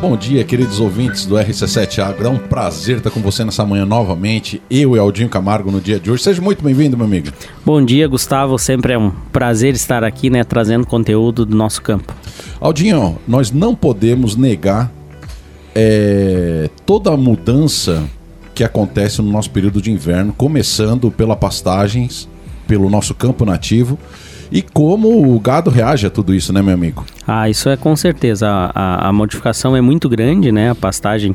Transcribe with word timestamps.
Bom 0.00 0.16
dia, 0.16 0.42
queridos 0.44 0.80
ouvintes 0.80 1.26
do 1.26 1.34
RC7 1.34 2.02
Agro. 2.02 2.26
É 2.26 2.30
um 2.30 2.38
prazer 2.38 2.96
estar 2.96 3.10
com 3.10 3.20
você 3.20 3.44
nessa 3.44 3.66
manhã 3.66 3.84
novamente. 3.84 4.62
Eu 4.70 4.96
e 4.96 4.98
Aldinho 4.98 5.28
Camargo 5.28 5.70
no 5.70 5.78
dia 5.78 6.00
de 6.00 6.10
hoje. 6.10 6.22
Seja 6.22 6.40
muito 6.40 6.64
bem-vindo, 6.64 6.96
meu 6.96 7.04
amigo. 7.04 7.28
Bom 7.66 7.84
dia, 7.84 8.08
Gustavo. 8.08 8.58
Sempre 8.58 8.94
é 8.94 8.98
um 8.98 9.10
prazer 9.10 9.74
estar 9.74 10.02
aqui, 10.02 10.30
né, 10.30 10.42
trazendo 10.42 10.86
conteúdo 10.86 11.44
do 11.44 11.54
nosso 11.54 11.82
campo. 11.82 12.14
Aldinho, 12.58 13.18
nós 13.28 13.50
não 13.50 13.74
podemos 13.74 14.36
negar 14.36 14.90
é, 15.74 16.70
toda 16.86 17.12
a 17.12 17.16
mudança 17.16 18.02
que 18.54 18.64
acontece 18.64 19.20
no 19.20 19.30
nosso 19.30 19.50
período 19.50 19.82
de 19.82 19.90
inverno, 19.90 20.32
começando 20.32 21.10
pela 21.10 21.36
pastagens, 21.36 22.26
pelo 22.66 22.88
nosso 22.88 23.14
campo 23.14 23.44
nativo 23.44 23.98
e 24.50 24.62
como 24.62 25.34
o 25.34 25.38
gado 25.38 25.70
reage 25.70 26.06
a 26.06 26.10
tudo 26.10 26.34
isso, 26.34 26.52
né, 26.52 26.60
meu 26.60 26.74
amigo? 26.74 27.04
Ah, 27.26 27.48
isso 27.48 27.68
é 27.68 27.76
com 27.76 27.94
certeza. 27.94 28.48
A, 28.48 28.70
a, 28.74 29.08
a 29.08 29.12
modificação 29.12 29.76
é 29.76 29.80
muito 29.80 30.08
grande, 30.08 30.50
né? 30.50 30.70
A 30.70 30.74
pastagem 30.74 31.34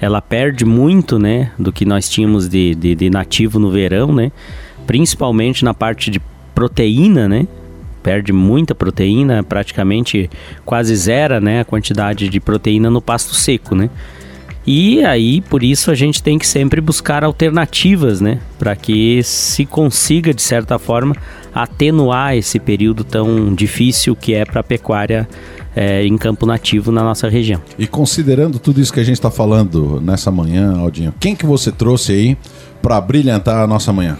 ela 0.00 0.20
perde 0.20 0.64
muito, 0.64 1.18
né, 1.18 1.52
do 1.58 1.72
que 1.72 1.84
nós 1.84 2.08
tínhamos 2.08 2.48
de, 2.48 2.74
de, 2.74 2.94
de 2.94 3.10
nativo 3.10 3.58
no 3.58 3.70
verão, 3.70 4.12
né? 4.12 4.32
Principalmente 4.86 5.64
na 5.64 5.72
parte 5.72 6.10
de 6.10 6.20
proteína, 6.54 7.28
né? 7.28 7.46
Perde 8.02 8.32
muita 8.32 8.74
proteína, 8.74 9.42
praticamente 9.42 10.28
quase 10.64 10.94
zera, 10.94 11.40
né, 11.40 11.60
a 11.60 11.64
quantidade 11.64 12.28
de 12.28 12.38
proteína 12.38 12.90
no 12.90 13.00
pasto 13.00 13.34
seco, 13.34 13.74
né? 13.74 13.88
E 14.66 15.04
aí, 15.04 15.42
por 15.42 15.62
isso, 15.62 15.90
a 15.90 15.94
gente 15.94 16.22
tem 16.22 16.38
que 16.38 16.46
sempre 16.46 16.80
buscar 16.80 17.22
alternativas, 17.22 18.20
né? 18.20 18.40
Para 18.58 18.74
que 18.74 19.22
se 19.22 19.66
consiga, 19.66 20.32
de 20.32 20.40
certa 20.40 20.78
forma, 20.78 21.14
atenuar 21.54 22.34
esse 22.34 22.58
período 22.58 23.04
tão 23.04 23.54
difícil 23.54 24.16
que 24.16 24.32
é 24.34 24.44
para 24.44 24.60
a 24.60 24.64
pecuária 24.64 25.28
é, 25.76 26.06
em 26.06 26.16
campo 26.16 26.46
nativo 26.46 26.90
na 26.90 27.02
nossa 27.02 27.28
região. 27.28 27.60
E 27.78 27.86
considerando 27.86 28.58
tudo 28.58 28.80
isso 28.80 28.92
que 28.92 29.00
a 29.00 29.04
gente 29.04 29.16
está 29.16 29.30
falando 29.30 30.00
nessa 30.00 30.30
manhã, 30.30 30.76
Aldinho, 30.78 31.12
quem 31.20 31.36
que 31.36 31.44
você 31.44 31.70
trouxe 31.70 32.12
aí 32.12 32.38
para 32.80 33.00
brilhantar 33.00 33.62
a 33.62 33.66
nossa 33.66 33.92
manhã? 33.92 34.16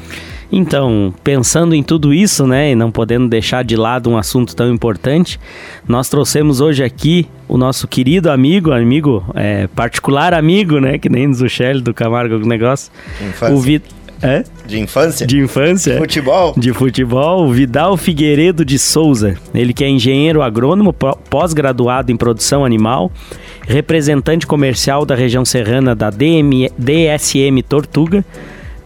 Então, 0.56 1.12
pensando 1.24 1.74
em 1.74 1.82
tudo 1.82 2.14
isso, 2.14 2.46
né, 2.46 2.70
e 2.70 2.74
não 2.76 2.88
podendo 2.88 3.26
deixar 3.26 3.64
de 3.64 3.74
lado 3.74 4.08
um 4.08 4.16
assunto 4.16 4.54
tão 4.54 4.72
importante, 4.72 5.40
nós 5.88 6.08
trouxemos 6.08 6.60
hoje 6.60 6.84
aqui 6.84 7.26
o 7.48 7.58
nosso 7.58 7.88
querido 7.88 8.30
amigo, 8.30 8.70
amigo 8.70 9.24
é, 9.34 9.66
particular 9.66 10.32
amigo, 10.32 10.78
né, 10.78 10.96
que 10.96 11.08
nem 11.08 11.28
diz 11.28 11.40
o 11.40 11.48
Shelley 11.48 11.82
do 11.82 11.92
Camargo 11.92 12.38
Negócio, 12.46 12.92
Infância. 13.20 13.52
o 13.52 13.60
Vi... 13.60 13.82
É? 14.22 14.44
De 14.64 14.78
infância? 14.78 15.26
De 15.26 15.38
infância. 15.38 15.94
De 15.94 15.98
futebol? 15.98 16.54
De 16.56 16.72
futebol, 16.72 17.52
Vidal 17.52 17.96
Figueiredo 17.96 18.64
de 18.64 18.78
Souza. 18.78 19.36
Ele 19.52 19.74
que 19.74 19.84
é 19.84 19.88
engenheiro 19.88 20.40
agrônomo, 20.40 20.94
pós-graduado 20.94 22.10
em 22.10 22.16
produção 22.16 22.64
animal, 22.64 23.12
representante 23.66 24.46
comercial 24.46 25.04
da 25.04 25.14
região 25.14 25.44
serrana 25.44 25.94
da 25.94 26.08
DM, 26.08 26.70
DSM 26.78 27.60
Tortuga, 27.68 28.24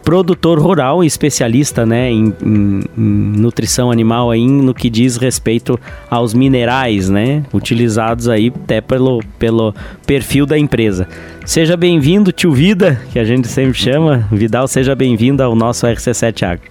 produtor 0.09 0.59
rural 0.59 1.05
e 1.05 1.07
especialista 1.07 1.85
né, 1.85 2.11
em, 2.11 2.33
em, 2.43 2.81
em, 2.97 3.39
nutrição 3.39 3.91
animal 3.91 4.31
aí, 4.31 4.47
no 4.47 4.73
que 4.73 4.89
diz 4.89 5.19
respeito 5.19 5.79
aos 6.09 6.33
minerais 6.33 7.11
né, 7.11 7.45
utilizados 7.53 8.27
aí 8.27 8.51
até 8.65 8.81
pelo, 8.81 9.23
pelo 9.39 9.75
perfil 10.07 10.47
da 10.47 10.59
empresa. 10.59 11.07
Seja 11.45 11.77
bem-vindo, 11.77 12.33
tio 12.33 12.53
Vida, 12.53 12.99
que 13.13 13.19
a 13.19 13.25
gente 13.25 13.49
sempre 13.49 13.75
chama. 13.75 14.27
Vidal, 14.33 14.67
seja 14.67 14.95
bem-vindo 14.95 15.43
ao 15.43 15.55
nosso 15.55 15.87
RC7 15.87 16.43
Agro. 16.43 16.69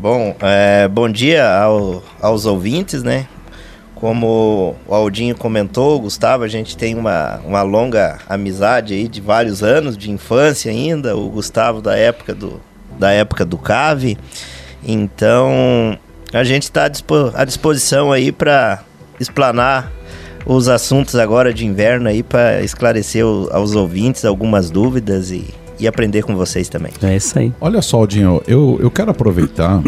Bom, 0.00 0.36
é, 0.40 0.86
bom 0.86 1.10
dia 1.10 1.44
ao, 1.44 2.04
aos 2.22 2.46
ouvintes, 2.46 3.02
né? 3.02 3.26
Como 4.00 4.76
o 4.86 4.94
Aldinho 4.94 5.36
comentou, 5.36 6.00
Gustavo, 6.00 6.44
a 6.44 6.48
gente 6.48 6.76
tem 6.76 6.94
uma, 6.94 7.40
uma 7.44 7.62
longa 7.62 8.18
amizade 8.28 8.94
aí 8.94 9.08
de 9.08 9.20
vários 9.20 9.62
anos, 9.62 9.98
de 9.98 10.10
infância 10.10 10.70
ainda, 10.70 11.16
o 11.16 11.28
Gustavo 11.28 11.80
da 11.82 11.96
época 11.96 12.32
do, 12.32 12.60
da 12.96 13.10
época 13.10 13.44
do 13.44 13.58
CAVE. 13.58 14.16
Então, 14.86 15.98
a 16.32 16.44
gente 16.44 16.64
está 16.64 16.88
à 17.34 17.44
disposição 17.44 18.12
aí 18.12 18.30
para 18.30 18.84
explanar 19.18 19.90
os 20.46 20.68
assuntos 20.68 21.16
agora 21.16 21.52
de 21.52 21.66
inverno 21.66 22.08
aí 22.08 22.22
para 22.22 22.62
esclarecer 22.62 23.26
o, 23.26 23.48
aos 23.50 23.74
ouvintes 23.74 24.24
algumas 24.24 24.70
dúvidas 24.70 25.32
e, 25.32 25.44
e 25.78 25.88
aprender 25.88 26.22
com 26.22 26.36
vocês 26.36 26.68
também. 26.68 26.92
É 27.02 27.16
isso 27.16 27.36
aí. 27.36 27.52
Olha 27.60 27.82
só, 27.82 27.98
Aldinho, 27.98 28.40
eu, 28.46 28.78
eu 28.80 28.90
quero 28.92 29.10
aproveitar 29.10 29.82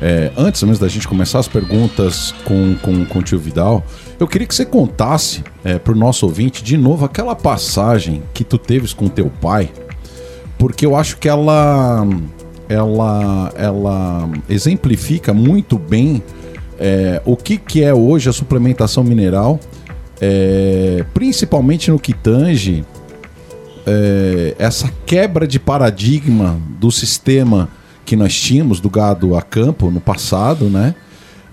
é, 0.00 0.30
antes 0.36 0.62
mesmo 0.62 0.80
da 0.80 0.88
gente 0.88 1.08
começar 1.08 1.40
as 1.40 1.48
perguntas 1.48 2.32
com, 2.44 2.76
com, 2.76 3.04
com 3.04 3.18
o 3.18 3.22
tio 3.22 3.38
Vidal, 3.38 3.84
eu 4.18 4.26
queria 4.26 4.46
que 4.46 4.54
você 4.54 4.64
contasse 4.64 5.42
é, 5.64 5.78
para 5.78 5.92
o 5.92 5.96
nosso 5.96 6.26
ouvinte 6.26 6.62
de 6.62 6.76
novo 6.76 7.04
aquela 7.04 7.34
passagem 7.34 8.22
que 8.32 8.44
tu 8.44 8.58
teves 8.58 8.92
com 8.92 9.08
teu 9.08 9.30
pai, 9.40 9.70
porque 10.56 10.86
eu 10.86 10.94
acho 10.94 11.18
que 11.18 11.28
ela, 11.28 12.06
ela, 12.68 13.52
ela 13.56 14.28
exemplifica 14.48 15.34
muito 15.34 15.78
bem 15.78 16.22
é, 16.78 17.20
o 17.24 17.36
que, 17.36 17.56
que 17.56 17.82
é 17.82 17.92
hoje 17.92 18.28
a 18.28 18.32
suplementação 18.32 19.02
mineral, 19.02 19.58
é, 20.20 21.04
principalmente 21.12 21.90
no 21.90 21.98
que 21.98 22.12
tange 22.12 22.84
é, 23.84 24.54
essa 24.58 24.92
quebra 25.04 25.46
de 25.46 25.58
paradigma 25.58 26.56
do 26.78 26.90
sistema 26.92 27.68
que 28.08 28.16
nós 28.16 28.34
tínhamos 28.34 28.80
do 28.80 28.88
gado 28.88 29.36
a 29.36 29.42
campo 29.42 29.90
no 29.90 30.00
passado, 30.00 30.64
né? 30.64 30.94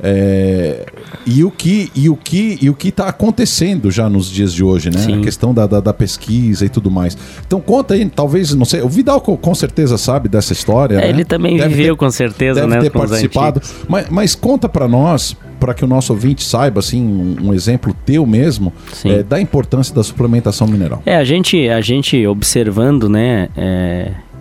É, 0.02 0.86
e 1.26 1.44
o 1.44 1.52
que 1.52 1.90
e 1.94 2.10
o 2.10 2.16
que 2.16 2.58
e 2.62 2.70
o 2.70 2.74
que 2.74 2.90
está 2.90 3.08
acontecendo 3.08 3.90
já 3.92 4.10
nos 4.10 4.30
dias 4.30 4.54
de 4.54 4.64
hoje, 4.64 4.90
né? 4.90 5.00
Sim. 5.00 5.20
A 5.20 5.22
questão 5.22 5.54
da, 5.54 5.68
da, 5.68 5.82
da, 5.82 5.94
pesquisa 5.94 6.66
e 6.66 6.70
tudo 6.70 6.90
mais. 6.90 7.18
Então 7.46 7.60
conta 7.60 7.94
aí, 7.94 8.06
talvez 8.06 8.54
não 8.54 8.66
sei. 8.66 8.82
O 8.82 8.90
Vidal 8.90 9.20
com, 9.20 9.56
certeza 9.56 9.98
sabe 9.98 10.30
dessa 10.30 10.54
história. 10.54 10.96
É, 10.96 11.02
né? 11.02 11.10
Ele 11.10 11.26
também 11.26 11.58
deve 11.58 11.76
viveu 11.76 11.96
ter, 11.96 12.00
com 12.00 12.10
certeza, 12.10 12.62
deve 12.62 12.74
né? 12.74 12.82
ter 12.82 12.90
participado. 12.90 13.62
Mas, 13.88 14.10
mas 14.10 14.36
conta 14.36 14.70
para 14.70 14.88
nós, 14.88 15.36
para 15.60 15.74
que 15.74 15.84
o 15.84 15.88
nosso 15.88 16.14
ouvinte 16.14 16.44
saiba 16.44 16.80
assim 16.80 17.02
um, 17.02 17.50
um 17.50 17.54
exemplo 17.54 17.96
teu 18.06 18.26
mesmo 18.26 18.72
é, 19.04 19.24
da 19.24 19.42
importância 19.42 19.94
da 19.94 20.04
suplementação 20.04 20.68
mineral. 20.68 21.02
É 21.06 21.18
a 21.18 21.24
gente 21.24 21.68
a 21.70 21.82
gente 21.82 22.26
observando, 22.28 23.10
né? 23.10 23.50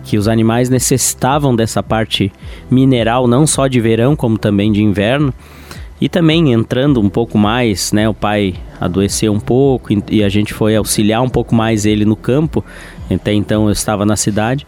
Que 0.05 0.17
os 0.17 0.29
animais 0.29 0.69
necessitavam 0.69 1.53
dessa 1.53 1.83
parte 1.83 2.31
mineral, 2.71 3.27
não 3.27 3.45
só 3.45 3.67
de 3.67 3.81
verão, 3.81 4.15
como 4.15 4.37
também 4.37 4.71
de 4.71 4.81
inverno. 4.81 5.33
E 5.99 6.07
também 6.07 6.53
entrando 6.53 7.01
um 7.01 7.09
pouco 7.09 7.37
mais, 7.37 7.91
né? 7.91 8.07
O 8.07 8.13
pai 8.13 8.53
adoeceu 8.79 9.33
um 9.33 9.39
pouco 9.39 9.89
e 10.09 10.23
a 10.23 10.29
gente 10.29 10.53
foi 10.53 10.75
auxiliar 10.75 11.21
um 11.21 11.29
pouco 11.29 11.53
mais 11.53 11.85
ele 11.85 12.05
no 12.05 12.15
campo. 12.15 12.63
Até 13.13 13.33
então 13.33 13.65
eu 13.65 13.71
estava 13.71 14.05
na 14.05 14.15
cidade. 14.15 14.65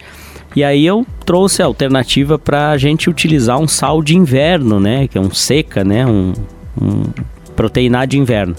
E 0.55 0.63
aí 0.63 0.85
eu 0.85 1.05
trouxe 1.25 1.61
a 1.61 1.65
alternativa 1.65 2.39
para 2.39 2.71
a 2.71 2.77
gente 2.77 3.09
utilizar 3.09 3.59
um 3.59 3.67
sal 3.67 4.01
de 4.01 4.15
inverno, 4.15 4.79
né? 4.79 5.07
Que 5.07 5.17
é 5.17 5.21
um 5.21 5.31
seca, 5.31 5.83
né? 5.83 6.05
Um, 6.05 6.33
um 6.81 7.03
proteinar 7.55 8.07
de 8.07 8.17
inverno. 8.17 8.55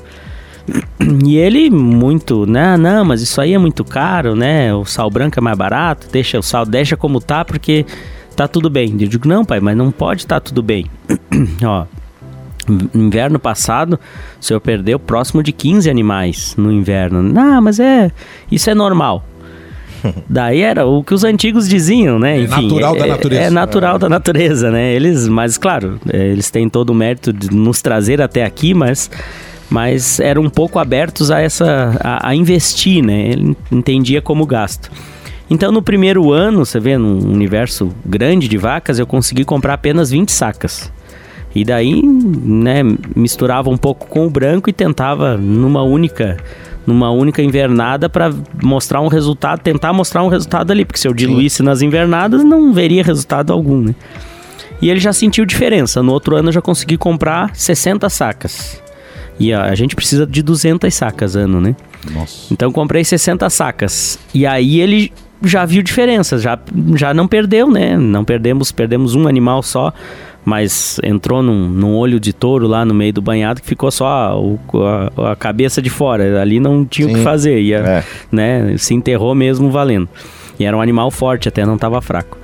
E 1.25 1.37
ele 1.37 1.71
muito, 1.71 2.47
né? 2.47 2.77
Não, 2.77 3.05
mas 3.05 3.23
isso 3.23 3.41
aí 3.41 3.55
é 3.55 3.59
muito 3.59 3.84
caro, 3.84 4.34
né? 4.34 4.75
O 4.75 4.84
sal 4.84 5.11
branco 5.11 5.39
é 5.39 5.43
mais 5.43 5.56
barato, 5.56 6.09
deixa 6.11 6.39
o 6.39 6.43
sal, 6.43 6.67
deixa 6.67 6.97
como 6.97 7.21
tá, 7.21 7.45
porque 7.45 7.87
tá 8.37 8.47
tudo 8.47 8.69
bem. 8.69 8.97
Eu 9.01 9.09
digo, 9.09 9.27
não, 9.27 9.45
pai, 9.45 9.61
mas 9.61 9.77
não 9.77 9.91
pode 9.91 10.23
estar 10.23 10.37
tá 10.37 10.41
tudo 10.41 10.62
bem. 10.62 10.87
Ó, 11.65 11.87
inverno 12.95 13.39
passado, 13.39 13.99
o 14.41 14.45
senhor 14.45 14.61
perdeu 14.61 14.99
próximo 14.99 15.43
de 15.43 15.53
15 15.53 15.89
animais 15.89 16.55
no 16.56 16.71
inverno. 16.73 17.23
Não, 17.23 17.61
mas 17.62 17.81
é, 17.81 18.11
isso 18.50 18.69
é 18.69 18.75
normal. 18.75 19.25
Daí 20.29 20.61
era 20.61 20.87
o 20.87 21.03
que 21.03 21.15
os 21.15 21.25
antigos 21.25 21.69
diziam, 21.69 22.19
né? 22.19 22.39
É 22.39 22.43
Enfim, 22.43 22.53
é 22.53 22.62
natural 22.62 22.95
é, 22.95 22.99
da 22.99 23.06
natureza. 23.06 23.43
É 23.43 23.50
natural 23.50 23.97
é. 23.97 23.99
da 23.99 24.09
natureza, 24.09 24.71
né? 24.71 24.93
Eles, 24.93 25.29
mas 25.29 25.59
claro, 25.59 25.99
eles 26.12 26.50
têm 26.50 26.69
todo 26.69 26.91
o 26.91 26.95
mérito 26.95 27.33
de 27.33 27.50
nos 27.50 27.83
trazer 27.83 28.21
até 28.21 28.45
aqui, 28.45 28.75
mas 28.75 29.11
mas 29.71 30.19
eram 30.21 30.43
um 30.43 30.51
pouco 30.51 30.79
abertos 30.79 31.31
a 31.31 31.41
essa 31.41 31.97
a, 32.01 32.29
a 32.29 32.34
investir, 32.34 33.03
né? 33.03 33.31
Ele 33.31 33.56
entendia 33.70 34.23
como 34.23 34.47
gasto. 34.47 34.91
Então, 35.50 35.73
no 35.73 35.81
primeiro 35.81 36.31
ano, 36.31 36.65
você 36.65 36.79
vê, 36.79 36.99
num 36.99 37.19
universo 37.19 37.91
grande 38.05 38.49
de 38.49 38.59
vacas, 38.59 38.99
eu 38.99 39.06
consegui 39.06 39.44
comprar 39.44 39.75
apenas 39.75 40.11
20 40.11 40.31
sacas. 40.31 40.93
E 41.55 41.65
daí, 41.65 42.03
né, 42.03 42.82
misturava 43.17 43.70
um 43.70 43.76
pouco 43.76 44.06
com 44.06 44.26
o 44.26 44.31
branco 44.31 44.69
e 44.69 44.73
tentava 44.73 45.37
numa 45.37 45.82
única 45.82 46.37
numa 46.87 47.11
única 47.11 47.43
invernada 47.43 48.09
para 48.09 48.32
mostrar 48.62 49.03
um 49.03 49.09
resultado, 49.09 49.61
tentar 49.61 49.93
mostrar 49.93 50.23
um 50.23 50.29
resultado 50.29 50.70
ali, 50.70 50.87
porque 50.87 50.99
se 50.99 51.06
eu 51.06 51.12
diluísse 51.12 51.62
nas 51.62 51.82
invernadas, 51.82 52.43
não 52.43 52.73
veria 52.73 53.03
resultado 53.03 53.53
algum, 53.53 53.82
né? 53.82 53.94
E 54.81 54.88
ele 54.88 54.99
já 54.99 55.12
sentiu 55.12 55.44
diferença. 55.44 56.03
No 56.03 56.12
outro 56.12 56.35
ano 56.35 56.49
eu 56.49 56.53
já 56.53 56.62
consegui 56.62 56.97
comprar 56.97 57.55
60 57.55 58.09
sacas. 58.09 58.82
E 59.38 59.52
a, 59.52 59.64
a 59.64 59.75
gente 59.75 59.94
precisa 59.94 60.26
de 60.26 60.43
200 60.43 60.93
sacas 60.93 61.37
ano, 61.37 61.61
né? 61.61 61.76
Nossa. 62.12 62.52
Então 62.52 62.73
comprei 62.73 63.05
60 63.05 63.49
sacas. 63.50 64.19
E 64.35 64.46
aí 64.46 64.81
ele 64.81 65.12
já 65.43 65.64
viu 65.64 65.82
diferença, 65.82 66.38
já, 66.38 66.58
já 66.94 67.14
não 67.14 67.29
perdeu, 67.29 67.70
né? 67.70 67.96
Não 67.96 68.25
perdemos, 68.25 68.73
perdemos 68.73 69.14
um 69.14 69.29
animal 69.29 69.62
só, 69.62 69.93
mas 70.44 70.99
entrou 71.05 71.43
num, 71.43 71.69
num 71.69 71.94
olho 71.94 72.19
de 72.19 72.32
touro 72.32 72.67
lá 72.67 72.85
no 72.85 72.94
meio 72.94 73.12
do 73.12 73.23
banhado 73.23 73.61
que 73.61 73.67
ficou 73.67 73.90
só 73.90 74.06
a, 74.06 74.32
a, 75.26 75.32
a 75.32 75.37
cabeça 75.37 75.81
de 75.81 75.91
fora. 75.91 76.41
Ali 76.41 76.58
não 76.58 76.84
tinha 76.84 77.06
o 77.06 77.14
que 77.14 77.23
fazer, 77.23 77.61
ia, 77.61 77.79
é. 77.79 78.05
né? 78.32 78.76
Se 78.79 78.94
enterrou 78.94 79.34
mesmo 79.34 79.70
valendo. 79.70 80.08
E 80.58 80.64
era 80.64 80.76
um 80.76 80.81
animal 80.81 81.11
forte, 81.11 81.49
até 81.49 81.64
não 81.64 81.76
estava 81.76 82.00
fraco. 82.02 82.37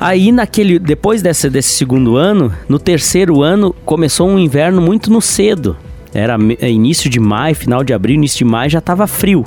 Aí 0.00 0.30
naquele, 0.30 0.78
depois 0.78 1.20
desse, 1.20 1.50
desse 1.50 1.70
segundo 1.70 2.16
ano, 2.16 2.54
no 2.68 2.78
terceiro 2.78 3.42
ano 3.42 3.74
começou 3.84 4.28
um 4.28 4.38
inverno 4.38 4.80
muito 4.80 5.10
no 5.10 5.20
cedo. 5.20 5.76
Era 6.12 6.36
início 6.66 7.10
de 7.10 7.20
maio, 7.20 7.54
final 7.54 7.84
de 7.84 7.92
abril, 7.92 8.16
início 8.16 8.38
de 8.38 8.44
maio 8.44 8.70
já 8.70 8.78
estava 8.78 9.06
frio. 9.06 9.44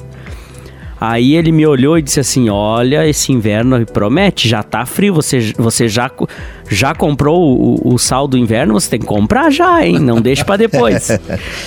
Aí 1.01 1.35
ele 1.35 1.51
me 1.51 1.65
olhou 1.65 1.97
e 1.97 2.01
disse 2.03 2.19
assim: 2.19 2.47
Olha, 2.47 3.07
esse 3.07 3.31
inverno 3.31 3.83
promete, 3.87 4.47
já 4.47 4.61
tá 4.61 4.85
frio. 4.85 5.15
Você, 5.15 5.51
você 5.57 5.87
já, 5.87 6.11
já 6.69 6.93
comprou 6.93 7.41
o, 7.41 7.95
o 7.95 7.97
sal 7.97 8.27
do 8.27 8.37
inverno? 8.37 8.75
Você 8.75 8.91
tem 8.91 8.99
que 8.99 9.07
comprar 9.07 9.49
já, 9.49 9.83
hein? 9.83 9.97
Não 9.97 10.21
deixe 10.21 10.45
para 10.45 10.57
depois. 10.57 11.09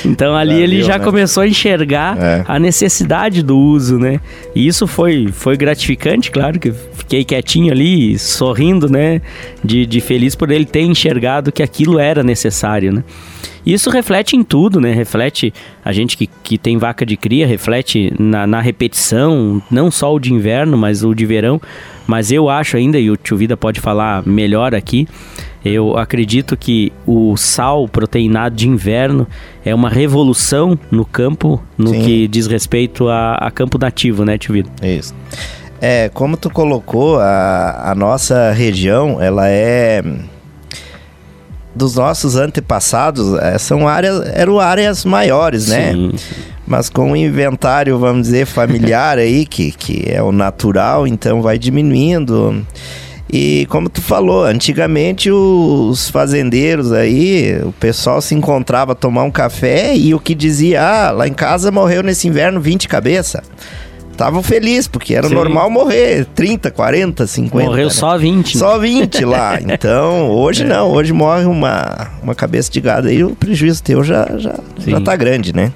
Então 0.05 0.37
ali 0.37 0.61
ele 0.61 0.83
já 0.83 0.99
né? 0.99 1.05
começou 1.05 1.43
a 1.43 1.49
enxergar 1.49 2.17
é. 2.19 2.45
a 2.47 2.59
necessidade 2.59 3.43
do 3.43 3.59
uso, 3.59 3.99
né? 3.99 4.21
E 4.55 4.67
isso 4.67 4.87
foi, 4.87 5.29
foi 5.33 5.57
gratificante, 5.57 6.31
claro, 6.31 6.61
que 6.61 6.73
fiquei 6.93 7.25
quietinho 7.25 7.73
ali, 7.73 8.19
sorrindo, 8.19 8.89
né? 8.89 9.21
De, 9.65 9.87
de 9.87 10.01
feliz 10.01 10.35
por 10.35 10.51
ele 10.51 10.65
ter 10.65 10.83
enxergado 10.83 11.51
que 11.51 11.63
aquilo 11.63 11.99
era 11.99 12.23
necessário, 12.23 12.93
né? 12.93 13.03
Isso 13.65 13.91
reflete 13.91 14.37
em 14.37 14.43
tudo, 14.43 14.81
né? 14.81 14.93
Reflete 14.93 15.53
a 15.85 15.93
gente 15.93 16.17
que, 16.17 16.27
que 16.43 16.59
tem 16.59 16.77
vaca 16.77 17.05
de 17.05 17.17
cria, 17.17 17.47
reflete 17.47 18.13
na, 18.19 18.47
na 18.47 18.61
repetição, 18.61 19.63
não 19.71 19.91
só 19.91 20.15
o 20.15 20.19
de 20.19 20.33
inverno, 20.33 20.77
mas 20.77 21.03
o 21.03 21.15
de 21.15 21.25
verão. 21.25 21.61
Mas 22.07 22.31
eu 22.31 22.51
acho 22.51 22.77
ainda, 22.77 22.99
e 22.99 23.11
o 23.11 23.17
Tio 23.17 23.37
Vida 23.37 23.57
pode 23.57 23.81
falar 23.81 24.27
melhor 24.27 24.75
aqui, 24.75 25.09
eu 25.65 25.97
acredito 25.97 26.57
que 26.57 26.93
o 27.07 27.37
sal 27.39 27.89
proteinado 27.89 28.55
de 28.55 28.69
inverno 28.69 29.27
é 29.65 29.75
uma 29.75 29.89
revolução 29.89 30.79
no 30.91 31.07
campo, 31.07 31.63
no 31.79 31.91
Sim. 31.91 32.03
que 32.03 32.29
diz 32.29 32.47
respeito 32.47 33.09
a, 33.09 33.37
a, 33.37 33.51
campo 33.51 33.79
nativo, 33.79 34.25
né, 34.25 34.37
Tio 34.37 34.53
Vida? 34.53 34.69
Isso. 34.83 35.15
É, 35.81 36.11
como 36.13 36.37
tu 36.37 36.51
colocou, 36.51 37.19
a, 37.19 37.91
a 37.91 37.95
nossa 37.95 38.53
região, 38.53 39.21
ela 39.21 39.49
é 39.49 40.03
dos 41.75 41.97
nossos 41.97 42.37
antepassados, 42.37 43.35
é, 43.41 43.59
são 43.59 43.89
áreas, 43.89 44.23
eram 44.35 44.61
áreas 44.61 45.05
maiores, 45.05 45.69
né? 45.69 45.93
Sim, 45.93 46.13
Mas 46.67 46.89
com 46.89 47.13
o 47.13 47.17
inventário, 47.17 47.99
vamos 47.99 48.23
dizer, 48.23 48.47
familiar 48.47 49.19
aí, 49.19 49.45
que, 49.45 49.73
que 49.73 50.05
é 50.07 50.23
o 50.23 50.33
natural, 50.33 51.07
então 51.07 51.43
vai 51.43 51.59
diminuindo. 51.59 52.65
E 53.31 53.67
como 53.69 53.89
tu 53.89 54.01
falou, 54.01 54.45
antigamente 54.45 55.31
os 55.31 56.09
fazendeiros 56.09 56.93
aí, 56.93 57.59
o 57.65 57.73
pessoal 57.73 58.21
se 58.21 58.35
encontrava 58.35 58.95
tomar 58.95 59.25
um 59.25 59.31
café 59.31 59.97
e 59.97 60.15
o 60.15 60.21
que 60.21 60.35
dizia, 60.35 60.83
ah, 60.83 61.11
lá 61.11 61.27
em 61.27 61.33
casa 61.33 61.71
morreu 61.71 62.03
nesse 62.03 62.29
inverno 62.29 62.61
20 62.61 62.87
cabeça 62.87 63.43
estavam 64.15 64.43
felizes, 64.43 64.89
porque 64.89 65.15
era 65.15 65.29
Sim. 65.29 65.35
normal 65.35 65.69
morrer 65.69 66.27
30, 66.35 66.71
40, 66.71 67.27
50. 67.27 67.67
Morreu 67.67 67.85
né? 67.85 67.91
só 67.91 68.17
20. 68.17 68.55
Né? 68.55 68.59
Só 68.59 68.79
20 68.79 69.25
lá. 69.25 69.59
Então, 69.75 70.31
hoje 70.31 70.63
é. 70.63 70.67
não, 70.67 70.91
hoje 70.91 71.13
morre 71.13 71.45
uma, 71.45 72.11
uma 72.23 72.35
cabeça 72.35 72.71
de 72.71 72.81
gado 72.81 73.09
aí, 73.09 73.25
o 73.25 73.35
prejuízo 73.35 73.83
teu 73.83 74.03
já, 74.05 74.27
já, 74.39 74.55
já 74.79 75.01
tá 75.01 75.17
grande, 75.17 75.55
né? 75.55 75.73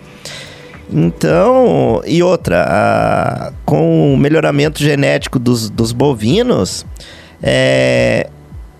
Então, 0.90 2.02
e 2.06 2.22
outra, 2.22 2.64
a, 2.66 3.52
com 3.64 4.14
o 4.14 4.16
melhoramento 4.16 4.82
genético 4.82 5.38
dos, 5.38 5.68
dos 5.68 5.92
bovinos, 5.92 6.86
é, 7.42 8.28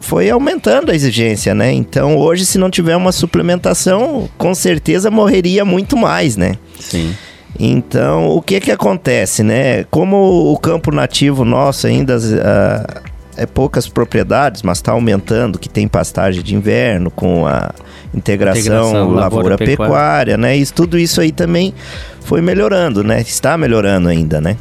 foi 0.01 0.31
aumentando 0.31 0.91
a 0.91 0.95
exigência, 0.95 1.55
né? 1.55 1.73
Então, 1.73 2.17
hoje, 2.17 2.47
se 2.47 2.57
não 2.59 2.71
tiver 2.71 2.97
uma 2.97 3.13
suplementação, 3.13 4.29
com 4.39 4.55
certeza 4.55 5.11
morreria 5.11 5.65
muito 5.65 5.97
mais, 5.97 6.37
né? 6.37 6.57
Sim. 6.81 7.15
Então, 7.59 8.29
o 8.29 8.43
que 8.43 8.61
que 8.61 8.71
acontece, 8.71 9.43
né? 9.43 9.85
Como 9.85 10.53
o 10.53 10.59
campo 10.59 10.91
nativo 10.91 11.45
nosso 11.45 11.87
ainda 11.87 12.17
uh, 12.17 13.09
é 13.37 13.47
poucas 13.47 13.89
propriedades, 13.89 14.63
mas 14.63 14.79
está 14.79 14.93
aumentando, 14.93 15.59
que 15.59 15.69
tem 15.69 15.87
pastagem 15.87 16.43
de 16.43 16.55
inverno 16.55 17.11
com 17.11 17.47
a 17.47 17.71
integração, 18.13 18.61
integração 18.61 19.11
lavoura-pecuária, 19.11 20.37
né? 20.37 20.57
Isso, 20.57 20.75
tudo 20.75 20.99
isso 20.99 21.21
aí 21.21 21.31
também 21.31 21.73
foi 22.21 22.41
melhorando, 22.41 23.05
né? 23.05 23.21
Está 23.21 23.57
melhorando 23.57 24.09
ainda, 24.09 24.41
né? 24.41 24.57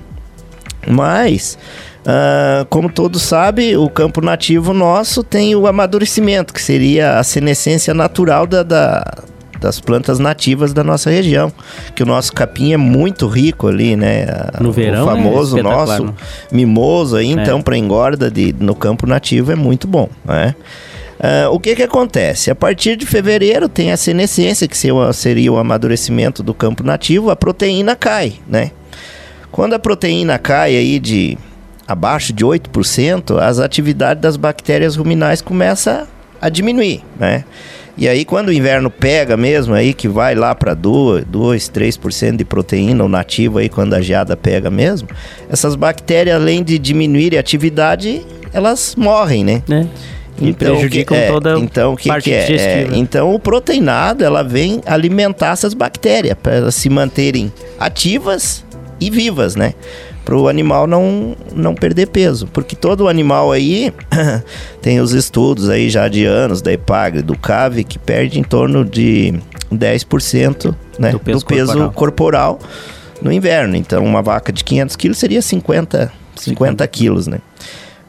Mas, 0.88 1.58
uh, 2.04 2.66
como 2.70 2.90
todos 2.90 3.22
sabem, 3.24 3.76
o 3.76 3.90
campo 3.90 4.22
nativo 4.22 4.74
nosso 4.74 5.24
tem 5.24 5.56
o 5.56 5.68
amadurecimento, 5.68 6.54
que 6.54 6.62
seria 6.62 7.20
a 7.20 7.24
senescência 7.24 7.94
natural 7.94 8.48
da, 8.48 8.64
da 8.64 9.04
das 9.60 9.80
plantas 9.80 10.20
nativas 10.20 10.74
da 10.74 10.84
nossa 10.84 11.10
região. 11.10 11.52
Que 11.96 12.04
o 12.04 12.06
nosso 12.06 12.34
capim 12.34 12.74
é 12.74 12.78
muito 12.78 13.28
rico 13.28 13.68
ali, 13.68 13.96
né? 13.96 14.26
No 14.60 14.72
verão. 14.72 15.04
O 15.04 15.08
famoso 15.08 15.58
é 15.58 15.64
nosso 15.64 16.14
mimoso 16.52 17.16
aí, 17.16 17.32
então, 17.32 17.60
é. 17.60 17.62
para 17.62 17.78
engorda 17.78 18.30
de, 18.30 18.54
no 18.60 18.76
campo 18.76 19.08
nativo 19.08 19.52
é 19.52 19.56
muito 19.56 19.88
bom, 19.88 20.10
né? 20.26 20.56
Uh, 21.18 21.50
o 21.52 21.60
que 21.60 21.76
que 21.76 21.82
acontece? 21.82 22.52
A 22.52 22.56
partir 22.56 22.96
de 22.96 23.04
fevereiro 23.04 23.68
tem 23.68 23.92
a 23.92 23.98
senescência, 23.98 24.68
que 24.68 24.78
seria 25.14 25.52
o 25.52 25.58
amadurecimento 25.58 26.44
do 26.44 26.54
campo 26.54 26.84
nativo, 26.84 27.32
a 27.32 27.36
proteína 27.36 27.96
cai, 27.96 28.36
né? 28.48 28.72
Quando 29.52 29.74
a 29.74 29.80
proteína 29.80 30.38
cai 30.38 30.76
aí 30.76 31.00
de 31.00 31.36
abaixo 31.88 32.32
de 32.32 32.46
8%, 32.46 33.40
as 33.40 33.58
atividades 33.60 34.22
das 34.22 34.38
bactérias 34.38 34.96
ruminais 34.96 35.42
começam 35.42 36.06
a 36.40 36.50
diminuir, 36.50 37.04
né? 37.20 37.46
E 37.98 38.08
aí, 38.08 38.24
quando 38.24 38.50
o 38.50 38.54
inverno 38.54 38.92
pega 38.92 39.36
mesmo, 39.36 39.74
aí 39.74 39.94
que 39.94 40.08
vai 40.08 40.36
lá 40.36 40.54
para 40.54 40.76
2, 40.76 41.26
2, 41.26 41.70
3% 41.70 42.36
de 42.36 42.46
proteína, 42.46 43.04
o 43.04 43.10
nativo 43.10 43.58
aí, 43.58 43.68
quando 43.68 43.96
a 43.96 44.02
geada 44.02 44.38
pega 44.38 44.70
mesmo, 44.70 45.08
essas 45.50 45.76
bactérias, 45.76 46.36
além 46.36 46.64
de 46.64 46.78
diminuírem 46.78 47.38
a 47.38 47.40
atividade, 47.40 48.24
elas 48.54 48.96
morrem, 48.96 49.44
né? 49.44 49.64
É. 49.70 49.86
E 50.40 50.50
então, 50.50 50.76
prejudicam 50.76 51.18
que, 51.18 51.24
é, 51.24 51.28
toda 51.28 51.58
então, 51.58 51.94
o 51.94 51.98
que, 51.98 52.08
parte 52.08 52.26
que 52.26 52.34
é? 52.34 52.52
é? 52.52 52.88
Então, 52.94 53.34
o 53.34 53.40
proteinado, 53.40 54.24
ela 54.24 54.44
vem 54.44 54.82
alimentar 54.86 55.54
essas 55.54 55.74
bactérias, 55.74 56.38
para 56.42 56.56
elas 56.56 56.76
se 56.76 56.90
manterem 56.90 57.52
ativas 57.80 58.64
e 59.00 59.10
vivas, 59.10 59.56
né? 59.56 59.74
Para 60.28 60.36
o 60.36 60.50
animal 60.50 60.86
não, 60.88 61.38
não 61.56 61.74
perder 61.74 62.08
peso. 62.08 62.48
Porque 62.48 62.76
todo 62.76 63.08
animal 63.08 63.50
aí 63.50 63.94
tem 64.82 65.00
os 65.00 65.14
estudos 65.14 65.70
aí 65.70 65.90
já 65.90 66.10
de 66.10 66.26
anos 66.26 66.62
da 66.62 66.74
EPAGRE, 66.74 67.22
do 67.22 67.38
CAVE, 67.38 67.86
que 67.86 67.98
perde 67.98 68.38
em 68.38 68.44
torno 68.44 68.84
de 68.84 69.34
10% 69.72 70.76
né, 71.00 71.12
do 71.12 71.20
peso, 71.20 71.40
do 71.40 71.46
peso 71.46 71.68
corporal. 71.68 71.92
corporal. 71.94 72.60
no 73.22 73.32
inverno. 73.32 73.78
Então, 73.78 74.04
uma 74.04 74.22
vaca 74.22 74.52
de 74.52 74.66
500 74.66 74.98
quilos 74.98 75.18
seria 75.18 75.42
50, 75.42 76.12
50 76.36 76.86
quilos, 76.90 77.26
né? 77.28 77.40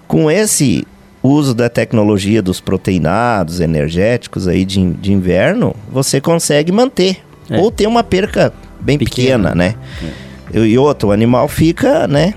Com 0.08 0.28
esse 0.28 0.84
uso 1.22 1.54
da 1.54 1.68
tecnologia 1.68 2.42
dos 2.42 2.60
proteinados 2.60 3.60
energéticos 3.60 4.48
aí 4.48 4.64
de, 4.64 4.92
de 4.94 5.12
inverno, 5.12 5.72
você 5.88 6.20
consegue 6.20 6.72
manter. 6.72 7.18
É. 7.48 7.58
Ou 7.58 7.70
ter 7.70 7.86
uma 7.86 8.02
perca 8.02 8.52
bem 8.80 8.98
pequena, 8.98 9.50
pequena 9.50 9.54
né? 9.54 9.74
É. 10.02 10.27
E 10.52 10.78
outro, 10.78 11.08
o 11.08 11.12
animal 11.12 11.48
fica, 11.48 12.06
né? 12.06 12.34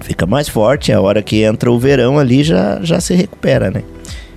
Fica 0.00 0.26
mais 0.26 0.48
forte. 0.48 0.92
A 0.92 1.00
hora 1.00 1.22
que 1.22 1.42
entra 1.42 1.70
o 1.70 1.78
verão 1.78 2.18
ali 2.18 2.42
já, 2.42 2.80
já 2.82 3.00
se 3.00 3.14
recupera, 3.14 3.70
né? 3.70 3.82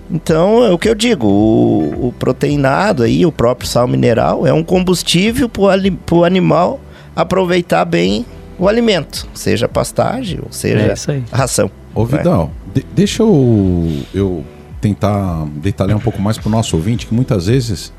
Então, 0.10 0.64
é 0.64 0.72
o 0.72 0.78
que 0.78 0.88
eu 0.88 0.94
digo, 0.94 1.28
o, 1.28 2.08
o 2.08 2.14
proteinado 2.14 3.04
aí, 3.04 3.26
o 3.26 3.32
próprio 3.32 3.68
sal 3.68 3.88
mineral, 3.88 4.46
é 4.46 4.54
um 4.54 4.64
combustível 4.64 5.50
para 5.50 6.16
o 6.16 6.24
animal 6.24 6.80
aproveitar 7.16 7.86
bem 7.86 8.26
o 8.58 8.68
alimento, 8.68 9.28
seja 9.34 9.68
pastagem 9.68 10.40
ou 10.44 10.52
seja 10.52 10.94
é 11.12 11.22
ração. 11.32 11.72
Ô 11.94 12.06
né? 12.06 12.18
Vidal, 12.18 12.52
de, 12.74 12.86
deixa 12.94 13.24
eu, 13.24 13.90
eu 14.14 14.46
tentar 14.80 15.46
detalhar 15.56 15.98
um 15.98 16.00
pouco 16.00 16.22
mais 16.22 16.38
para 16.38 16.48
o 16.48 16.52
nosso 16.52 16.76
ouvinte, 16.76 17.08
que 17.08 17.14
muitas 17.14 17.48
vezes 17.48 17.92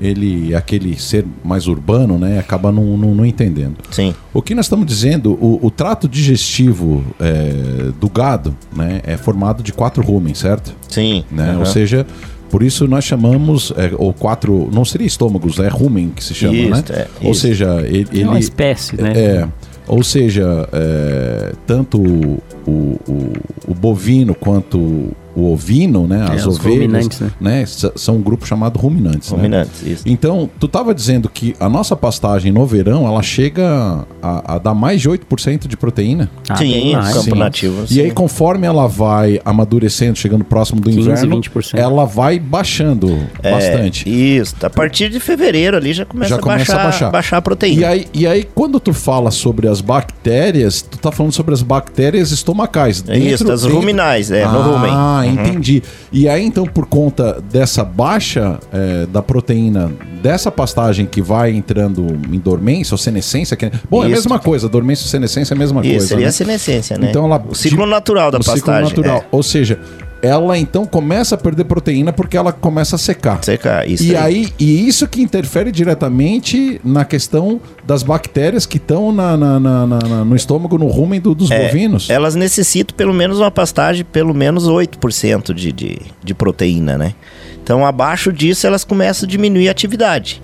ele, 0.00 0.54
aquele 0.54 0.98
ser 0.98 1.24
mais 1.44 1.66
urbano, 1.66 2.18
né, 2.18 2.38
acaba 2.38 2.70
não, 2.70 2.96
não, 2.96 3.14
não 3.14 3.26
entendendo. 3.26 3.76
Sim. 3.90 4.14
O 4.32 4.42
que 4.42 4.54
nós 4.54 4.66
estamos 4.66 4.86
dizendo, 4.86 5.32
o, 5.32 5.58
o 5.62 5.70
trato 5.70 6.08
digestivo 6.08 7.04
é, 7.20 7.90
do 8.00 8.08
gado, 8.08 8.56
né, 8.74 9.00
é 9.04 9.16
formado 9.16 9.62
de 9.62 9.72
quatro 9.72 10.02
rumens, 10.02 10.38
certo? 10.38 10.74
Sim. 10.88 11.24
Né? 11.30 11.52
Uhum. 11.52 11.60
Ou 11.60 11.66
seja, 11.66 12.06
por 12.50 12.62
isso 12.62 12.86
nós 12.86 13.04
chamamos, 13.04 13.72
é, 13.76 13.90
ou 13.96 14.12
quatro, 14.12 14.68
não 14.72 14.84
seria 14.84 15.06
estômagos, 15.06 15.58
é 15.58 15.68
rumen 15.68 16.10
que 16.10 16.22
se 16.22 16.34
chama, 16.34 16.56
isso, 16.56 16.70
né? 16.70 16.84
É, 16.90 17.08
ou 17.22 17.32
isso. 17.32 17.40
seja, 17.40 17.80
ele, 17.82 18.06
ele, 18.12 18.22
é 18.22 18.28
uma 18.28 18.38
espécie, 18.38 19.00
né? 19.00 19.12
É. 19.14 19.48
Ou 19.88 20.02
seja, 20.02 20.68
é, 20.72 21.52
tanto 21.66 22.00
o, 22.00 22.42
o, 22.66 23.32
o, 23.68 23.74
bovino 23.74 24.34
quanto 24.34 25.12
o 25.36 25.52
ovino, 25.52 26.06
né? 26.06 26.24
As 26.30 26.44
É, 26.44 26.48
ovelhas, 26.48 26.62
ruminantes, 26.64 27.20
né? 27.20 27.30
né? 27.40 27.64
São 27.94 28.16
um 28.16 28.22
grupo 28.22 28.46
chamado 28.46 28.78
ruminantes. 28.78 29.30
né? 29.30 29.36
Ruminantes, 29.36 29.82
isso. 29.86 30.02
Então, 30.06 30.48
tu 30.58 30.64
estava 30.66 30.94
dizendo 30.94 31.28
que 31.28 31.54
a 31.60 31.68
nossa 31.68 31.94
pastagem 31.94 32.50
no 32.50 32.64
verão, 32.66 33.06
ela 33.06 33.22
chega 33.22 34.06
a, 34.22 34.54
a 34.54 34.58
dar 34.58 34.74
mais 34.74 35.00
de 35.02 35.10
8% 35.10 35.66
de 35.68 35.76
proteína. 35.76 36.30
Ah, 36.48 36.56
Sim, 36.56 36.94
mais. 36.94 37.12
campo 37.12 37.30
Sim. 37.30 37.38
nativo. 37.38 37.84
E 37.90 38.00
aí, 38.00 38.08
sim. 38.08 38.14
conforme 38.14 38.66
ela 38.66 38.86
vai 38.86 39.38
amadurecendo, 39.44 40.16
chegando 40.18 40.42
próximo 40.44 40.80
do 40.80 40.88
15, 40.90 41.00
inverno, 41.00 41.40
20%. 41.40 41.74
ela 41.78 42.04
vai 42.06 42.38
baixando 42.38 43.18
É, 43.42 43.50
bastante. 43.50 44.08
Isso, 44.08 44.54
a 44.62 44.70
partir 44.70 45.10
de 45.10 45.20
fevereiro 45.20 45.76
ali 45.76 45.92
já 45.92 46.06
começa, 46.06 46.30
Já 46.30 46.36
a, 46.36 46.38
começa 46.40 46.72
baixar, 46.72 46.80
a 46.80 46.84
baixar. 46.84 47.10
baixar 47.10 47.36
a 47.36 47.42
proteína. 47.42 47.80
E 47.80 47.84
aí, 47.84 48.06
e 48.14 48.26
aí, 48.26 48.42
quando 48.54 48.80
tu 48.80 48.94
fala 48.94 49.30
sobre 49.30 49.68
as 49.68 49.82
bactérias, 49.82 50.80
tu 50.82 50.96
tá 50.98 51.12
falando 51.12 51.32
sobre 51.32 51.52
as 51.52 51.62
bactérias 51.62 52.30
estomacais. 52.32 53.04
É 53.06 53.18
isso, 53.18 53.44
das 53.44 53.64
ruminais, 53.64 54.30
é, 54.30 54.46
no 54.46 54.62
rumen. 54.62 54.90
Ah, 54.94 55.25
Entendi. 55.32 55.82
E 56.12 56.28
aí, 56.28 56.44
então, 56.44 56.66
por 56.66 56.86
conta 56.86 57.40
dessa 57.50 57.84
baixa 57.84 58.58
é, 58.72 59.06
da 59.06 59.22
proteína, 59.22 59.92
dessa 60.22 60.50
pastagem 60.50 61.06
que 61.06 61.22
vai 61.22 61.52
entrando 61.52 62.06
em 62.32 62.38
dormência 62.38 62.94
ou 62.94 62.98
senescência, 62.98 63.56
que... 63.56 63.70
bom, 63.88 64.02
é 64.02 64.06
a 64.06 64.08
Isso. 64.08 64.16
mesma 64.16 64.38
coisa, 64.38 64.68
dormência 64.68 65.06
e 65.06 65.08
senescência 65.08 65.54
é 65.54 65.56
a 65.56 65.58
mesma 65.58 65.80
Isso, 65.80 65.90
coisa. 65.90 66.06
seria 66.06 66.22
né? 66.24 66.28
a 66.28 66.32
senescência, 66.32 66.98
né? 66.98 67.08
Então 67.10 67.24
ela 67.26 67.44
o 67.48 67.54
ciclo 67.54 67.86
natural 67.86 68.30
da 68.30 68.38
o 68.38 68.42
ciclo 68.42 68.60
pastagem. 68.60 68.88
natural. 68.88 69.18
É. 69.18 69.24
Ou 69.30 69.42
seja, 69.42 69.78
ela 70.22 70.58
então 70.58 70.84
começa 70.86 71.34
a 71.34 71.38
perder 71.38 71.64
proteína 71.64 72.12
porque 72.12 72.36
ela 72.36 72.52
começa 72.52 72.96
a 72.96 72.98
secar. 72.98 73.42
Secar, 73.44 73.88
isso 73.88 74.02
E 74.04 74.16
aí, 74.16 74.48
e 74.58 74.86
isso 74.88 75.06
que 75.06 75.20
interfere 75.22 75.70
diretamente 75.70 76.80
na 76.84 77.04
questão 77.04 77.60
das 77.86 78.02
bactérias 78.02 78.64
que 78.66 78.78
estão 78.78 79.12
na, 79.12 79.36
na- 79.36 79.60
na- 79.60 79.86
na- 79.86 79.98
na- 79.98 80.24
no 80.24 80.34
estômago, 80.36 80.78
no 80.78 80.86
rumen 80.86 81.20
do- 81.20 81.34
dos 81.34 81.50
É, 81.50 81.66
bovinos. 81.66 82.08
Elas 82.10 82.34
necessitam 82.34 82.96
pelo 82.96 83.12
menos 83.14 83.38
uma 83.38 83.50
pastagem, 83.50 84.04
pelo 84.04 84.34
menos 84.34 84.66
8% 84.66 85.52
de, 85.54 85.72
de, 85.72 85.98
de 86.24 86.34
proteína, 86.34 86.96
né? 86.98 87.14
Então, 87.62 87.84
abaixo 87.84 88.32
disso, 88.32 88.66
elas 88.66 88.84
começam 88.84 89.26
a 89.26 89.30
diminuir 89.30 89.68
a 89.68 89.72
atividade. 89.72 90.40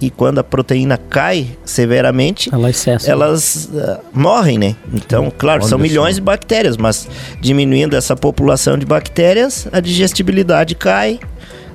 E 0.00 0.10
quando 0.10 0.38
a 0.38 0.44
proteína 0.44 0.98
cai 0.98 1.56
severamente, 1.64 2.50
Ela 2.52 2.70
excessa. 2.70 3.10
elas 3.10 3.70
ah, 3.74 4.00
morrem, 4.12 4.58
né? 4.58 4.76
Então, 4.92 5.32
claro, 5.36 5.62
Olha 5.62 5.68
são 5.68 5.78
milhões 5.78 6.16
de 6.16 6.20
bactérias, 6.20 6.76
mas 6.76 7.08
diminuindo 7.40 7.96
essa 7.96 8.14
população 8.14 8.76
de 8.76 8.84
bactérias, 8.84 9.66
a 9.72 9.80
digestibilidade 9.80 10.74
cai, 10.74 11.18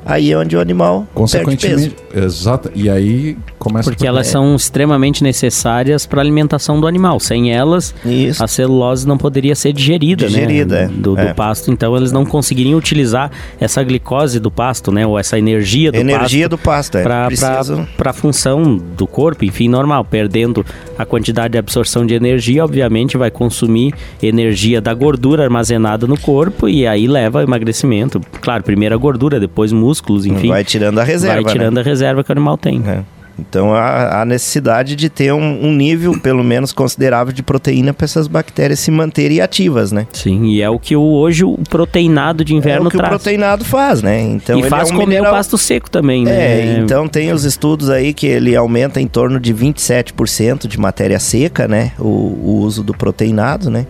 aí 0.06 0.32
é 0.32 0.38
onde 0.38 0.56
o 0.56 0.60
animal 0.62 1.00
perde 1.00 1.08
peso. 1.08 1.16
Consequentemente, 1.16 1.96
exato. 2.16 2.72
E 2.76 2.90
aí 2.90 3.38
começa 3.60 3.90
Porque 3.90 4.06
a- 4.06 4.10
elas 4.10 4.28
são 4.28 4.56
extremamente 4.56 5.24
necessárias 5.24 6.06
para 6.06 6.20
a 6.20 6.24
alimentação 6.24 6.80
do 6.80 6.88
animal. 6.88 7.20
Sem 7.20 7.52
elas, 7.54 7.94
Isso. 8.06 8.44
a 8.44 8.48
celulose 8.48 9.08
não 9.08 9.18
poderia 9.18 9.56
ser 9.56 9.74
digerida, 9.74 10.28
Digerida, 10.28 10.78
é. 10.78 10.88
né? 10.88 10.94
Do, 10.94 11.16
do 11.16 11.20
É. 11.22 11.34
pasto. 11.34 11.72
Então, 11.72 11.96
eles 11.96 12.12
não 12.12 12.26
conseguiriam 12.26 12.78
utilizar 12.78 13.32
essa 13.60 13.84
glicose 13.84 14.40
do 14.40 14.50
pasto, 14.52 14.92
né? 14.92 15.06
Ou 15.06 15.18
essa 15.20 15.38
energia 15.38 15.92
do 15.92 15.98
Energia 15.98 16.48
pasto 16.48 16.50
do 16.50 16.58
pasto, 16.58 16.98
é. 16.98 17.04
para 17.04 17.26
Precisa- 17.28 17.88
a 18.04 18.14
função 18.14 18.78
do 18.78 19.08
corpo, 19.08 19.46
enfim, 19.46 19.68
normal. 19.70 20.04
Perdendo 20.04 20.66
a 20.98 21.06
quantidade 21.06 21.54
de 21.54 21.58
absorção 21.58 22.06
de 22.06 22.14
energia, 22.14 22.64
obviamente 22.66 23.18
vai 23.18 23.32
consumir 23.32 23.94
energia 24.22 24.82
da 24.82 24.94
gordura 24.94 25.44
armazenada 25.44 26.06
no 26.08 26.18
corpo 26.20 26.68
e 26.68 26.86
aí 26.88 27.08
leva 27.08 27.40
ao 27.40 27.44
emagrecimento. 27.44 28.20
Claro, 28.42 28.64
primeiro 28.64 28.96
a 28.96 28.98
gordura, 28.98 29.40
depois 29.40 29.72
músculos, 29.92 30.26
enfim. 30.26 30.48
vai 30.48 30.64
tirando 30.64 31.00
a 31.00 31.04
reserva, 31.04 31.42
vai 31.42 31.52
tirando 31.52 31.76
né? 31.76 31.82
a 31.82 31.84
reserva 31.84 32.24
que 32.24 32.32
o 32.32 32.34
animal 32.34 32.58
tem. 32.58 32.82
É. 32.88 33.04
Então 33.40 33.74
há, 33.74 34.22
há 34.22 34.26
necessidade 34.26 34.96
de 34.96 35.10
ter 35.10 35.34
um, 35.34 35.66
um 35.66 35.74
nível, 35.74 36.20
pelo 36.20 36.44
menos 36.44 36.72
considerável, 36.72 37.34
de 37.34 37.42
proteína 37.42 37.94
para 37.94 38.06
essas 38.06 38.28
bactérias 38.28 38.80
se 38.80 38.92
manterem 38.92 39.42
ativas, 39.42 39.92
né? 39.92 40.06
Sim, 40.14 40.46
e 40.46 40.62
é 40.62 40.70
o 40.70 40.78
que 40.78 40.96
o, 40.96 41.02
hoje 41.02 41.44
o 41.44 41.58
proteinado 41.70 42.46
de 42.46 42.54
É 42.54 42.58
inverno 42.58 42.88
o 42.88 42.92
que 42.92 42.98
traz. 42.98 43.14
o 43.14 43.16
proteinado 43.18 43.66
faz, 43.66 44.02
né? 44.02 44.22
Então 44.22 44.60
e 44.60 44.64
faz 44.64 44.90
é 44.90 44.94
um 44.94 44.98
comer 44.98 45.08
mineral... 45.08 45.34
o 45.34 45.36
pasto 45.36 45.58
seco 45.58 45.90
também, 45.90 46.24
né? 46.24 46.32
É, 46.32 46.78
então 46.78 47.08
tem 47.08 47.32
os 47.32 47.44
estudos 47.44 47.90
aí 47.90 48.14
que 48.14 48.28
ele 48.28 48.56
aumenta 48.56 49.02
em 49.02 49.08
torno 49.08 49.40
de 49.40 49.54
27% 49.54 50.68
de 50.68 50.80
matéria 50.80 51.20
seca, 51.20 51.68
né? 51.68 51.94
O, 51.98 52.04
o 52.04 52.60
uso 52.62 52.84
do 52.84 52.94
proteinado, 52.94 53.70
né? 53.70 53.88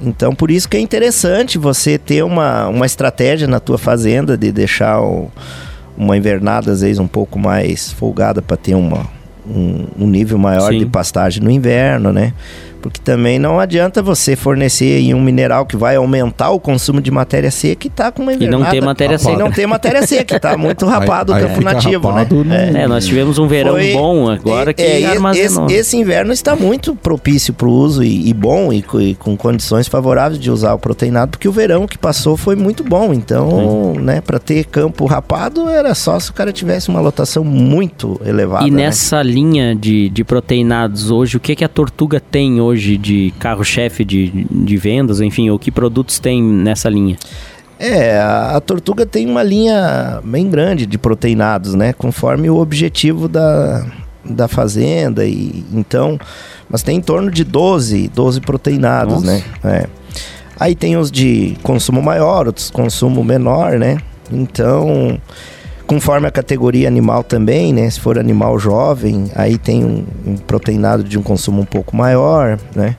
Então 0.00 0.34
por 0.34 0.50
isso 0.50 0.68
que 0.68 0.76
é 0.76 0.80
interessante 0.80 1.58
você 1.58 1.98
ter 1.98 2.22
uma, 2.22 2.68
uma 2.68 2.86
estratégia 2.86 3.46
na 3.46 3.60
tua 3.60 3.76
fazenda 3.78 4.36
de 4.36 4.50
deixar 4.50 5.00
o- 5.00 5.30
uma 5.96 6.16
invernada 6.16 6.72
às 6.72 6.80
vezes 6.80 6.98
um 6.98 7.06
pouco 7.06 7.38
mais 7.38 7.92
folgada 7.92 8.40
para 8.40 8.56
ter 8.56 8.74
uma, 8.74 9.06
um, 9.46 9.86
um 9.98 10.06
nível 10.06 10.38
maior 10.38 10.72
Sim. 10.72 10.78
de 10.78 10.86
pastagem 10.86 11.42
no 11.42 11.50
inverno, 11.50 12.12
né? 12.12 12.32
Porque 12.80 13.00
também 13.00 13.38
não 13.38 13.60
adianta 13.60 14.02
você 14.02 14.34
fornecer 14.34 14.96
aí 14.96 15.14
um 15.14 15.20
mineral 15.20 15.66
que 15.66 15.76
vai 15.76 15.96
aumentar 15.96 16.50
o 16.50 16.58
consumo 16.58 17.00
de 17.00 17.10
matéria 17.10 17.50
seca 17.50 17.86
e 17.86 17.90
tá 17.90 18.10
com 18.10 18.22
uma 18.22 18.32
E 18.32 18.36
invernada. 18.36 18.64
não 18.64 18.70
ter 18.70 18.80
matéria 18.82 19.14
E 19.14 19.18
seca. 19.18 19.36
não 19.38 19.50
ter 19.52 19.66
matéria 19.66 20.06
seca, 20.06 20.40
tá 20.40 20.56
muito 20.56 20.86
rapado 20.86 21.32
Aí- 21.32 21.44
o 21.44 21.46
campo 21.48 21.60
nativo, 21.62 22.08
rapado 22.08 22.44
né? 22.44 22.70
no- 22.70 22.78
É, 22.78 22.86
nós 22.88 23.06
tivemos 23.06 23.38
um 23.38 23.46
verão 23.46 23.72
Foi- 23.72 23.92
bom 23.92 24.28
agora 24.30 24.72
que 24.72 24.82
é, 24.82 25.00
e- 25.00 25.04
armazenou. 25.04 25.66
Esse, 25.66 25.74
esse 25.74 25.96
inverno 25.96 26.32
está 26.32 26.56
muito 26.56 26.94
propício 26.96 27.52
para 27.52 27.68
o 27.68 27.70
uso 27.72 28.02
e, 28.02 28.28
e 28.28 28.32
bom 28.34 28.72
e, 28.72 28.84
e 29.00 29.14
com 29.14 29.36
condições 29.36 29.86
favoráveis 29.86 30.40
de 30.40 30.50
usar 30.50 30.74
o 30.74 30.78
proteinado, 30.78 31.32
porque 31.32 31.48
o 31.48 31.52
verão 31.52 31.86
que 31.86 31.98
passou 31.98 32.36
foi 32.36 32.56
muito 32.56 32.82
bom. 32.82 33.12
Então, 33.12 33.94
né, 34.00 34.20
para 34.20 34.38
ter 34.38 34.64
campo 34.64 35.04
rapado 35.06 35.68
era 35.68 35.94
só 35.94 36.18
se 36.18 36.30
o 36.30 36.32
cara 36.34 36.52
tivesse 36.52 36.88
uma 36.88 37.00
lotação 37.00 37.44
muito 37.44 38.20
elevada. 38.24 38.66
E 38.66 38.70
né? 38.70 38.84
nessa 38.84 39.22
linha 39.22 39.74
de, 39.74 40.08
de 40.08 40.24
proteinados 40.24 41.10
hoje, 41.10 41.36
o 41.36 41.40
que, 41.40 41.54
que 41.54 41.64
a 41.64 41.68
Tortuga 41.68 42.20
tem 42.20 42.60
hoje 42.60 42.69
de 42.78 43.32
carro-chefe 43.38 44.04
de, 44.04 44.46
de 44.50 44.76
vendas, 44.76 45.20
enfim, 45.20 45.50
o 45.50 45.58
que 45.58 45.70
produtos 45.70 46.18
tem 46.18 46.42
nessa 46.42 46.88
linha? 46.88 47.16
É, 47.78 48.18
a, 48.18 48.56
a 48.56 48.60
Tortuga 48.60 49.06
tem 49.06 49.26
uma 49.26 49.42
linha 49.42 50.20
bem 50.22 50.50
grande 50.50 50.84
de 50.84 50.98
proteinados, 50.98 51.74
né? 51.74 51.92
Conforme 51.94 52.50
o 52.50 52.58
objetivo 52.58 53.26
da, 53.26 53.86
da 54.24 54.46
fazenda 54.46 55.24
e 55.24 55.64
então, 55.72 56.18
mas 56.68 56.82
tem 56.82 56.98
em 56.98 57.00
torno 57.00 57.30
de 57.30 57.42
12, 57.42 58.08
12 58.14 58.40
proteinados, 58.42 59.22
Nossa. 59.22 59.26
né? 59.32 59.42
É. 59.64 59.86
Aí 60.58 60.74
tem 60.74 60.98
os 60.98 61.10
de 61.10 61.56
consumo 61.62 62.02
maior, 62.02 62.46
outros 62.46 62.70
consumo 62.70 63.24
menor, 63.24 63.78
né? 63.78 63.96
Então, 64.30 65.18
conforme 65.90 66.28
a 66.28 66.30
categoria 66.30 66.86
animal 66.86 67.24
também, 67.24 67.72
né? 67.72 67.90
Se 67.90 67.98
for 67.98 68.16
animal 68.16 68.56
jovem, 68.60 69.28
aí 69.34 69.58
tem 69.58 69.84
um, 69.84 70.04
um 70.24 70.36
proteinado 70.36 71.02
de 71.02 71.18
um 71.18 71.22
consumo 71.22 71.62
um 71.62 71.64
pouco 71.64 71.96
maior, 71.96 72.60
né? 72.76 72.94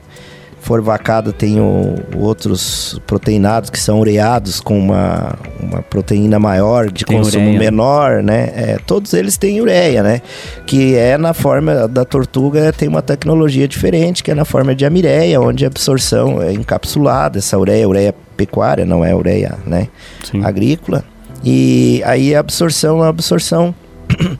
For 0.60 0.82
vacada 0.82 1.32
tem 1.32 1.58
o- 1.58 1.96
outros 2.18 3.00
proteinados 3.06 3.70
que 3.70 3.80
são 3.80 3.98
ureados 3.98 4.60
com 4.60 4.78
uma, 4.78 5.34
uma 5.58 5.80
proteína 5.82 6.38
maior 6.38 6.90
de 6.90 7.02
Tem 7.06 7.16
consumo 7.16 7.46
ureia. 7.46 7.58
menor, 7.58 8.22
né? 8.22 8.52
É, 8.54 8.76
todos 8.86 9.14
eles 9.14 9.38
têm 9.38 9.58
ureia, 9.62 10.02
né? 10.02 10.20
Que 10.66 10.94
é 10.94 11.16
na 11.16 11.32
forma 11.32 11.88
da 11.88 12.04
tortuga, 12.04 12.72
tem 12.74 12.88
uma 12.90 13.00
tecnologia 13.00 13.66
diferente, 13.66 14.22
que 14.22 14.30
é 14.30 14.34
na 14.34 14.44
forma 14.44 14.74
de 14.74 14.84
amireia, 14.84 15.40
onde 15.40 15.64
a 15.64 15.68
absorção 15.68 16.42
é 16.42 16.52
encapsulada, 16.52 17.38
essa 17.38 17.58
ureia, 17.58 17.88
ureia 17.88 18.14
pecuária, 18.36 18.84
não 18.84 19.02
é 19.02 19.14
ureia, 19.14 19.54
né? 19.66 19.88
Sim. 20.30 20.44
agrícola. 20.44 21.02
E 21.44 22.02
aí 22.04 22.34
a 22.34 22.40
absorção 22.40 22.96
é 22.98 23.00
uma 23.02 23.08
absorção 23.08 23.74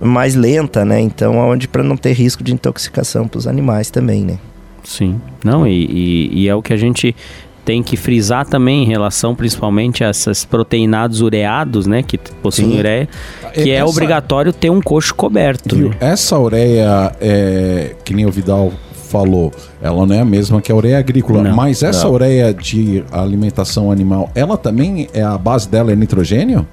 mais 0.00 0.34
lenta, 0.34 0.84
né? 0.84 1.00
Então, 1.00 1.36
onde 1.38 1.68
para 1.68 1.82
não 1.82 1.96
ter 1.96 2.12
risco 2.12 2.42
de 2.42 2.52
intoxicação 2.52 3.26
para 3.28 3.38
os 3.38 3.46
animais 3.46 3.90
também, 3.90 4.22
né? 4.24 4.38
Sim. 4.82 5.20
Não, 5.44 5.66
e, 5.66 5.84
e- 5.86 6.30
e 6.42 6.48
é 6.48 6.54
o 6.54 6.60
que 6.62 6.72
a 6.72 6.76
gente 6.76 7.14
tem 7.64 7.82
que 7.82 7.96
frisar 7.96 8.44
também 8.44 8.82
em 8.82 8.86
relação 8.86 9.34
principalmente 9.34 10.04
a 10.04 10.10
esses 10.10 10.44
proteinados 10.44 11.22
ureados, 11.22 11.86
né? 11.86 12.02
Que 12.02 12.18
possuem 12.18 12.72
Sim. 12.72 12.78
ureia, 12.78 13.08
que 13.54 13.70
é 13.70 13.76
Essa- 13.76 13.86
obrigatório 13.86 14.52
ter 14.52 14.68
um 14.70 14.82
coxo 14.82 15.14
coberto. 15.14 15.74
Viu? 15.74 15.88
né? 15.88 15.96
Essa 16.00 16.38
ureia, 16.38 17.16
é, 17.20 17.94
que 18.04 18.12
nem 18.12 18.26
o 18.26 18.30
Vidal 18.30 18.70
falou, 19.14 19.52
ela 19.80 20.04
não 20.04 20.12
é 20.12 20.18
a 20.18 20.24
mesma 20.24 20.60
que 20.60 20.72
a 20.72 20.74
ureia 20.74 20.98
agrícola, 20.98 21.40
Não. 21.44 21.54
mas 21.54 21.84
essa 21.84 22.06
Não. 22.06 22.14
ureia 22.14 22.52
de 22.52 23.04
alimentação 23.12 23.92
animal, 23.92 24.28
ela 24.34 24.56
também 24.58 25.08
é 25.14 25.22
a 25.22 25.38
base 25.38 25.68
dela 25.68 25.92
é 25.92 25.96
nitrogênio? 25.96 26.66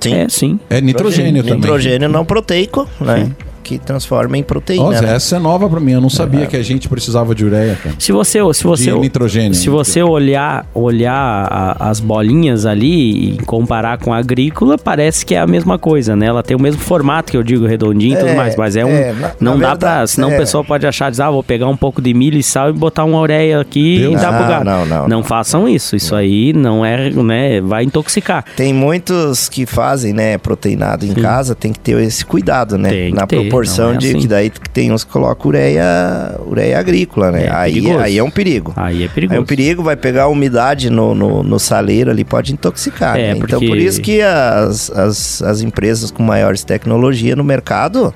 Sim. 0.00 0.14
É, 0.14 0.28
sim. 0.28 0.60
É 0.68 0.80
nitrogênio 0.80 1.44
também. 1.44 1.60
Nitrogênio 1.60 2.08
não 2.08 2.24
proteico, 2.24 2.88
né? 3.00 3.30
Que 3.66 3.78
transforma 3.78 4.38
em 4.38 4.44
proteína. 4.44 4.84
Nossa, 4.84 5.02
né? 5.02 5.14
essa 5.16 5.36
é 5.36 5.38
nova 5.40 5.68
pra 5.68 5.80
mim, 5.80 5.90
eu 5.92 6.00
não 6.00 6.08
sabia 6.08 6.46
que 6.46 6.56
a 6.56 6.62
gente 6.62 6.88
precisava 6.88 7.34
de 7.34 7.44
ureia, 7.44 7.76
cara. 7.82 7.96
Se 7.98 8.12
você, 8.12 8.38
se 8.54 8.62
você, 8.62 8.92
de 8.92 8.98
nitrogênio. 9.00 9.54
se 9.54 9.68
você 9.68 10.00
olhar, 10.04 10.64
olhar 10.72 11.12
a- 11.50 11.90
as 11.90 11.98
bolinhas 11.98 12.64
ali 12.64 13.32
e 13.34 13.38
comparar 13.44 13.98
com 13.98 14.12
a 14.12 14.18
agrícola, 14.18 14.78
parece 14.78 15.26
que 15.26 15.34
é 15.34 15.40
a 15.40 15.46
mesma 15.48 15.78
coisa, 15.80 16.14
né? 16.14 16.26
Ela 16.26 16.44
tem 16.44 16.56
o 16.56 16.60
mesmo 16.60 16.80
formato 16.80 17.32
que 17.32 17.36
eu 17.36 17.42
digo, 17.42 17.66
redondinho 17.66 18.14
e 18.14 18.18
tudo 18.18 18.28
É, 18.28 18.34
mais, 18.36 18.54
mas 18.56 18.76
é 18.76 18.84
um. 18.84 18.88
é, 18.88 19.12
na- 19.12 19.32
não 19.40 19.58
na 19.58 19.70
dá 19.70 19.76
pra. 19.76 19.88
verdade, 19.90 20.10
Senão 20.12 20.30
é. 20.30 20.34
o 20.34 20.38
pessoal 20.38 20.64
pode 20.64 20.86
achar, 20.86 21.10
dizer, 21.10 21.24
ah, 21.24 21.30
vou 21.32 21.42
pegar 21.42 21.66
um 21.68 21.76
pouco 21.76 22.00
de 22.00 22.14
milho 22.14 22.38
e 22.38 22.42
sal 22.44 22.70
e 22.70 22.72
botar 22.72 23.04
uma 23.04 23.18
ureia 23.20 23.60
aqui 23.60 23.98
Deus. 23.98 24.14
e 24.14 24.16
dar 24.16 24.28
pro 24.32 24.42
Não, 24.42 24.48
gado. 24.48 24.64
não, 24.64 24.86
não, 24.86 25.08
não. 25.08 25.22
façam 25.24 25.68
isso. 25.68 25.96
Isso 25.96 26.14
aí 26.14 26.52
não 26.52 26.84
é, 26.84 27.10
né? 27.10 27.60
Vai 27.60 27.82
intoxicar. 27.82 28.44
Tem 28.56 28.72
muitos 28.72 29.48
que 29.48 29.66
fazem, 29.66 30.12
né, 30.12 30.38
proteinado 30.38 31.04
em 31.04 31.14
casa, 31.14 31.54
tem 31.54 31.72
que 31.72 31.80
ter 31.80 31.98
esse 32.00 32.24
cuidado, 32.24 32.78
né? 32.78 32.90
Tem 32.90 33.10
que 33.10 33.16
Na 33.16 33.26
ter. 33.26 33.36
Proporção 33.64 33.94
é 33.94 33.96
de 33.96 34.08
assim. 34.08 34.18
que 34.20 34.26
daí 34.28 34.50
tem 34.72 34.92
uns 34.92 35.04
que 35.04 35.10
colocam 35.10 35.48
ureia, 35.48 36.38
ureia 36.46 36.78
agrícola, 36.78 37.30
né? 37.30 37.46
É 37.46 37.50
aí, 37.54 37.72
perigoso. 37.74 37.98
aí 37.98 38.18
é 38.18 38.22
um 38.22 38.30
perigo. 38.30 38.72
Aí 38.76 39.04
é 39.04 39.08
perigoso. 39.08 39.34
Aí 39.34 39.38
é 39.38 39.40
um 39.40 39.46
perigo, 39.46 39.82
vai 39.82 39.96
pegar 39.96 40.24
a 40.24 40.28
umidade 40.28 40.90
no, 40.90 41.14
no, 41.14 41.42
no 41.42 41.58
saleiro 41.58 42.10
ali, 42.10 42.24
pode 42.24 42.52
intoxicar. 42.52 43.16
É, 43.18 43.22
né? 43.22 43.30
Então, 43.30 43.40
porque- 43.58 43.66
por 43.68 43.78
isso 43.78 44.00
que 44.00 44.20
as, 44.22 44.90
as, 44.90 45.42
as 45.42 45.60
empresas 45.60 46.10
com 46.10 46.22
maiores 46.22 46.64
tecnologia 46.64 47.34
no 47.36 47.44
mercado, 47.44 48.14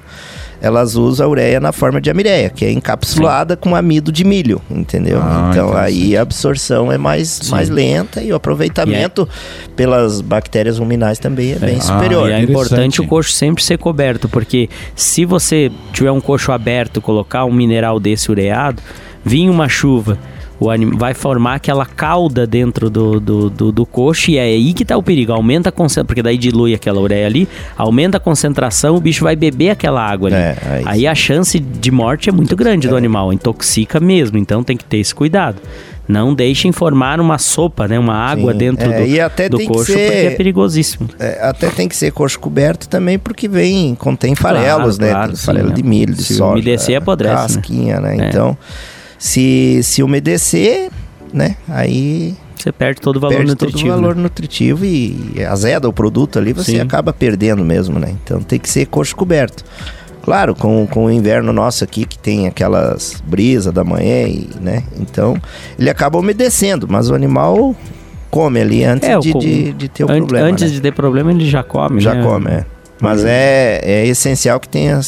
elas 0.61 0.95
usam 0.95 1.27
a 1.27 1.31
ureia 1.31 1.59
na 1.61 1.73
forma 1.73 2.01
de 2.01 2.11
amireia, 2.11 2.51
que 2.51 2.65
é 2.65 2.71
encapsulada 2.71 3.57
com 3.57 3.75
amido 3.75 4.13
de 4.13 4.25
milho, 4.25 4.61
entendeu? 4.71 5.19
Ah, 5.23 5.49
então, 5.51 5.77
aí 5.77 6.17
a 6.17 6.23
absorção 6.23 6.93
é 6.93 6.99
mais, 6.99 7.29
Sim. 7.29 7.51
mais 7.51 7.69
lenta 7.69 8.23
e 8.23 8.33
o 8.33 8.37
aproveitamento 8.37 9.29
pelas 9.75 10.21
bactérias 10.21 10.79
ruminais 10.79 11.19
também 11.19 11.53
é 11.53 11.59
bem 11.59 11.77
Ah, 11.79 11.81
superior. 11.81 12.29
E 12.29 12.33
é 12.33 12.41
importante 12.43 13.01
o 13.01 13.07
coxo 13.07 13.33
sempre 13.33 13.63
ser 13.63 13.79
coberto, 13.79 14.29
porque 14.29 14.69
se 14.95 15.25
você 15.25 15.71
tiver 15.93 16.11
um 16.13 16.21
coxo 16.21 16.53
aberto, 16.53 17.01
colocar 17.01 17.45
um 17.45 17.53
mineral 17.53 17.99
desse 17.99 18.31
ureado, 18.31 18.83
vir 19.25 19.49
uma 19.49 19.69
chuva, 19.69 20.19
o 20.61 20.71
anim- 20.71 20.91
vai 20.97 21.15
formar 21.15 21.55
aquela 21.55 21.87
cauda 21.87 22.47
dentro 22.47 22.91
do, 22.91 23.19
do, 23.19 23.49
do, 23.51 23.73
do 23.73 23.87
coxo 23.87 24.31
e 24.31 24.37
é 24.37 24.43
aí 24.43 24.73
que 24.75 24.85
tá 24.85 24.97
o 24.97 25.03
perigo. 25.03 25.33
Aumenta 25.33 25.71
a 25.71 25.73
concentração, 25.73 26.05
porque 26.07 26.23
daí 26.23 26.37
dilui 26.37 26.75
aquela 26.75 27.01
ureia 27.01 27.27
ali, 27.27 27.49
aumenta 27.77 28.19
a 28.19 28.21
concentração, 28.21 28.95
o 28.95 29.01
bicho 29.01 29.25
vai 29.25 29.35
beber 29.35 29.71
aquela 29.71 30.07
água 30.07 30.29
ali. 30.29 30.37
É, 30.37 30.57
aí 30.85 30.85
aí 30.87 31.07
a 31.07 31.15
chance 31.15 31.59
de 31.59 31.91
morte 31.91 32.29
é 32.29 32.33
muito 32.33 32.55
grande 32.55 32.87
do 32.87 32.95
animal, 32.97 33.33
intoxica 33.33 33.99
mesmo, 33.99 34.37
então 34.37 34.63
tem 34.63 34.77
que 34.77 34.85
ter 34.85 34.99
esse 34.99 35.15
cuidado. 35.15 35.57
Não 36.07 36.35
deixem 36.35 36.73
formar 36.73 37.21
uma 37.21 37.39
sopa, 37.39 37.87
né, 37.87 37.97
uma 37.99 38.15
água 38.15 38.53
Sim. 38.53 38.59
dentro 38.59 38.91
É, 38.93 39.01
do, 39.01 39.07
e 39.07 39.21
até 39.21 39.49
do 39.49 39.57
tem 39.59 39.67
que 39.69 39.73
coxo, 39.73 39.93
ser- 39.93 40.07
porque 40.11 40.27
é 40.27 40.31
perigosíssimo. 40.31 41.09
É, 41.21 41.39
até 41.43 41.69
tem 41.71 41.89
que 41.89 41.95
ser 41.97 42.11
coxo 42.11 42.39
coberto 42.39 42.89
também, 42.89 43.17
porque 43.19 43.47
vem, 43.49 43.95
contém 43.95 44.35
farelos, 44.35 44.99
Claro, 44.99 45.01
né? 45.01 45.11
claro, 45.11 45.27
tem 45.29 45.37
sim, 45.37 45.47
farelo 45.47 45.69
né? 45.69 45.75
de 45.75 45.83
milho, 45.85 46.13
de 46.13 46.25
Se 46.25 46.35
soja. 46.35 46.53
umedecer, 46.53 46.97
apodrece, 46.99 47.35
né? 47.57 47.63
Casquinha, 47.63 48.01
né? 48.01 48.17
É. 48.19 48.29
Então, 48.29 48.59
se, 49.21 49.81
se 49.83 50.03
umedecer, 50.03 50.91
né? 51.33 51.55
Aí 51.69 52.35
Você 52.57 52.73
perde 52.73 53.01
todo 53.01 53.17
o 53.17 53.21
valor 53.21 53.37
perde 53.37 53.51
nutritivo. 53.51 53.79
todo 53.79 53.89
o 53.93 53.95
valor 54.01 54.17
né? 54.17 54.23
nutritivo 54.23 54.85
e 54.85 55.35
azeda 55.49 55.87
o 55.89 55.93
produto 55.93 56.39
ali, 56.39 56.53
você 56.55 56.73
Sim. 56.73 56.81
acaba 56.81 57.13
perdendo 57.13 57.63
mesmo, 57.65 57.99
né? 57.99 58.15
Então 58.25 58.41
tem 58.43 58.59
que 58.59 58.69
ser 58.69 58.87
coxo 58.87 59.15
coberto. 59.15 59.63
Claro, 60.23 60.55
com, 60.55 60.87
com 60.87 61.05
o 61.07 61.11
inverno 61.11 61.53
nosso 61.53 61.83
aqui, 61.85 62.05
que 62.05 62.19
tem 62.19 62.47
aquelas 62.47 63.23
brisas 63.27 63.73
da 63.73 63.83
manhã, 63.85 64.27
e, 64.29 64.51
né? 64.61 64.83
Então, 64.99 65.35
ele 65.79 65.89
acaba 65.89 66.19
umedecendo, 66.19 66.87
mas 66.89 67.09
o 67.09 67.15
animal 67.15 67.75
come 68.31 68.61
ali 68.61 68.85
antes 68.85 69.09
É, 69.09 69.19
de, 69.19 69.33
de, 69.33 69.73
de 69.73 69.89
ter 69.89 70.05
o 70.05 70.11
An- 70.13 70.17
problema. 70.19 70.47
Antes 70.49 70.65
né? 70.65 70.71
de 70.71 70.81
ter 70.81 70.93
problema, 70.93 71.31
ele 71.33 71.49
já 71.49 71.63
come, 71.63 72.01
Já 72.01 72.15
né? 72.15 72.23
come, 72.23 72.49
é. 72.51 72.67
Mas 73.01 73.25
é, 73.25 73.81
é 73.83 74.07
essencial 74.07 74.61
que 74.61 74.69
tenha 74.69 75.01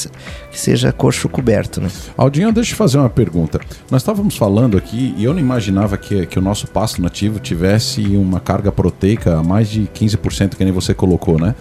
que 0.50 0.60
seja 0.60 0.92
coxo 0.92 1.28
coberto, 1.28 1.80
né? 1.80 1.88
Aldinho, 2.16 2.52
deixa 2.52 2.72
eu 2.72 2.76
fazer 2.76 2.98
uma 2.98 3.08
pergunta. 3.08 3.58
Nós 3.90 4.02
estávamos 4.02 4.36
falando 4.36 4.76
aqui 4.76 5.14
e 5.16 5.24
eu 5.24 5.32
não 5.32 5.40
imaginava 5.40 5.96
que, 5.96 6.26
que 6.26 6.38
o 6.38 6.42
nosso 6.42 6.66
pasto 6.66 7.00
nativo 7.00 7.38
tivesse 7.38 8.02
uma 8.16 8.38
carga 8.38 8.70
proteica 8.70 9.38
a 9.38 9.42
mais 9.42 9.68
de 9.68 9.88
15%, 9.94 10.54
que 10.54 10.64
nem 10.64 10.72
você 10.72 10.92
colocou, 10.92 11.38
né? 11.38 11.54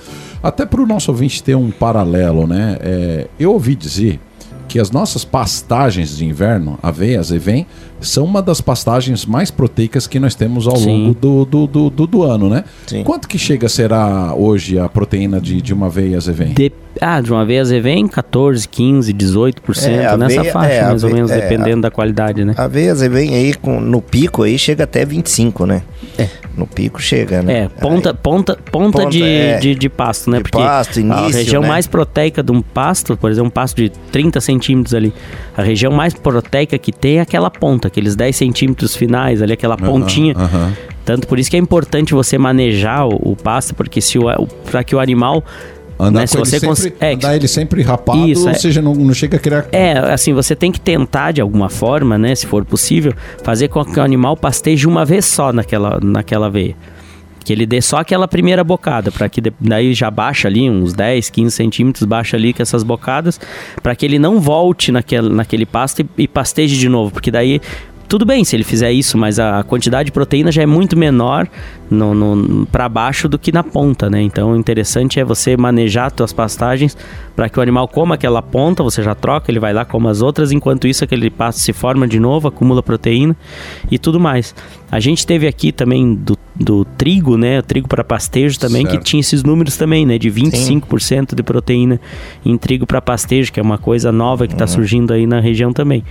Até 0.43 0.65
para 0.65 0.81
o 0.81 0.85
nosso 0.85 1.09
ouvinte 1.11 1.41
ter 1.41 1.55
um 1.55 1.71
paralelo, 1.71 2.45
né? 2.45 2.77
É, 2.81 3.27
eu 3.39 3.53
ouvi 3.53 3.75
dizer 3.75 4.19
que 4.67 4.79
as 4.79 4.89
nossas 4.89 5.25
pastagens 5.25 6.15
de 6.15 6.25
inverno, 6.25 6.79
aveias 6.81 7.29
e 7.31 7.37
vem, 7.37 7.67
são 8.01 8.25
uma 8.25 8.41
das 8.41 8.59
pastagens 8.61 9.25
mais 9.25 9.51
proteicas 9.51 10.07
que 10.07 10.19
nós 10.19 10.35
temos 10.35 10.67
ao 10.67 10.75
Sim. 10.75 11.03
longo 11.05 11.13
do, 11.13 11.45
do, 11.45 11.67
do, 11.67 11.89
do- 11.89 12.07
do 12.07 12.23
ano, 12.23 12.49
né? 12.49 12.63
Sim. 12.87 13.03
Quanto 13.03 13.27
que 13.27 13.37
chega 13.37 13.69
será 13.69 14.33
hoje 14.35 14.77
a 14.79 14.89
proteína 14.89 15.39
de, 15.39 15.61
de 15.61 15.73
uma 15.73 15.85
aveia 15.87 16.17
azevém? 16.17 16.53
De- 16.53 16.71
Ah, 16.99 17.21
de 17.21 17.31
uma 17.31 17.45
vez 17.45 17.69
vem 17.71 18.07
14, 18.07 18.67
15, 18.67 19.13
18%, 19.13 19.87
É, 19.87 20.17
nessa 20.17 20.39
aveia- 20.39 20.51
faixa, 20.51 20.73
é, 20.73 20.83
mais 20.85 21.03
ou 21.03 21.09
menos, 21.13 21.31
é, 21.31 21.39
dependendo 21.41 21.81
da 21.81 21.91
qualidade, 21.91 22.43
né? 22.43 22.53
A 22.57 22.63
aveia 22.65 22.93
vem 22.95 23.33
aí 23.33 23.53
com, 23.53 23.79
no 23.79 24.01
pico 24.01 24.43
aí 24.43 24.57
chega 24.59 24.83
até 24.83 25.05
25, 25.05 25.65
né? 25.65 25.83
É. 26.17 26.27
No 26.57 26.67
pico 26.67 27.01
chega, 27.01 27.41
né? 27.41 27.59
É, 27.63 27.69
ponta, 27.69 28.13
ponta, 28.13 28.57
ponta, 28.71 28.99
Ponta, 29.03 29.09
de, 29.09 29.23
é. 29.23 29.57
de, 29.57 29.73
de 29.73 29.87
pasto, 29.89 30.29
né? 30.29 30.37
De 30.37 30.43
Porque 30.43 30.57
pasto, 30.57 30.97
a 30.97 31.01
início, 31.01 31.37
região 31.37 31.61
né? 31.61 31.67
mais 31.69 31.87
proteica 31.87 32.43
de 32.43 32.51
um 32.51 32.61
pasto, 32.61 33.15
por 33.15 33.31
exemplo, 33.31 33.47
um 33.47 33.51
pasto 33.51 33.77
de 33.77 33.89
30 34.11 34.41
centímetros 34.41 34.93
ali, 34.93 35.13
a 35.55 35.61
região 35.63 35.93
mais 35.93 36.13
proteica 36.13 36.77
que 36.77 36.91
tem 36.91 37.19
é 37.19 37.21
aquela 37.21 37.49
ponta, 37.49 37.89
aqueles 37.91 38.15
10 38.15 38.35
centímetros 38.35 38.95
finais 38.95 39.41
ali, 39.41 39.53
aquela 39.53 39.77
pontinha. 39.77 40.33
Aham, 40.35 40.45
aham. 40.45 40.73
Tanto 41.03 41.27
por 41.27 41.37
isso 41.39 41.49
que 41.49 41.55
é 41.57 41.59
importante 41.59 42.13
você 42.13 42.37
manejar 42.37 43.05
o, 43.07 43.31
o 43.31 43.35
pasto, 43.35 43.75
porque 43.75 43.99
se 44.01 44.17
o, 44.17 44.27
o 44.29 44.47
para 44.47 44.83
que 44.83 44.95
o 44.95 44.99
animal 44.99 45.43
Andar 45.99 46.21
Né, 46.21 46.27
se 46.27 46.35
ele 46.35 46.45
você 46.45 46.59
cons- 46.59 46.79
sempre, 46.79 46.97
é, 47.07 47.13
andar 47.13 47.35
ele 47.35 47.47
sempre 47.47 47.81
rapado, 47.83 48.27
Isso, 48.27 48.43
ou 48.45 48.49
é. 48.49 48.53
seja, 48.55 48.81
não, 48.81 48.95
não 48.95 49.13
chega 49.13 49.37
a 49.37 49.39
criar... 49.39 49.67
É, 49.71 49.91
assim, 50.11 50.33
você 50.33 50.55
tem 50.55 50.71
que 50.71 50.81
tentar 50.81 51.31
de 51.31 51.41
alguma 51.41 51.69
forma, 51.69 52.17
né, 52.17 52.33
se 52.33 52.47
for 52.47 52.65
possível, 52.65 53.13
fazer 53.43 53.67
com 53.67 53.85
que 53.85 53.99
o 53.99 54.03
animal 54.03 54.35
pasteje 54.35 54.87
uma 54.87 55.05
vez 55.05 55.25
só 55.25 55.53
naquela, 55.53 55.99
naquela 56.01 56.49
veia. 56.49 56.75
Que 57.43 57.51
ele 57.53 57.65
dê 57.65 57.81
só 57.81 57.97
aquela 57.97 58.27
primeira 58.27 58.63
bocada, 58.63 59.11
para 59.11 59.27
que 59.27 59.41
de- 59.41 59.53
daí 59.59 59.93
já 59.93 60.11
baixa 60.11 60.47
ali 60.47 60.69
uns 60.69 60.93
10, 60.93 61.29
15 61.29 61.55
centímetros, 61.55 62.03
baixa 62.05 62.37
ali 62.37 62.53
com 62.53 62.61
essas 62.61 62.83
bocadas, 62.83 63.39
para 63.81 63.95
que 63.95 64.05
ele 64.05 64.19
não 64.19 64.39
volte 64.39 64.91
naquele, 64.91 65.29
naquele 65.29 65.65
pasto 65.65 66.01
e, 66.01 66.23
e 66.23 66.27
pasteje 66.27 66.77
de 66.77 66.87
novo, 66.87 67.11
porque 67.11 67.31
daí 67.31 67.59
tudo 68.11 68.25
bem 68.25 68.43
se 68.43 68.57
ele 68.57 68.65
fizer 68.65 68.91
isso, 68.91 69.17
mas 69.17 69.39
a 69.39 69.63
quantidade 69.63 70.07
de 70.07 70.11
proteína 70.11 70.51
já 70.51 70.61
é 70.61 70.65
muito 70.65 70.97
menor 70.97 71.47
no, 71.89 72.13
no, 72.13 72.65
para 72.65 72.89
baixo 72.89 73.29
do 73.29 73.39
que 73.39 73.53
na 73.53 73.63
ponta, 73.63 74.09
né? 74.09 74.21
Então 74.21 74.51
o 74.51 74.57
interessante 74.57 75.17
é 75.17 75.23
você 75.23 75.55
manejar 75.55 76.07
as 76.07 76.11
tuas 76.11 76.33
pastagens 76.33 76.97
para 77.37 77.47
que 77.47 77.57
o 77.57 77.61
animal 77.61 77.87
coma 77.87 78.15
aquela 78.15 78.41
ponta, 78.41 78.83
você 78.83 79.01
já 79.01 79.15
troca, 79.15 79.49
ele 79.49 79.61
vai 79.61 79.71
lá 79.71 79.85
como 79.85 80.09
as 80.09 80.21
outras, 80.21 80.51
enquanto 80.51 80.89
isso 80.89 81.05
aquele 81.05 81.29
pasto 81.29 81.61
se 81.61 81.71
forma 81.71 82.05
de 82.05 82.19
novo, 82.19 82.49
acumula 82.49 82.83
proteína 82.83 83.33
e 83.89 83.97
tudo 83.97 84.19
mais. 84.19 84.53
A 84.91 84.99
gente 84.99 85.25
teve 85.25 85.47
aqui 85.47 85.71
também 85.71 86.13
do, 86.13 86.37
do 86.53 86.83
trigo, 86.83 87.37
né? 87.37 87.59
O 87.59 87.63
trigo 87.63 87.87
para 87.87 88.03
pastejo 88.03 88.59
também, 88.59 88.81
Certo. 88.81 88.97
que 88.97 89.05
tinha 89.05 89.21
esses 89.21 89.41
números 89.41 89.77
também, 89.77 90.05
né? 90.05 90.17
De 90.17 90.29
25% 90.29 91.33
de 91.33 91.43
proteína 91.43 91.97
em 92.45 92.57
trigo 92.57 92.85
para 92.85 93.01
pastejo, 93.01 93.53
que 93.53 93.59
é 93.61 93.63
uma 93.63 93.77
coisa 93.77 94.11
nova 94.11 94.47
que 94.47 94.53
está 94.53 94.67
surgindo 94.67 95.13
aí 95.13 95.25
na 95.25 95.39
região 95.39 95.71
também. 95.71 96.03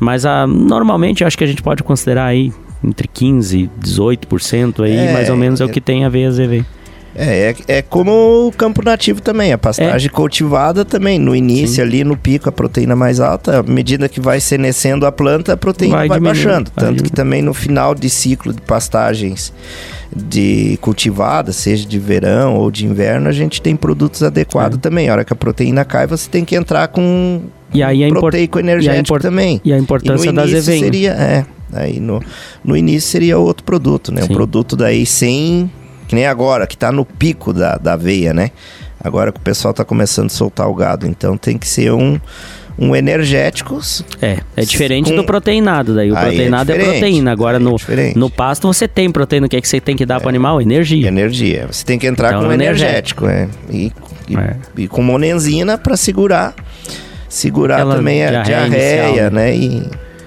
Mas 0.00 0.24
ah, 0.26 0.46
normalmente 0.46 1.24
acho 1.24 1.36
que 1.38 1.44
a 1.44 1.46
gente 1.46 1.62
pode 1.62 1.82
considerar 1.82 2.26
aí 2.26 2.52
entre 2.84 3.08
15% 3.08 3.52
e 3.54 3.70
18% 3.82 4.84
aí, 4.84 4.96
É, 4.96 5.12
mais 5.12 5.30
ou 5.30 5.36
menos 5.36 5.60
é 5.60 5.64
o 5.64 5.68
que 5.68 5.80
tem 5.80 6.04
a 6.04 6.08
ver 6.08 6.26
AZV. 6.26 6.64
É, 7.18 7.54
é, 7.68 7.76
é 7.78 7.82
como 7.82 8.46
o 8.46 8.52
campo 8.52 8.84
nativo 8.84 9.22
também, 9.22 9.50
a 9.50 9.56
pastagem 9.56 10.10
cultivada 10.10 10.84
também. 10.84 11.18
No 11.18 11.34
início 11.34 11.76
Sim. 11.76 11.80
ali, 11.80 12.04
no 12.04 12.14
pico, 12.14 12.46
a 12.46 12.52
proteína 12.52 12.94
mais 12.94 13.20
alta, 13.20 13.60
à 13.60 13.62
medida 13.62 14.06
que 14.06 14.20
vai 14.20 14.38
senescendo 14.38 15.06
a 15.06 15.10
planta, 15.10 15.54
a 15.54 15.56
proteína 15.56 15.96
Vai 15.96 16.08
vai, 16.08 16.20
baixando. 16.20 16.70
vai 16.76 16.84
Tanto 16.84 17.02
que 17.02 17.10
também 17.10 17.40
no 17.40 17.54
final 17.54 17.94
de 17.94 18.10
ciclo 18.10 18.52
de 18.52 18.60
pastagens 18.60 19.50
de 20.14 20.78
cultivada, 20.82 21.52
seja 21.52 21.86
de 21.86 21.98
verão 21.98 22.54
ou 22.56 22.70
de 22.70 22.84
inverno, 22.84 23.28
a 23.30 23.32
gente 23.32 23.62
tem 23.62 23.74
produtos 23.74 24.22
adequados 24.22 24.76
É. 24.76 24.80
também. 24.80 25.08
A 25.08 25.12
hora 25.12 25.24
que 25.24 25.32
a 25.32 25.36
proteína 25.36 25.86
cai, 25.86 26.06
você 26.06 26.28
tem 26.28 26.44
que 26.44 26.54
entrar 26.54 26.86
com 26.88 27.40
E 27.74 27.82
aí 27.82 28.04
a, 28.04 28.08
proteico 28.08 28.58
e 28.58 28.60
a, 28.60 28.62
energético 28.62 29.00
impor- 29.00 29.20
também. 29.20 29.60
e 29.64 29.72
a 29.72 29.78
importância 29.78 30.32
da 30.32 30.42
início 30.46 30.58
AZV. 30.58 30.78
seria, 30.78 31.10
é, 31.12 31.44
aí 31.72 31.98
no, 32.00 32.22
no 32.64 32.76
início 32.76 33.08
seria 33.10 33.38
outro 33.38 33.64
produto, 33.64 34.12
né? 34.12 34.22
Sim. 34.22 34.32
Um 34.32 34.34
produto 34.34 34.76
daí 34.76 35.04
sem, 35.04 35.70
que 36.08 36.14
nem 36.14 36.26
agora, 36.26 36.66
que 36.66 36.76
tá 36.76 36.90
no 36.92 37.04
pico 37.04 37.52
da, 37.52 37.76
da 37.76 37.94
aveia, 37.94 38.32
né? 38.32 38.50
Agora 39.02 39.30
que 39.32 39.38
o 39.38 39.42
pessoal 39.42 39.74
tá 39.74 39.84
começando 39.84 40.26
a 40.26 40.30
soltar 40.30 40.68
o 40.68 40.74
gado, 40.74 41.06
então 41.06 41.36
tem 41.36 41.58
que 41.58 41.66
ser 41.68 41.92
um, 41.92 42.18
um 42.78 42.94
energético. 42.96 43.78
É, 44.22 44.38
é 44.56 44.62
diferente 44.64 45.10
Com- 45.10 45.16
do 45.16 45.24
proteinado 45.24 45.94
daí. 45.94 46.10
O 46.10 46.16
Aí 46.16 46.22
é 46.24 46.26
proteinado 46.28 46.70
é, 46.72 46.74
diferente, 46.74 46.98
proteína. 47.00 47.32
Agora 47.32 47.56
é 47.56 47.60
no, 47.60 47.76
no 48.16 48.30
pasto 48.30 48.66
você 48.66 48.88
tem 48.88 49.10
proteína. 49.10 49.46
O 49.46 49.50
que 49.50 49.56
é 49.56 49.60
que 49.60 49.68
você 49.68 49.80
tem 49.80 49.96
que 49.96 50.06
dar 50.06 50.18
para 50.18 50.26
o 50.26 50.28
animal? 50.30 50.60
Energia. 50.62 51.06
Energia. 51.08 51.66
Você 51.70 51.84
tem 51.84 51.98
que 51.98 52.06
entrar 52.06 52.28
Então, 52.30 52.44
com 52.44 52.50
é 52.50 52.54
energético, 52.54 53.26
é. 53.26 53.48
E, 53.70 53.92
e, 54.28 54.36
É. 54.36 54.56
e 54.78 54.88
com 54.88 55.02
monenzina 55.02 55.76
para 55.78 55.96
segurar 55.96 56.54
segurar 57.36 57.76
Aquela 57.76 57.96
também 57.96 58.24
a 58.24 58.30
diarreia 58.42 58.44
diarreia, 58.68 59.06
inicial, 59.08 59.30
né? 59.32 59.56
E, 59.56 59.82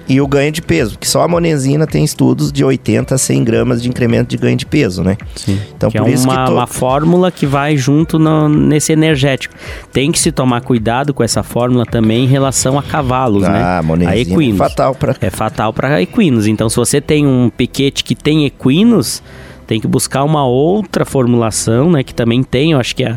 e 0.08 0.20
o 0.20 0.26
ganho 0.26 0.50
de 0.50 0.60
peso, 0.60 0.92
porque 0.92 1.06
só 1.06 1.22
a 1.22 1.28
monenzina 1.28 1.86
tem 1.86 2.02
estudos 2.02 2.50
de 2.50 2.64
80 2.64 3.14
a 3.14 3.18
100 3.18 3.44
gramas 3.44 3.80
de 3.80 3.88
incremento 3.88 4.28
de 4.28 4.36
ganho 4.36 4.56
de 4.56 4.66
peso, 4.66 5.04
né? 5.04 5.16
Sim. 5.36 5.56
Então 5.76 5.88
que 5.88 5.96
é 5.96 6.00
por 6.00 6.10
isso 6.10 6.24
uma, 6.24 6.38
que 6.40 6.46
to- 6.46 6.52
uma 6.52 6.66
fórmula 6.66 7.30
que 7.30 7.46
vai 7.46 7.76
junto 7.76 8.18
no- 8.18 8.48
nesse 8.48 8.92
energético. 8.92 9.54
Tem 9.92 10.10
que 10.10 10.18
se 10.18 10.32
tomar 10.32 10.62
cuidado 10.62 11.14
com 11.14 11.22
essa 11.22 11.44
fórmula 11.44 11.86
também 11.86 12.24
em 12.24 12.26
relação 12.26 12.76
a 12.76 12.82
cavalos, 12.82 13.44
né? 13.44 13.62
ah, 13.62 13.78
A 13.78 13.82
monenzina 13.84 14.16
é 14.16 14.20
equinos. 14.20 14.58
fatal 14.58 14.96
para 14.96 15.14
É 15.20 15.30
fatal 15.30 15.72
para 15.72 16.02
equinos. 16.02 16.48
Então, 16.48 16.68
se 16.68 16.74
você 16.74 17.00
tem 17.00 17.24
um 17.24 17.48
piquete 17.48 18.02
que 18.02 18.16
tem 18.16 18.44
equinos, 18.46 19.22
tem 19.64 19.80
que 19.80 19.86
buscar 19.86 20.24
uma 20.24 20.44
outra 20.44 21.04
formulação, 21.04 21.88
né? 21.92 22.02
Que 22.02 22.12
também 22.12 22.42
tem, 22.42 22.72
eu 22.72 22.80
acho 22.80 22.96
que 22.96 23.04
é, 23.04 23.16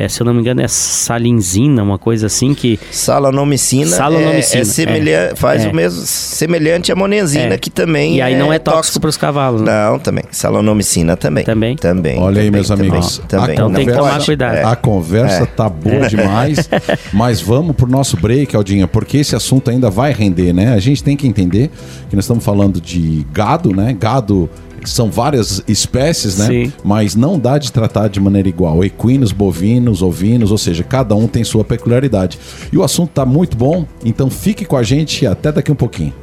é, 0.00 0.08
se 0.08 0.22
eu 0.22 0.24
não 0.24 0.32
me 0.32 0.40
engano, 0.40 0.62
é 0.62 0.68
salinzina, 0.68 1.82
uma 1.82 1.98
coisa 1.98 2.26
assim 2.26 2.54
que. 2.54 2.80
Salanomicina, 2.90 3.84
Salanomicina 3.84 4.60
é, 4.60 4.62
é 4.62 4.64
semelhante, 4.64 5.38
faz 5.38 5.66
o 5.66 5.74
mesmo 5.74 6.00
semelhante 6.06 6.90
à 6.90 6.96
monenzina, 6.96 7.58
que 7.58 7.68
também. 7.68 8.16
E 8.16 8.22
aí 8.22 8.34
não 8.34 8.50
é 8.50 8.58
tóxico 8.58 8.98
para 8.98 9.10
os 9.10 9.18
cavalos. 9.18 9.60
Né? 9.60 9.70
Não, 9.70 9.98
também. 9.98 10.24
Salanomicina 10.30 11.18
também. 11.18 11.44
Também. 11.44 11.76
Também. 11.76 12.18
Olha 12.18 12.28
também, 12.28 12.42
aí, 12.44 12.50
meus 12.50 12.68
também, 12.68 12.88
amigos. 12.88 13.18
Também. 13.28 13.52
Então 13.52 13.70
tem 13.70 13.86
que 13.86 13.92
tomar 13.92 14.24
cuidado. 14.24 14.66
A 14.66 14.74
conversa 14.74 15.44
tá 15.44 15.68
boa 15.68 16.08
demais, 16.08 16.70
mas 17.12 17.42
vamos 17.42 17.76
pro 17.76 17.86
nosso 17.86 18.16
break, 18.16 18.56
Aldinha, 18.56 18.88
porque 18.88 19.18
esse 19.18 19.36
assunto 19.36 19.70
ainda 19.70 19.90
vai 19.90 20.14
render, 20.14 20.54
né? 20.54 20.72
A 20.72 20.78
gente 20.78 21.04
tem 21.04 21.14
que 21.14 21.28
entender 21.28 21.70
que 22.08 22.16
nós 22.16 22.24
estamos 22.24 22.42
falando 22.42 22.80
de 22.80 23.26
gado, 23.34 23.76
né? 23.76 23.94
Gado 24.00 24.48
são 24.88 25.10
várias 25.10 25.62
espécies, 25.66 26.38
né? 26.38 26.46
Sim. 26.46 26.72
Mas 26.84 27.14
não 27.14 27.38
dá 27.38 27.58
de 27.58 27.72
tratar 27.72 28.08
de 28.08 28.20
maneira 28.20 28.48
igual. 28.48 28.84
Equinos, 28.84 29.32
bovinos, 29.32 30.02
ovinos, 30.02 30.52
ou 30.52 30.58
seja, 30.58 30.82
cada 30.82 31.14
um 31.14 31.26
tem 31.26 31.44
sua 31.44 31.64
peculiaridade. 31.64 32.38
E 32.72 32.78
o 32.78 32.82
assunto 32.82 33.10
está 33.10 33.26
muito 33.26 33.56
bom, 33.56 33.86
então 34.04 34.30
fique 34.30 34.64
com 34.64 34.76
a 34.76 34.82
gente 34.82 35.26
até 35.26 35.52
daqui 35.52 35.70
um 35.70 35.76
pouquinho. 35.76 36.14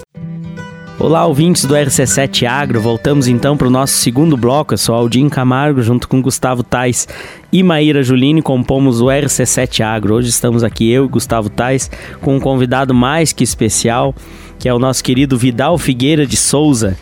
Olá, 1.00 1.28
ouvintes 1.28 1.64
do 1.64 1.76
RC7 1.76 2.48
Agro. 2.48 2.82
Voltamos 2.82 3.28
então 3.28 3.56
para 3.56 3.68
o 3.68 3.70
nosso 3.70 3.94
segundo 3.94 4.36
bloco. 4.36 4.74
Eu 4.74 4.80
sou 4.80 4.96
Aldinho 4.96 5.30
Camargo, 5.30 5.80
junto 5.84 6.08
com 6.08 6.24
Gustavo 6.24 6.64
Tais 6.64 7.08
e 7.54 7.62
Maíra 7.62 8.02
Julini, 8.02 8.42
compomos 8.42 9.00
o 9.00 9.06
RC7 9.06 9.82
Agro. 9.86 10.16
Hoje 10.16 10.30
estamos 10.30 10.64
aqui, 10.64 10.90
eu 10.90 11.06
e 11.06 11.08
Gustavo 11.08 11.52
Tais, 11.52 11.92
com 12.20 12.36
um 12.36 12.40
convidado 12.40 12.96
mais 12.96 13.32
que 13.32 13.44
especial, 13.44 14.16
que 14.58 14.68
é 14.68 14.74
o 14.74 14.80
nosso 14.80 15.04
querido 15.04 15.38
Vidal 15.38 15.78
Figueira 15.78 16.26
de 16.26 16.36
Souza. 16.36 16.98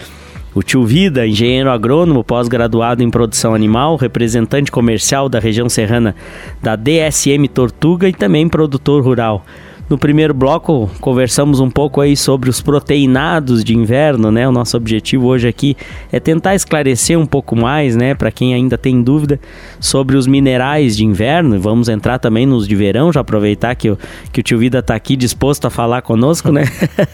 O 0.56 0.64
tio 0.64 0.86
Vida, 0.86 1.28
engenheiro 1.28 1.70
agrônomo, 1.70 2.24
pós-graduado 2.24 3.04
em 3.04 3.10
produção 3.10 3.54
animal, 3.54 3.98
representante 3.98 4.72
comercial 4.72 5.28
da 5.28 5.38
região 5.38 5.68
serrana 5.68 6.16
da 6.64 6.78
DSM 6.78 7.46
Tortuga 7.54 8.08
e 8.08 8.14
também 8.14 8.48
produtor 8.48 9.04
rural. 9.04 9.46
No 9.88 10.00
primeiro 10.00 10.34
bloco, 10.34 10.90
conversamos 11.00 11.60
um 11.60 11.70
pouco 11.70 12.02
aí 12.02 12.18
sobre 12.18 12.50
os 12.50 12.60
proteinados 12.60 13.64
de 13.64 13.78
inverno, 13.78 14.32
né? 14.32 14.48
O 14.48 14.52
nosso 14.52 14.76
objetivo 14.76 15.28
hoje 15.28 15.48
aqui 15.48 15.78
é 16.12 16.20
tentar 16.20 16.56
esclarecer 16.56 17.20
um 17.20 17.26
pouco 17.26 17.56
mais, 17.56 17.96
né, 17.96 18.16
para 18.16 18.32
quem 18.32 18.56
ainda 18.56 18.80
tem 18.80 19.04
dúvida 19.04 19.40
sobre 19.80 20.18
os 20.18 20.26
minerais 20.26 20.98
de 20.98 21.06
inverno. 21.06 21.60
Vamos 21.60 21.88
entrar 21.88 22.18
também 22.18 22.48
nos 22.48 22.68
de 22.68 22.76
verão, 22.76 23.14
já 23.14 23.20
aproveitar 23.20 23.76
que, 23.76 23.92
o, 23.92 23.98
que 24.32 24.40
o 24.40 24.44
tio 24.44 24.58
Vida 24.58 24.80
está 24.80 24.96
aqui 24.96 25.16
disposto 25.16 25.66
a 25.68 25.70
falar 25.70 26.02
conosco, 26.02 26.52
né? 26.52 26.64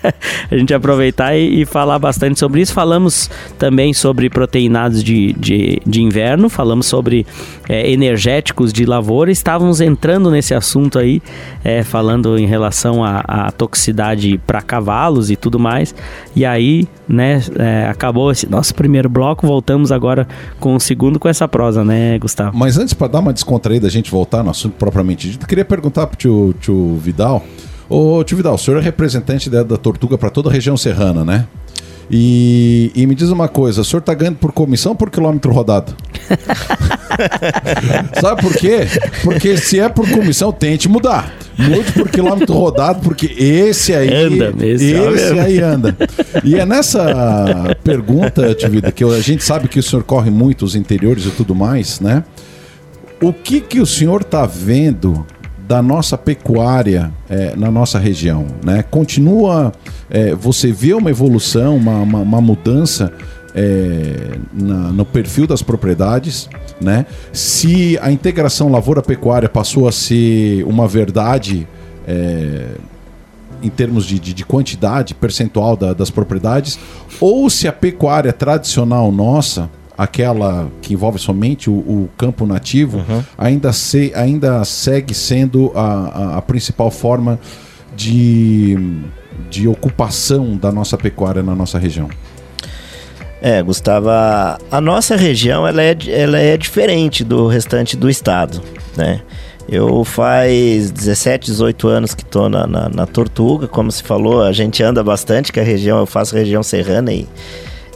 a 0.49 0.55
gente 0.55 0.73
aproveitar 0.73 1.35
e, 1.35 1.63
e, 1.63 1.65
falar 1.65 1.99
bastante 1.99 2.39
sobre 2.39 2.61
isso. 2.61 2.71
Falamos 2.71 3.29
também 3.59 3.93
sobre 3.93 4.29
proteinados 4.29 5.03
de, 5.03 5.33
de, 5.33 5.81
de 5.85 6.01
inverno, 6.01 6.47
falamos 6.47 6.85
sobre 6.85 7.27
é, 7.67 7.91
energéticos 7.91 8.71
de 8.71 8.85
lavoura. 8.85 9.29
Estávamos 9.29 9.81
entrando 9.81 10.31
nesse 10.31 10.53
assunto 10.53 10.97
aí, 10.97 11.21
é, 11.65 11.83
falando 11.83 12.37
em 12.37 12.45
relação 12.45 12.60
relação 12.61 13.03
à, 13.03 13.51
toxicidade 13.51 14.39
para 14.45 14.61
cavalos 14.61 15.29
e 15.29 15.35
tudo 15.35 15.59
mais. 15.59 15.93
E 16.35 16.45
aí, 16.45 16.87
né, 17.07 17.41
é, 17.57 17.87
acabou 17.87 18.31
esse 18.31 18.49
nosso 18.49 18.73
primeiro 18.73 19.09
bloco, 19.09 19.45
voltamos 19.45 19.91
agora 19.91 20.27
com 20.59 20.75
o 20.75 20.79
segundo 20.79 21.19
com 21.19 21.27
essa 21.27 21.47
prosa, 21.47 21.83
né, 21.83 22.17
Gustavo? 22.19 22.57
Mas 22.57 22.77
antes, 22.77 22.93
para 22.93 23.07
dar 23.07 23.19
uma 23.19 23.33
descontraída, 23.33 23.87
a 23.87 23.91
gente 23.91 24.09
voltar 24.11 24.43
no 24.43 24.51
assunto 24.51 24.73
propriamente 24.73 25.29
dito, 25.29 25.47
queria 25.47 25.65
perguntar 25.65 26.07
pro 26.07 26.17
tio, 26.17 26.55
tio 26.59 26.97
Vidal. 26.97 27.43
Ô, 27.89 28.23
tio 28.23 28.37
Vidal, 28.37 28.53
o 28.53 28.57
senhor 28.57 28.77
é 28.77 28.81
representante 28.81 29.49
da 29.49 29.77
Tortuga 29.77 30.17
para 30.17 30.29
toda 30.29 30.49
a 30.49 30.53
região 30.53 30.77
serrana, 30.77 31.25
né? 31.25 31.45
E, 32.13 32.91
e, 32.93 33.07
me 33.07 33.15
diz 33.15 33.29
uma 33.29 33.47
coisa, 33.47 33.79
o 33.79 33.85
senhor 33.85 34.01
está 34.01 34.13
ganhando 34.13 34.35
por 34.35 34.51
comissão 34.51 34.91
ou 34.91 34.95
por 34.97 35.09
quilômetro 35.09 35.49
rodado? 35.53 35.95
Sabe 38.19 38.41
por 38.41 38.53
quê? 38.53 38.79
Porque 39.23 39.55
se 39.55 39.79
é 39.79 39.87
por 39.87 40.09
comissão, 40.09 40.51
tente 40.51 40.89
mudar. 40.89 41.33
Mude 41.57 41.91
por 41.93 42.09
quilômetro 42.09 42.53
rodado, 42.53 42.99
porque 42.99 43.27
esse 43.37 43.93
aí. 43.93 44.13
Anda, 44.13 44.53
esse, 44.65 44.91
esse 44.91 45.39
aí 45.39 45.61
anda. 45.61 45.95
E 46.43 46.55
é 46.55 46.65
nessa 46.65 47.77
pergunta, 47.81 48.53
Tivida, 48.55 48.91
que 48.91 49.05
a 49.05 49.21
gente 49.21 49.43
sabe 49.43 49.69
que 49.69 49.79
o 49.79 49.83
senhor 49.83 50.03
corre 50.03 50.29
muito 50.29 50.65
os 50.65 50.75
interiores 50.75 51.25
e 51.25 51.31
tudo 51.31 51.55
mais, 51.55 52.01
né? 52.01 52.25
O 53.21 53.31
que, 53.31 53.61
que 53.61 53.79
o 53.79 53.85
senhor 53.85 54.21
está 54.21 54.45
vendo 54.45 55.25
da 55.71 55.81
nossa 55.81 56.17
pecuária 56.17 57.13
é, 57.29 57.55
na 57.55 57.71
nossa 57.71 57.97
região. 57.97 58.45
Né? 58.61 58.83
Continua, 58.83 59.71
é, 60.09 60.35
você 60.35 60.69
vê 60.69 60.93
uma 60.93 61.09
evolução, 61.09 61.77
uma, 61.77 61.99
uma, 61.99 62.19
uma 62.19 62.41
mudança 62.41 63.13
é, 63.55 64.37
na, 64.51 64.91
no 64.91 65.05
perfil 65.05 65.47
das 65.47 65.61
propriedades, 65.61 66.49
né? 66.81 67.05
Se 67.31 67.97
a 68.01 68.11
integração 68.11 68.69
lavoura-pecuária 68.69 69.47
passou 69.47 69.87
a 69.87 69.93
ser 69.93 70.65
uma 70.65 70.89
verdade 70.89 71.65
é, 72.05 72.65
em 73.63 73.69
termos 73.69 74.05
de, 74.05 74.19
de, 74.19 74.33
de 74.33 74.43
quantidade 74.43 75.15
percentual 75.15 75.77
da, 75.77 75.93
das 75.93 76.09
propriedades, 76.09 76.77
ou 77.21 77.49
se 77.49 77.65
a 77.65 77.71
pecuária 77.71 78.33
tradicional 78.33 79.09
nossa 79.09 79.69
aquela 80.01 80.67
que 80.81 80.95
envolve 80.95 81.19
somente 81.19 81.69
o, 81.69 81.73
o 81.73 82.09
campo 82.17 82.47
nativo, 82.47 82.97
uhum. 82.97 83.23
ainda, 83.37 83.71
se, 83.71 84.11
ainda 84.15 84.65
segue 84.65 85.13
sendo 85.13 85.71
a, 85.75 85.83
a, 85.83 86.37
a, 86.37 86.41
principal 86.41 86.89
forma 86.89 87.39
de, 87.95 88.75
de 89.47 89.67
ocupação 89.67 90.57
da 90.57 90.71
nossa 90.71 90.97
pecuária 90.97 91.43
na 91.43 91.53
nossa 91.53 91.77
região. 91.77 92.09
É, 93.39 93.61
Gustavo, 93.61 94.09
a, 94.09 94.81
nossa 94.81 95.15
região 95.15 95.67
ela 95.67 95.83
é, 95.83 95.95
ela 96.07 96.39
é 96.39 96.57
diferente 96.57 97.23
do 97.23 97.45
restante 97.45 97.95
do 97.95 98.09
estado, 98.09 98.59
né? 98.97 99.21
Eu 99.69 100.03
faz 100.03 100.89
17, 100.89 101.45
18 101.45 101.87
anos 101.87 102.15
que 102.15 102.23
estou 102.23 102.49
na, 102.49 102.65
na, 102.65 102.89
na, 102.89 103.05
Tortuga, 103.05 103.67
como 103.67 103.91
se 103.91 104.01
falou, 104.01 104.43
a 104.43 104.51
gente 104.51 104.81
anda 104.81 105.03
bastante, 105.03 105.51
que 105.51 105.59
a 105.59 105.63
região, 105.63 105.99
eu 105.99 106.07
faço 106.07 106.35
região 106.35 106.63
serrana 106.63 107.13
e 107.13 107.27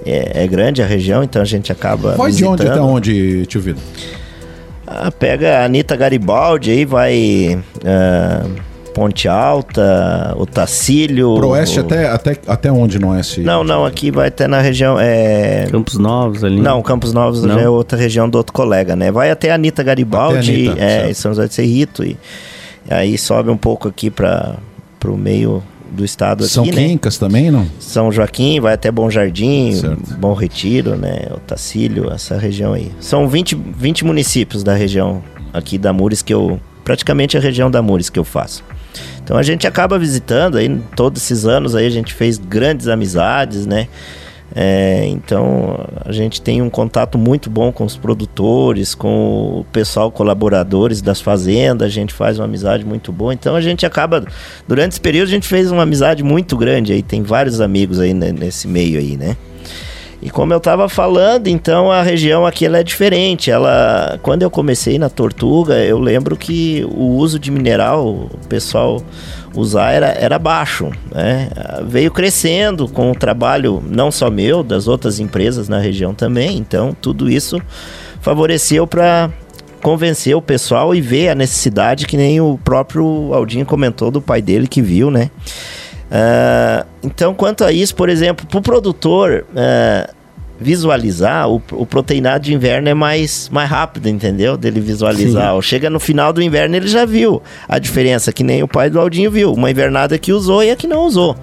é, 0.06 0.44
é, 0.44 0.48
grande 0.48 0.82
a 0.82 0.86
região, 0.86 1.24
então 1.24 1.42
a 1.42 1.46
gente 1.46 1.72
acaba. 1.72 2.16
Vai 2.16 2.28
visitando. 2.28 2.58
de 2.58 2.64
onde 2.64 2.72
até 2.72 2.82
onde, 2.82 3.46
tio 3.48 3.62
Vitor? 3.62 3.84
Ah, 4.86 5.12
pega 5.12 5.60
a 5.60 5.66
Anitta 5.66 5.96
Garibaldi, 5.96 6.72
aí 6.72 6.86
vai. 6.86 7.60
Uh, 7.78 8.76
Ponte 8.94 9.28
Alta, 9.28 10.34
o 10.38 10.46
Tacílio. 10.46 11.36
Pro 11.36 11.50
oeste 11.50 11.80
o... 11.80 11.82
até, 11.82 12.08
até, 12.08 12.38
até 12.48 12.72
onde 12.72 12.98
no 12.98 13.10
oeste? 13.10 13.42
Não, 13.42 13.62
não, 13.62 13.86
aqui 13.86 14.10
vai 14.10 14.30
até 14.30 14.48
na 14.48 14.62
região. 14.62 14.98
É... 14.98 15.68
Campos 15.70 15.98
Novos 15.98 16.46
ali. 16.46 16.62
Não, 16.62 16.82
Campos 16.82 17.12
Novos 17.12 17.44
não. 17.44 17.56
já 17.56 17.62
é 17.62 17.68
outra 17.68 17.98
região 17.98 18.30
do 18.30 18.38
outro 18.38 18.54
colega, 18.54 18.96
né? 18.96 19.12
Vai 19.12 19.32
até 19.32 19.52
a 19.52 19.56
Anitta 19.56 19.84
Garibaldi, 19.84 20.70
até 20.70 20.82
Anitta, 20.82 21.10
é, 21.10 21.14
São 21.14 21.34
José 21.34 21.48
de 21.50 21.54
Cerrito, 21.54 22.06
e, 22.06 22.18
e 22.90 22.94
aí 22.94 23.18
sobe 23.18 23.50
um 23.50 23.58
pouco 23.58 23.90
aqui 23.90 24.10
para 24.10 24.56
o 25.04 25.18
meio 25.18 25.62
do 25.96 26.06
estado 26.06 26.48
São 26.48 26.64
aqui, 26.64 26.74
São 26.74 26.82
né? 26.82 26.88
Quincas 26.90 27.20
né? 27.20 27.28
também, 27.28 27.52
não? 27.52 27.68
São 27.80 28.12
Joaquim, 28.12 28.60
vai 28.60 28.74
até 28.74 28.92
Bom 28.92 29.10
Jardim, 29.10 29.74
certo. 29.74 30.14
Bom 30.16 30.34
Retiro, 30.34 30.96
né? 30.96 31.28
Otacílio, 31.32 32.12
essa 32.12 32.38
região 32.38 32.74
aí. 32.74 32.92
São 33.00 33.28
20, 33.28 33.56
20 33.56 34.06
municípios 34.06 34.64
da 34.64 34.76
região 34.76 35.24
aqui 35.54 35.78
da 35.78 35.92
Mures 35.92 36.22
que 36.22 36.34
eu... 36.34 36.60
Praticamente 36.84 37.36
a 37.36 37.40
região 37.40 37.72
da 37.72 37.82
Mures 37.82 38.10
que 38.10 38.20
eu 38.20 38.24
faço. 38.24 38.64
Então 39.24 39.38
a 39.38 39.44
gente 39.44 39.66
acaba 39.66 39.98
visitando 39.98 40.58
aí, 40.58 40.80
todos 40.96 41.24
esses 41.24 41.46
anos 41.46 41.74
aí 41.74 41.88
a 41.88 41.90
gente 41.90 42.14
fez 42.14 42.38
grandes 42.38 42.88
amizades, 42.88 43.66
né? 43.66 43.88
É, 44.58 45.06
então 45.08 45.86
a 46.06 46.14
gente 46.14 46.42
tem 46.42 46.62
um 46.62 46.70
contato 46.70 47.18
muito 47.18 47.50
bom 47.50 47.74
com 47.74 47.84
os 47.84 47.98
produtores, 47.98 48.96
com 48.96 49.60
o 49.60 49.66
pessoal 49.66 50.10
colaboradores 50.10 51.02
das 51.02 51.20
fazendas, 51.20 51.88
a 51.88 51.90
gente 51.90 52.14
faz 52.14 52.40
uma 52.40 52.46
amizade 52.46 52.86
muito 52.86 53.12
boa. 53.12 53.34
Então 53.34 53.54
a 53.54 53.60
gente 53.60 53.86
acaba, 53.86 54.24
durante 54.66 54.94
esse 54.94 55.02
período 55.02 55.28
a 55.28 55.32
gente 55.32 55.46
fez 55.46 55.70
uma 55.70 55.84
amizade 55.84 56.24
muito 56.24 56.56
grande 56.56 56.94
aí, 56.94 57.04
tem 57.04 57.22
vários 57.22 57.60
amigos 57.60 58.00
aí 58.00 58.14
nesse 58.14 58.66
meio 58.66 58.98
aí, 58.98 59.18
né? 59.18 59.36
E 60.22 60.30
como 60.30 60.54
eu 60.54 60.58
estava 60.58 60.88
falando, 60.88 61.48
então 61.48 61.92
a 61.92 62.02
região 62.02 62.48
aqui 62.48 62.66
ela 62.66 62.80
é 62.80 62.84
diferente. 62.84 63.52
Ela, 63.52 64.18
quando 64.24 64.42
eu 64.42 64.50
comecei 64.50 64.98
na 64.98 65.10
Tortuga, 65.10 65.76
eu 65.84 66.00
lembro 66.00 66.36
que 66.36 66.84
o 66.90 67.18
uso 67.18 67.38
de 67.38 67.52
mineral, 67.52 68.08
o 68.08 68.48
pessoal 68.50 69.04
usar 69.60 69.92
era, 69.92 70.08
era 70.08 70.40
baixo. 70.40 70.92
Né? 71.12 71.50
Veio 71.88 72.12
crescendo 72.12 72.88
com 72.88 73.12
o 73.12 73.16
trabalho 73.16 73.84
não 73.88 74.12
só 74.12 74.30
meu, 74.30 74.64
das 74.64 74.88
outras 74.88 75.20
empresas 75.20 75.70
na 75.70 75.80
região 75.80 76.14
também. 76.14 76.58
Então 76.58 76.96
tudo 77.00 77.30
isso 77.30 77.62
favoreceu 78.22 78.88
para 78.88 79.30
convencer 79.82 80.36
o 80.36 80.42
pessoal 80.42 80.96
e 80.96 81.02
ver 81.02 81.30
a 81.30 81.36
necessidade 81.36 82.08
que 82.08 82.18
nem 82.18 82.42
o 82.42 82.60
próprio 82.64 83.34
Aldinho 83.34 83.66
comentou 83.66 84.10
do 84.10 84.20
pai 84.20 84.42
dele 84.42 84.68
que 84.68 84.82
viu, 84.82 85.12
né? 85.12 85.30
Uh, 86.06 86.86
então, 87.04 87.34
quanto 87.34 87.64
a 87.64 87.72
isso, 87.72 87.96
por 87.96 88.10
exemplo, 88.10 88.46
para 88.48 88.58
o 88.58 88.62
produtor 88.62 89.46
uh, 89.52 90.15
visualizar, 90.60 91.50
o, 91.50 91.62
o, 91.72 91.86
proteinado 91.86 92.46
de 92.46 92.54
inverno 92.54 92.90
é 92.90 92.94
mais, 92.94 93.50
mais 93.52 93.70
rápido, 93.70 94.08
entendeu? 94.08 94.56
Dele 94.56 94.80
visualizar. 94.80 95.60
Chega 95.62 95.90
no 95.90 96.00
final 96.00 96.32
do 96.32 96.42
inverno, 96.42 96.76
ele 96.76 96.88
já 96.88 97.06
viu 97.06 97.42
a 97.68 97.78
diferença, 97.78 98.32
que 98.32 98.44
nem 98.44 98.64
o 98.64 98.68
pai 98.68 98.90
do 98.90 99.00
Aldinho 99.00 99.30
viu. 99.30 99.54
Uma 99.54 99.70
invernada 99.70 100.18
que 100.18 100.32
usou 100.32 100.64
e 100.64 100.72
a 100.72 100.76
que 100.76 100.88
não 100.88 101.06
usou. 101.06 101.36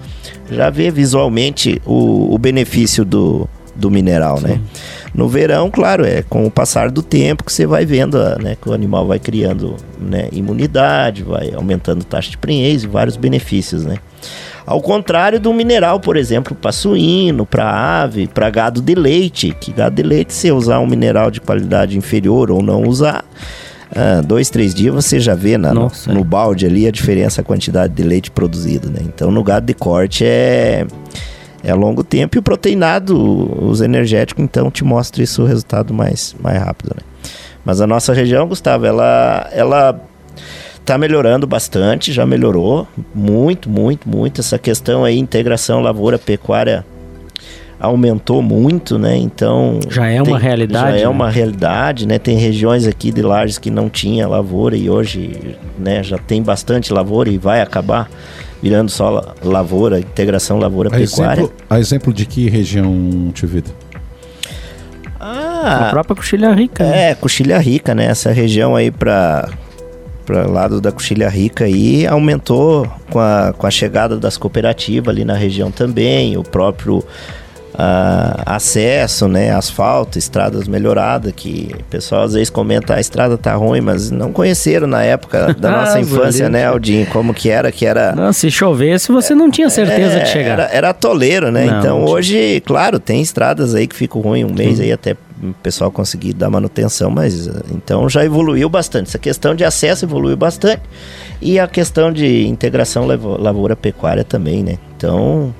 Já 0.51 0.69
vê 0.69 0.89
visualmente 0.89 1.81
o, 1.85 2.33
o 2.33 2.37
benefício 2.37 3.05
do, 3.05 3.47
do 3.75 3.89
mineral, 3.89 4.39
né? 4.41 4.49
Sim. 4.49 4.55
né? 4.55 4.61
No 5.13 5.29
verão, 5.29 5.69
claro, 5.69 6.03
é 6.03 6.23
com 6.23 6.45
o 6.45 6.49
passar 6.49 6.89
do 6.89 7.03
tempo 7.03 7.43
que 7.43 7.53
você 7.53 7.67
vai 7.67 7.85
vendo 7.85 8.17
né, 8.41 8.57
que 8.59 8.67
o 8.67 8.73
animal 8.73 9.05
vai 9.05 9.19
criando 9.19 9.75
né, 9.99 10.27
imunidade, 10.31 11.21
vai 11.21 11.53
aumentando 11.53 12.03
taxa 12.03 12.31
de 12.31 12.37
prenhez 12.37 12.83
e 12.83 12.87
vários 12.87 13.15
benefícios, 13.15 13.85
né? 13.85 13.97
Ao 14.65 14.81
contrário 14.81 15.39
do 15.39 15.53
mineral, 15.53 15.99
por 15.99 16.15
exemplo, 16.15 16.55
para 16.55 16.71
suíno, 16.71 17.45
para 17.45 18.01
ave, 18.03 18.27
para 18.27 18.49
gado 18.49 18.81
de 18.81 18.95
leite, 18.95 19.55
que 19.59 19.73
gado 19.73 19.95
de 19.95 20.03
leite, 20.03 20.33
se 20.33 20.51
usar 20.51 20.79
um 20.79 20.87
mineral 20.87 21.29
de 21.29 21.41
qualidade 21.41 21.97
inferior 21.97 22.49
ou 22.49 22.61
não 22.61 22.83
usar, 22.83 23.25
ah, 23.95 24.21
dois, 24.21 24.49
três 24.49 24.73
dias 24.73 24.93
você 24.93 25.19
já 25.19 25.35
vê 25.35 25.57
na, 25.57 25.73
Nossa, 25.73 26.11
no, 26.11 26.19
no, 26.19 26.23
balde 26.23 26.65
ali 26.65 26.87
a 26.87 26.91
diferença, 26.91 27.41
a 27.41 27.43
quantidade 27.43 27.93
de 27.93 28.03
leite 28.03 28.31
produzido, 28.31 28.89
né? 28.89 28.99
Então 29.01 29.29
no 29.29 29.43
gado 29.43 29.65
de 29.65 29.73
corte 29.73 30.25
é 30.25 30.87
é 31.63 31.73
longo 31.73 32.03
tempo 32.03 32.35
e 32.35 32.39
o 32.39 32.41
proteinado, 32.41 33.15
os 33.63 33.79
energéticos, 33.79 34.43
então 34.43 34.69
te 34.69 34.83
mostra 34.83 35.23
isso 35.23 35.43
o 35.43 35.45
resultado 35.45 35.93
mais, 35.93 36.35
mais 36.41 36.61
rápido, 36.61 36.93
né? 36.95 37.03
Mas 37.63 37.79
a 37.79 37.87
nossa 37.87 38.13
região, 38.13 38.45
Gustavo, 38.47 38.85
ela, 38.85 39.49
ela 39.53 39.97
tá 40.85 40.97
melhorando 40.97 41.47
bastante, 41.47 42.11
já 42.11 42.25
melhorou 42.25 42.87
muito, 43.13 43.69
muito, 43.69 44.07
muito. 44.07 44.41
Essa 44.41 44.57
questão 44.57 45.03
aí, 45.03 45.17
integração 45.17 45.81
lavoura-pecuária 45.81 46.85
aumentou 47.79 48.41
muito, 48.41 48.97
né? 48.97 49.17
Então 49.17 49.79
já 49.89 50.07
é 50.07 50.21
uma 50.21 50.39
realidade. 50.39 50.91
Já 50.91 50.97
é 50.99 51.01
né? 51.01 51.07
uma 51.07 51.29
realidade, 51.29 52.07
né? 52.07 52.17
Tem 52.17 52.37
regiões 52.37 52.87
aqui 52.87 53.11
de 53.11 53.21
Lages 53.21 53.57
que 53.57 53.69
não 53.69 53.89
tinha 53.89 54.27
lavoura 54.27 54.77
e 54.77 54.89
hoje, 54.89 55.57
né, 55.77 56.01
já 56.01 56.17
tem 56.17 56.41
bastante 56.41 56.93
lavoura 56.93 57.29
e 57.29 57.37
vai 57.37 57.61
acabar 57.61 58.09
virando 58.61 58.89
só 58.89 59.35
lavoura, 59.43 59.99
integração 59.99 60.57
lavoura-pecuária. 60.57 61.41
Exemplo, 61.41 61.65
a 61.69 61.79
exemplo 61.79 62.13
de 62.13 62.25
que 62.25 62.49
região, 62.49 63.29
Tio 63.33 63.49
Vitor? 63.49 63.73
Ah, 65.19 65.87
a 65.87 65.89
própria 65.89 66.15
Coxilha 66.15 66.53
Rica. 66.53 66.85
Né? 66.85 67.11
É, 67.11 67.15
Coxilha 67.15 67.57
Rica, 67.57 67.93
né? 67.93 68.05
Essa 68.05 68.31
região 68.31 68.75
aí 68.75 68.89
para 68.89 69.49
para 70.25 70.47
lado 70.47 70.81
da 70.81 70.91
Coxilha 70.91 71.29
Rica 71.29 71.65
aí 71.65 72.07
aumentou 72.07 72.87
com 73.09 73.19
a, 73.19 73.53
com 73.57 73.67
a 73.67 73.71
chegada 73.71 74.17
das 74.17 74.37
cooperativas 74.37 75.09
ali 75.13 75.23
na 75.25 75.35
região 75.35 75.71
também, 75.71 76.37
o 76.37 76.43
próprio 76.43 77.03
Uh, 77.73 78.37
acesso, 78.45 79.27
né, 79.27 79.51
asfalto, 79.51 80.19
estradas 80.19 80.67
melhoradas, 80.67 81.33
que 81.35 81.71
o 81.73 81.83
pessoal 81.85 82.21
às 82.21 82.33
vezes 82.33 82.51
comenta 82.51 82.93
a 82.93 82.99
estrada 82.99 83.35
tá 83.35 83.55
ruim, 83.55 83.81
mas 83.81 84.11
não 84.11 84.31
conheceram 84.31 84.85
na 84.85 85.01
época 85.01 85.55
da 85.55 85.71
nossa 85.81 85.99
infância, 85.99 86.47
né, 86.49 86.67
Aldinho, 86.67 87.07
como 87.07 87.33
que 87.33 87.49
era, 87.49 87.71
que 87.71 87.83
era... 87.83 88.13
Não, 88.13 88.31
se 88.31 88.51
chovesse 88.51 89.11
você 89.11 89.33
não 89.33 89.49
tinha 89.49 89.71
certeza 89.71 90.19
é, 90.19 90.23
de 90.23 90.29
chegar. 90.29 90.51
Era, 90.51 90.69
era 90.71 90.93
toleiro, 90.93 91.51
né, 91.51 91.65
não, 91.65 91.79
então 91.79 92.05
hoje, 92.05 92.61
claro, 92.63 92.99
tem 92.99 93.23
estradas 93.23 93.73
aí 93.73 93.87
que 93.87 93.95
ficam 93.95 94.21
ruim 94.21 94.43
um 94.43 94.53
mês 94.53 94.77
Sim. 94.77 94.83
aí 94.83 94.91
até 94.91 95.17
o 95.41 95.51
pessoal 95.63 95.91
conseguir 95.91 96.33
dar 96.33 96.51
manutenção, 96.51 97.09
mas 97.09 97.49
então 97.71 98.07
já 98.07 98.23
evoluiu 98.23 98.69
bastante. 98.69 99.07
Essa 99.07 99.17
questão 99.17 99.55
de 99.55 99.65
acesso 99.65 100.05
evoluiu 100.05 100.37
bastante 100.37 100.83
e 101.41 101.59
a 101.59 101.67
questão 101.67 102.13
de 102.13 102.45
integração 102.45 103.07
lavoura-pecuária 103.07 104.23
também, 104.23 104.61
né, 104.63 104.77
então 104.95 105.51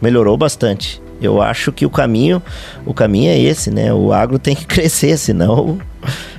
melhorou 0.00 0.34
bastante. 0.34 1.06
Eu 1.20 1.42
acho 1.42 1.72
que 1.72 1.84
o 1.84 1.90
caminho, 1.90 2.42
o 2.86 2.94
caminho 2.94 3.30
é 3.30 3.38
esse, 3.38 3.70
né? 3.70 3.92
O 3.92 4.12
agro 4.12 4.38
tem 4.38 4.54
que 4.54 4.64
crescer, 4.66 5.16
senão 5.18 5.78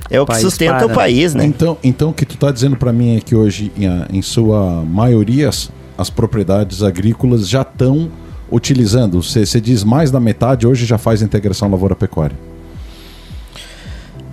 é 0.09 0.19
o, 0.19 0.23
o 0.23 0.25
que 0.25 0.35
sustenta 0.35 0.77
para, 0.77 0.87
o 0.87 0.89
país, 0.89 1.33
né? 1.33 1.45
Então, 1.45 1.77
então 1.83 2.09
o 2.09 2.13
que 2.13 2.25
tu 2.25 2.35
está 2.35 2.51
dizendo 2.51 2.75
para 2.75 2.91
mim 2.93 3.17
é 3.17 3.19
que 3.19 3.35
hoje, 3.35 3.71
em, 3.77 4.17
em 4.17 4.21
sua 4.21 4.83
maioria, 4.83 5.49
as, 5.49 5.69
as 5.97 6.09
propriedades 6.09 6.81
agrícolas 6.81 7.47
já 7.47 7.61
estão 7.61 8.09
utilizando. 8.51 9.21
Você 9.21 9.61
diz 9.61 9.83
mais 9.83 10.09
da 10.11 10.19
metade 10.19 10.65
hoje 10.65 10.85
já 10.85 10.97
faz 10.97 11.21
integração 11.21 11.69
lavoura-pecuária. 11.69 12.35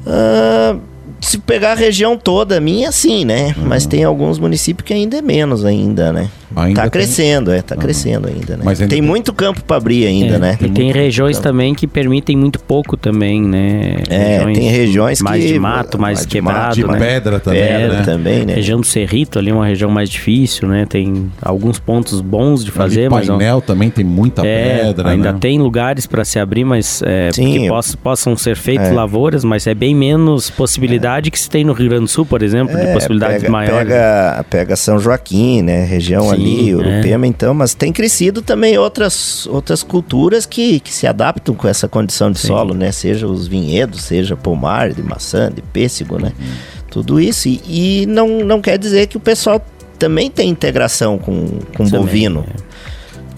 Uh, 0.06 0.80
se 1.26 1.38
pegar 1.38 1.72
a 1.72 1.74
região 1.74 2.16
toda 2.16 2.60
minha, 2.60 2.92
sim, 2.92 3.24
né? 3.24 3.54
Uhum. 3.56 3.66
Mas 3.66 3.86
tem 3.86 4.04
alguns 4.04 4.38
municípios 4.38 4.86
que 4.86 4.94
ainda 4.94 5.18
é 5.18 5.22
menos 5.22 5.64
ainda, 5.64 6.12
né? 6.12 6.30
Ainda 6.54 6.82
tá 6.82 6.90
crescendo, 6.90 7.50
tem... 7.50 7.58
é, 7.58 7.62
tá 7.62 7.74
uhum. 7.74 7.80
crescendo 7.80 8.28
ainda, 8.28 8.56
né? 8.56 8.62
Mas 8.64 8.80
ainda 8.80 8.90
tem, 8.90 9.00
tem, 9.00 9.08
muito 9.08 9.32
campo 9.32 9.62
para 9.64 9.76
abrir 9.76 10.06
ainda, 10.06 10.36
é, 10.36 10.38
né? 10.38 10.56
Tem 10.56 10.68
e 10.68 10.72
tem 10.72 10.92
regiões 10.92 11.36
campo. 11.36 11.48
também 11.48 11.74
que 11.74 11.86
permitem 11.86 12.36
muito 12.36 12.60
pouco 12.60 12.96
também, 12.96 13.42
né? 13.42 13.96
É, 14.08 14.38
regiões 14.38 14.58
tem 14.58 14.68
regiões 14.68 15.20
mais 15.20 15.42
que... 15.42 15.52
de 15.52 15.58
mato, 15.58 15.98
mais, 15.98 16.18
mais 16.18 16.26
quebrado, 16.26 16.74
de, 16.74 16.84
mato, 16.84 16.96
de 16.96 17.00
né? 17.00 17.06
pedra 17.06 17.40
também, 17.40 17.62
pedra 17.62 17.98
né? 17.98 18.02
também, 18.04 18.46
né? 18.46 18.54
Região 18.54 18.80
do 18.80 18.86
Cerrito 18.86 19.38
ali 19.38 19.50
é 19.50 19.54
uma 19.54 19.66
região 19.66 19.90
mais 19.90 20.08
difícil, 20.08 20.68
né? 20.68 20.86
Tem 20.86 21.30
alguns 21.42 21.80
pontos 21.80 22.20
bons 22.20 22.64
de 22.64 22.70
fazer, 22.70 23.12
ali, 23.12 23.26
painel 23.26 23.60
também 23.60 23.90
tem 23.90 24.04
muita 24.04 24.46
é, 24.46 24.84
pedra, 24.84 25.10
ainda 25.10 25.32
né? 25.32 25.38
tem 25.40 25.58
lugares 25.58 26.06
para 26.06 26.24
se 26.24 26.38
abrir, 26.38 26.64
mas 26.64 27.02
é, 27.04 27.30
que 27.32 27.68
poss, 27.68 27.96
possam 27.96 28.36
ser 28.36 28.56
feitas 28.56 28.88
é. 28.88 28.92
lavouras, 28.92 29.42
mas 29.42 29.66
é 29.66 29.74
bem 29.74 29.94
menos 29.94 30.48
possibilidade 30.48 31.15
que 31.22 31.38
se 31.38 31.48
tem 31.48 31.64
no 31.64 31.72
Rio 31.72 31.88
Grande 31.88 32.04
do 32.04 32.08
Sul, 32.08 32.26
por 32.26 32.42
exemplo, 32.42 32.76
de 32.76 32.82
é, 32.82 32.92
possibilidades 32.92 33.40
pega, 33.40 33.52
maiores. 33.52 33.88
Pega, 33.88 34.46
pega 34.48 34.76
São 34.76 34.98
Joaquim, 34.98 35.62
né? 35.62 35.84
Região 35.84 36.24
Sim, 36.24 36.32
ali, 36.32 36.74
Urupema, 36.74 37.26
então, 37.26 37.54
mas 37.54 37.74
tem 37.74 37.92
crescido 37.92 38.42
também 38.42 38.78
outras, 38.78 39.46
outras 39.46 39.82
culturas 39.82 40.46
que, 40.46 40.80
que 40.80 40.92
se 40.92 41.06
adaptam 41.06 41.54
com 41.54 41.66
essa 41.66 41.88
condição 41.88 42.30
de 42.30 42.38
Sim. 42.38 42.48
solo, 42.48 42.74
né? 42.74 42.92
Seja 42.92 43.26
os 43.26 43.46
vinhedos, 43.46 44.02
seja 44.02 44.36
pomar 44.36 44.92
de 44.92 45.02
maçã, 45.02 45.50
de 45.50 45.62
pêssego, 45.62 46.18
né? 46.18 46.32
Hum. 46.40 46.44
Tudo 46.90 47.20
isso. 47.20 47.48
E, 47.48 47.60
e, 48.02 48.06
não, 48.06 48.40
não 48.40 48.60
quer 48.60 48.78
dizer 48.78 49.06
que 49.06 49.16
o 49.16 49.20
pessoal 49.20 49.60
também 49.98 50.30
tem 50.30 50.48
integração 50.48 51.18
com, 51.18 51.46
com 51.76 51.88
bovino. 51.88 52.44
É. 52.48 52.65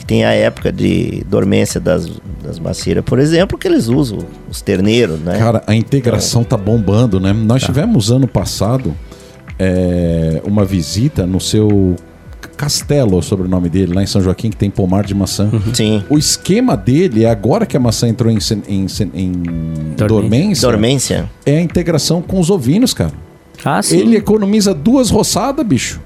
Tem 0.08 0.24
a 0.24 0.32
época 0.32 0.72
de 0.72 1.22
dormência 1.28 1.78
das, 1.78 2.08
das 2.42 2.58
macieiras, 2.58 3.04
por 3.04 3.18
exemplo, 3.18 3.58
que 3.58 3.68
eles 3.68 3.88
usam 3.88 4.20
os 4.50 4.62
terneiros, 4.62 5.20
né? 5.20 5.38
Cara, 5.38 5.62
a 5.66 5.74
integração 5.74 6.40
então, 6.40 6.56
tá 6.56 6.64
bombando, 6.64 7.20
né? 7.20 7.30
Nós 7.34 7.60
tá. 7.60 7.66
tivemos 7.66 8.10
ano 8.10 8.26
passado 8.26 8.94
é, 9.58 10.40
uma 10.46 10.64
visita 10.64 11.26
no 11.26 11.38
seu 11.38 11.94
Castelo, 12.56 13.22
sobre 13.22 13.46
o 13.46 13.50
nome 13.50 13.68
dele, 13.68 13.92
lá 13.92 14.02
em 14.02 14.06
São 14.06 14.22
Joaquim, 14.22 14.48
que 14.48 14.56
tem 14.56 14.70
pomar 14.70 15.04
de 15.04 15.14
maçã. 15.14 15.50
Uhum. 15.52 15.74
Sim. 15.74 16.04
O 16.08 16.16
esquema 16.16 16.74
dele 16.74 17.24
é 17.24 17.30
agora 17.30 17.66
que 17.66 17.76
a 17.76 17.80
maçã 17.80 18.08
entrou 18.08 18.32
em, 18.32 18.38
em, 18.66 18.86
em 19.14 19.32
dormência, 19.94 20.66
dormência, 20.66 21.30
é 21.44 21.58
a 21.58 21.60
integração 21.60 22.22
com 22.22 22.40
os 22.40 22.48
ovinos, 22.48 22.94
cara. 22.94 23.12
Ah, 23.62 23.82
sim. 23.82 23.98
Ele 23.98 24.16
economiza 24.16 24.72
duas 24.72 25.10
roçadas, 25.10 25.66
bicho. 25.66 26.00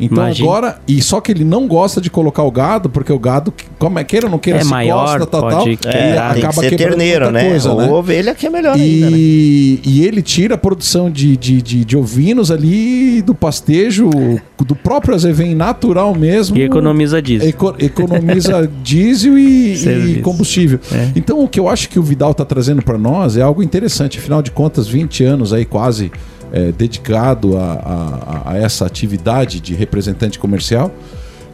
Então 0.00 0.24
Imagina. 0.24 0.48
agora, 0.48 0.78
e 0.88 1.02
só 1.02 1.20
que 1.20 1.30
ele 1.30 1.44
não 1.44 1.68
gosta 1.68 2.00
de 2.00 2.08
colocar 2.08 2.42
o 2.42 2.50
gado, 2.50 2.88
porque 2.88 3.12
o 3.12 3.18
gado, 3.18 3.52
como 3.78 3.98
é 3.98 4.04
queira 4.04 4.26
ou 4.26 4.30
não 4.30 4.38
queira, 4.38 4.60
é 4.60 4.64
se 4.64 4.70
maior, 4.70 5.18
gosta, 5.18 5.26
tal, 5.26 5.48
tal, 5.48 5.68
é, 5.86 6.16
acaba 6.16 6.34
tem 6.34 6.48
que 6.48 6.54
ser 6.70 6.76
terneiro, 6.76 7.30
né? 7.30 7.50
Coisa, 7.50 7.70
ou 7.70 7.80
né? 7.80 7.90
ovelha 7.90 8.34
que 8.34 8.46
é 8.46 8.50
melhor 8.50 8.78
e, 8.78 8.80
ainda, 8.80 9.10
né? 9.10 9.16
E 9.18 10.04
ele 10.04 10.22
tira 10.22 10.54
a 10.54 10.58
produção 10.58 11.10
de, 11.10 11.36
de, 11.36 11.60
de, 11.60 11.84
de 11.84 11.96
ovinos 11.96 12.50
ali 12.50 13.20
do 13.20 13.34
pastejo, 13.34 14.08
do 14.58 14.74
próprio 14.74 15.14
azevém 15.14 15.54
natural 15.54 16.14
mesmo. 16.14 16.56
E 16.56 16.62
economiza 16.62 17.20
diesel. 17.20 17.48
Eco, 17.48 17.74
economiza 17.78 18.70
diesel 18.82 19.36
e, 19.36 20.16
e 20.16 20.22
combustível. 20.22 20.80
É. 20.92 21.10
Então 21.14 21.42
o 21.44 21.48
que 21.48 21.60
eu 21.60 21.68
acho 21.68 21.88
que 21.88 21.98
o 21.98 22.02
Vidal 22.02 22.30
está 22.30 22.44
trazendo 22.44 22.82
para 22.82 22.96
nós 22.96 23.36
é 23.36 23.42
algo 23.42 23.62
interessante. 23.62 24.18
Afinal 24.18 24.40
de 24.40 24.50
contas, 24.50 24.88
20 24.88 25.24
anos 25.24 25.52
aí 25.52 25.64
quase 25.64 26.10
é, 26.52 26.72
dedicado 26.72 27.56
a, 27.56 27.72
a, 28.44 28.52
a, 28.52 28.58
essa 28.58 28.86
atividade 28.86 29.60
de 29.60 29.74
representante 29.74 30.38
comercial, 30.38 30.92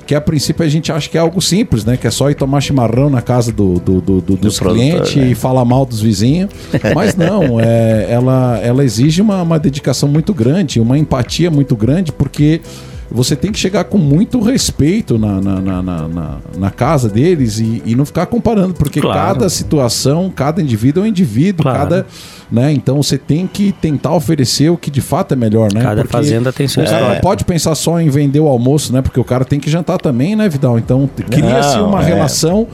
que 0.06 0.14
a 0.14 0.20
princípio 0.20 0.64
a 0.64 0.68
gente 0.68 0.92
acha 0.92 1.08
que 1.08 1.18
é 1.18 1.20
algo 1.20 1.42
simples, 1.42 1.84
né? 1.84 1.96
Que 1.96 2.06
é 2.06 2.10
só 2.10 2.30
ir 2.30 2.36
tomar 2.36 2.60
chimarrão 2.60 3.10
na 3.10 3.20
casa 3.20 3.50
do, 3.50 3.80
do, 3.80 4.00
do, 4.00 4.20
do 4.20 4.36
dos 4.36 4.60
clientes 4.60 5.16
né? 5.16 5.30
e 5.30 5.34
falar 5.34 5.64
mal 5.64 5.84
dos 5.84 6.00
vizinhos. 6.00 6.50
Mas 6.94 7.16
não, 7.16 7.58
é, 7.60 8.06
ela, 8.08 8.58
ela 8.62 8.84
exige 8.84 9.20
uma, 9.20 9.42
uma 9.42 9.58
dedicação 9.58 10.08
muito 10.08 10.32
grande, 10.32 10.78
uma 10.80 10.96
empatia 10.96 11.50
muito 11.50 11.74
grande, 11.74 12.12
porque 12.12 12.60
você 13.10 13.36
tem 13.36 13.52
que 13.52 13.58
chegar 13.58 13.84
com 13.84 13.98
muito 13.98 14.40
respeito 14.40 15.18
na, 15.18 15.40
na, 15.40 15.60
na, 15.60 15.82
na, 15.82 16.38
na 16.56 16.70
casa 16.70 17.08
deles 17.08 17.58
e, 17.58 17.82
e, 17.84 17.94
não 17.94 18.04
ficar 18.04 18.26
comparando, 18.26 18.74
porque 18.74 19.00
claro. 19.00 19.34
cada 19.34 19.48
situação, 19.48 20.30
cada 20.34 20.60
indivíduo 20.60 21.02
é 21.02 21.06
um 21.06 21.08
indivíduo, 21.08 21.62
claro. 21.62 21.78
cada. 21.78 22.06
Né? 22.50 22.72
Então 22.72 23.02
você 23.02 23.18
tem 23.18 23.46
que 23.46 23.72
tentar 23.72 24.14
oferecer 24.14 24.70
o 24.70 24.76
que 24.76 24.90
de 24.90 25.00
fato 25.00 25.32
é 25.32 25.36
melhor, 25.36 25.72
né? 25.72 25.82
Cada 25.82 26.02
porque 26.02 26.12
fazenda 26.12 26.52
tem 26.52 26.68
sua 26.68 26.84
história. 26.84 27.14
Não 27.14 27.20
pode 27.20 27.44
pensar 27.44 27.74
só 27.74 28.00
em 28.00 28.08
vender 28.08 28.40
o 28.40 28.46
almoço, 28.46 28.92
né? 28.92 29.02
Porque 29.02 29.18
o 29.18 29.24
cara 29.24 29.44
tem 29.44 29.58
que 29.58 29.70
jantar 29.70 29.98
também, 29.98 30.36
né, 30.36 30.48
Vidal? 30.48 30.78
Então 30.78 31.08
cria-se 31.30 31.78
uma 31.78 32.02
é. 32.02 32.06
relação. 32.06 32.66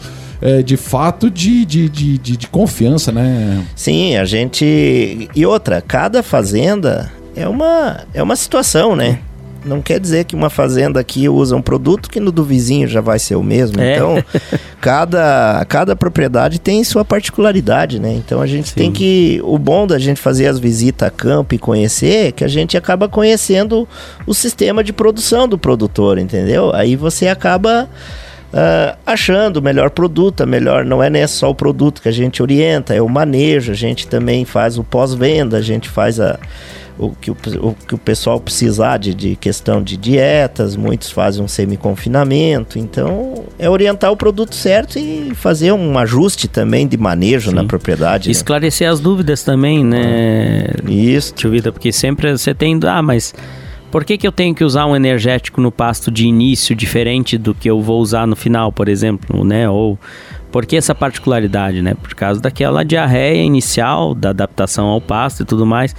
É, 0.45 0.61
de 0.61 0.77
fato 0.77 1.31
de, 1.31 1.65
de, 1.65 1.89
de, 1.89 2.19
de, 2.19 2.37
de 2.37 2.49
confiança, 2.49 3.13
né? 3.13 3.65
Sim, 3.77 4.17
a 4.17 4.25
gente. 4.25 5.29
E 5.37 5.47
outra, 5.47 5.81
cada 5.81 6.21
fazenda 6.21 7.13
é 7.37 7.47
uma, 7.47 8.01
é 8.13 8.21
uma 8.21 8.35
situação, 8.35 8.97
né? 8.97 9.21
Não 9.65 9.81
quer 9.81 10.01
dizer 10.01 10.25
que 10.25 10.35
uma 10.35 10.51
fazenda 10.51 11.01
aqui 11.01 11.29
usa 11.29 11.57
um 11.57 11.63
produto 11.63 12.11
que 12.11 12.21
no 12.21 12.33
do 12.33 12.45
vizinho 12.45 12.87
já 12.87 13.01
vai 13.01 13.19
ser 13.19 13.37
o 13.37 13.43
mesmo. 13.43 13.81
É. 13.81 13.95
Então, 13.95 14.23
cada, 14.81 15.65
cada 15.69 15.97
propriedade 15.97 16.61
tem 16.61 16.83
sua 16.85 17.05
particularidade, 17.05 17.99
né? 17.99 18.13
Então 18.15 18.41
a 18.41 18.47
gente 18.47 18.71
Sim. 18.71 18.75
tem 18.75 18.93
que. 18.93 19.41
O 19.45 19.59
bom 19.59 19.87
da 19.87 19.99
gente 19.99 20.21
fazer 20.21 20.47
as 20.47 20.59
visitas 20.59 21.09
a 21.09 21.11
campo 21.11 21.55
e 21.55 21.59
conhecer 21.59 22.29
é 22.29 22.33
que 22.33 22.45
a 22.45 22.49
gente 22.49 22.77
acaba 22.77 23.09
conhecendo 23.09 23.89
o 24.27 24.35
sistema 24.35 24.83
de 24.83 24.93
produção 24.93 25.49
do 25.49 25.59
produtor, 25.59 26.19
entendeu? 26.19 26.75
Aí 26.75 26.97
você 26.97 27.29
acaba 27.29 27.89
uh, 28.53 28.97
achando 29.05 29.57
o 29.57 29.63
melhor 29.63 29.91
produto, 29.91 30.43
a 30.43 30.47
melhor 30.47 30.85
não 30.85 31.03
é 31.03 31.11
nem 31.11 31.27
só 31.27 31.51
o 31.51 31.55
produto 31.55 32.03
que 32.03 32.09
a 32.09 32.13
gente 32.13 32.43
orienta, 32.43 32.95
é 32.95 33.01
o 33.01 33.09
manejo, 33.09 33.73
a 33.73 33.75
gente 33.75 34.07
também 34.07 34.45
faz 34.45 34.79
o 34.79 34.85
pós-venda, 34.85 35.57
a 35.57 35.63
gente 35.63 35.89
faz 35.89 36.21
a 36.21 36.39
o 36.99 37.11
que 37.11 37.31
o, 37.31 37.37
o, 37.61 37.75
que 37.75 37.95
o 37.95 37.99
pessoal 37.99 38.41
precisar 38.41 38.99
de, 38.99 39.15
de 39.15 39.37
questão 39.37 39.83
de 39.83 39.97
dietas, 39.97 40.77
muitos 40.77 41.11
fazem 41.11 41.43
um 41.43 41.49
semi-confinamento, 41.49 42.79
então 42.79 43.45
é 43.59 43.69
orientar 43.69 44.13
o 44.13 44.17
produto 44.17 44.55
certo 44.55 44.99
e 44.99 45.35
fazer 45.35 45.73
um 45.73 45.99
ajuste 45.99 46.49
também 46.49 46.87
de 46.87 46.97
manejo 46.97 47.51
Sim. 47.51 47.57
na 47.57 47.65
propriedade. 47.65 48.29
Né? 48.29 48.33
Esclarecer 48.33 48.87
né? 48.87 48.93
as 48.93 49.01
dúvidas 49.01 49.43
também, 49.43 49.85
né? 49.85 50.67
Isso. 50.87 51.35
Tio 51.35 51.51
Vida, 51.51 51.73
porque 51.73 51.93
sempre 51.93 52.31
você 52.31 52.55
tem, 52.55 52.79
ah, 52.85 53.03
mas 53.03 53.35
por 53.91 54.05
que, 54.05 54.17
que 54.17 54.27
eu 54.27 54.33
tenho 54.33 54.55
que 54.55 54.65
usar 54.65 54.87
um 54.87 54.97
energético 54.97 55.61
no 55.61 55.71
pasto 55.71 56.11
de 56.11 56.27
início 56.27 56.75
diferente 56.75 57.37
do 57.37 57.55
que 57.55 57.69
eu 57.69 57.81
vou 57.81 58.01
usar 58.01 58.27
no 58.27 58.35
final, 58.35 58.73
por 58.73 58.89
exemplo, 58.89 59.45
né? 59.45 59.69
Ou 59.69 59.99
por 60.51 60.65
que 60.65 60.77
essa 60.77 60.95
particularidade, 60.95 61.83
né? 61.83 61.95
Por 61.95 62.15
causa 62.15 62.41
daquela 62.41 62.85
diarreia 62.85 63.43
inicial, 63.43 64.15
da 64.15 64.31
adaptação 64.31 64.87
ao 64.87 64.99
pasto 64.99 65.43
e 65.43 65.47
tudo 65.47 65.67
mais. 65.67 65.95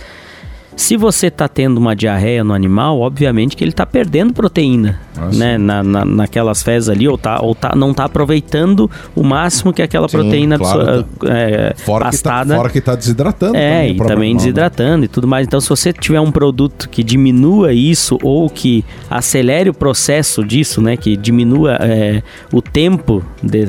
Se 0.76 0.98
você 0.98 1.28
está 1.28 1.48
tendo 1.48 1.78
uma 1.78 1.96
diarreia 1.96 2.44
no 2.44 2.54
animal, 2.54 3.00
obviamente 3.00 3.56
que 3.56 3.64
ele 3.64 3.72
está 3.72 3.86
perdendo 3.86 4.34
proteína, 4.34 5.00
Nossa. 5.16 5.38
né? 5.38 5.58
Na, 5.58 5.84
na, 5.84 6.06
naquelas 6.06 6.64
fezes 6.64 6.90
ali, 6.90 7.08
ou, 7.08 7.18
tá, 7.18 7.40
ou 7.42 7.54
tá, 7.54 7.74
não 7.76 7.92
está 7.92 8.06
aproveitando 8.06 8.90
o 9.16 9.24
máximo 9.24 9.72
que 9.72 9.82
aquela 9.82 10.08
Sim, 10.08 10.18
proteína 10.18 10.58
claro, 10.58 11.06
é, 11.26 11.74
fora 11.78 12.06
pastada. 12.06 12.46
Que 12.46 12.50
tá, 12.50 12.56
fora 12.56 12.70
que 12.70 12.78
está 12.80 12.96
desidratando. 12.96 13.56
É, 13.56 13.88
também, 13.88 13.92
e 13.94 14.08
também 14.08 14.36
desidratando 14.36 15.00
né? 15.00 15.06
e 15.06 15.08
tudo 15.08 15.28
mais. 15.28 15.46
Então, 15.46 15.62
se 15.62 15.70
você 15.70 15.94
tiver 15.94 16.20
um 16.20 16.32
produto 16.32 16.90
que 16.90 17.04
diminua 17.04 17.74
isso 17.74 18.18
ou 18.24 18.50
que 18.50 18.84
acelere 19.10 19.70
o 19.70 19.74
processo 19.74 20.44
disso, 20.44 20.82
né? 20.82 20.98
Que 20.98 21.16
diminua 21.16 21.78
é, 21.80 22.24
o 22.52 22.62
tempo 22.62 23.24
de, 23.42 23.66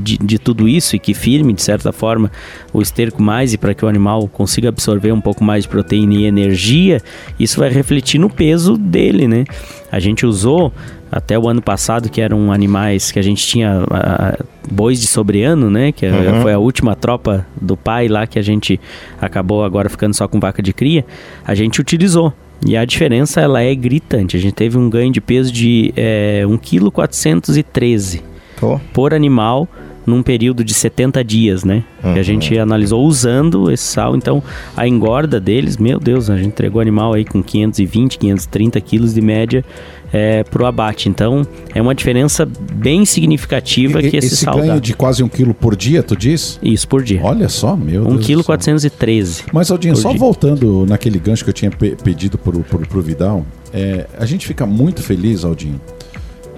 de, 0.00 0.18
de 0.18 0.38
tudo 0.38 0.68
isso 0.68 0.96
e 0.96 0.98
que 0.98 1.14
firme, 1.14 1.52
de 1.52 1.62
certa 1.62 1.92
forma, 1.92 2.30
o 2.72 2.80
esterco 2.80 3.22
mais 3.22 3.52
e 3.52 3.58
para 3.58 3.74
que 3.74 3.84
o 3.84 3.88
animal 3.88 4.28
consiga 4.28 4.68
absorver 4.68 5.12
um 5.12 5.20
pouco 5.20 5.42
mais 5.42 5.64
de 5.64 5.68
proteína 5.68 6.14
e 6.14 6.24
energia, 6.26 7.02
isso 7.38 7.58
vai 7.58 7.70
refletir 7.70 8.18
no 8.18 8.30
peso 8.30 8.76
dele, 8.76 9.26
né? 9.26 9.44
A 9.90 9.98
gente 9.98 10.26
usou 10.26 10.72
até 11.10 11.38
o 11.38 11.48
ano 11.48 11.62
passado, 11.62 12.08
que 12.10 12.20
eram 12.20 12.52
animais 12.52 13.10
que 13.12 13.18
a 13.18 13.22
gente 13.22 13.46
tinha 13.46 13.82
uh, 13.82 14.44
bois 14.70 15.00
de 15.00 15.06
sobreano, 15.06 15.70
né? 15.70 15.92
Que 15.92 16.06
uhum. 16.06 16.42
foi 16.42 16.52
a 16.52 16.58
última 16.58 16.94
tropa 16.96 17.46
do 17.60 17.76
pai 17.76 18.08
lá 18.08 18.26
que 18.26 18.38
a 18.38 18.42
gente 18.42 18.80
acabou 19.20 19.64
agora 19.64 19.88
ficando 19.88 20.14
só 20.14 20.26
com 20.26 20.40
vaca 20.40 20.62
de 20.62 20.72
cria. 20.72 21.04
A 21.44 21.54
gente 21.54 21.80
utilizou. 21.80 22.32
E 22.66 22.76
a 22.76 22.84
diferença 22.84 23.40
ela 23.40 23.62
é 23.62 23.74
gritante. 23.74 24.36
A 24.36 24.40
gente 24.40 24.54
teve 24.54 24.78
um 24.78 24.88
ganho 24.88 25.12
de 25.12 25.20
peso 25.20 25.52
de 25.52 25.92
é, 25.94 26.42
1,413 26.46 28.18
kg 28.18 28.80
por 28.92 29.12
animal 29.12 29.68
num 30.06 30.22
período 30.22 30.64
de 30.64 30.72
70 30.72 31.24
dias, 31.24 31.64
né? 31.64 31.82
Uhum. 32.02 32.14
Que 32.14 32.20
a 32.20 32.22
gente 32.22 32.56
analisou 32.58 33.04
usando 33.04 33.70
esse 33.70 33.84
sal. 33.84 34.16
Então, 34.16 34.42
a 34.76 34.86
engorda 34.86 35.40
deles, 35.40 35.76
meu 35.76 35.98
Deus, 35.98 36.30
a 36.30 36.36
gente 36.36 36.48
entregou 36.48 36.80
animal 36.80 37.12
aí 37.12 37.24
com 37.24 37.42
520, 37.42 38.18
530 38.18 38.80
quilos 38.80 39.14
de 39.14 39.20
média 39.20 39.64
é, 40.12 40.44
pro 40.44 40.64
abate. 40.64 41.08
Então, 41.08 41.46
é 41.74 41.82
uma 41.82 41.94
diferença 41.94 42.48
bem 42.72 43.04
significativa 43.04 44.00
e, 44.00 44.10
que 44.10 44.16
esse, 44.16 44.28
esse 44.28 44.36
sal 44.44 44.56
ganho 44.56 44.74
dá. 44.74 44.78
de 44.78 44.94
quase 44.94 45.22
um 45.22 45.28
quilo 45.28 45.52
por 45.52 45.74
dia, 45.74 46.02
tu 46.02 46.16
diz? 46.16 46.58
Isso, 46.62 46.86
por 46.86 47.02
dia. 47.02 47.20
Olha 47.22 47.48
só, 47.48 47.76
meu 47.76 48.02
um 48.02 48.10
Deus. 48.10 48.20
1 48.20 48.22
quilo 48.22 48.44
413. 48.44 49.44
Mas, 49.52 49.70
Aldinho, 49.70 49.96
só 49.96 50.10
dia. 50.10 50.18
voltando 50.18 50.86
naquele 50.86 51.18
gancho 51.18 51.42
que 51.44 51.50
eu 51.50 51.54
tinha 51.54 51.70
pe 51.70 51.96
pedido 51.96 52.38
pro, 52.38 52.60
pro, 52.60 52.80
pro 52.80 53.02
Vidal, 53.02 53.44
é, 53.72 54.06
a 54.18 54.24
gente 54.24 54.46
fica 54.46 54.64
muito 54.64 55.02
feliz, 55.02 55.44
Aldinho, 55.44 55.80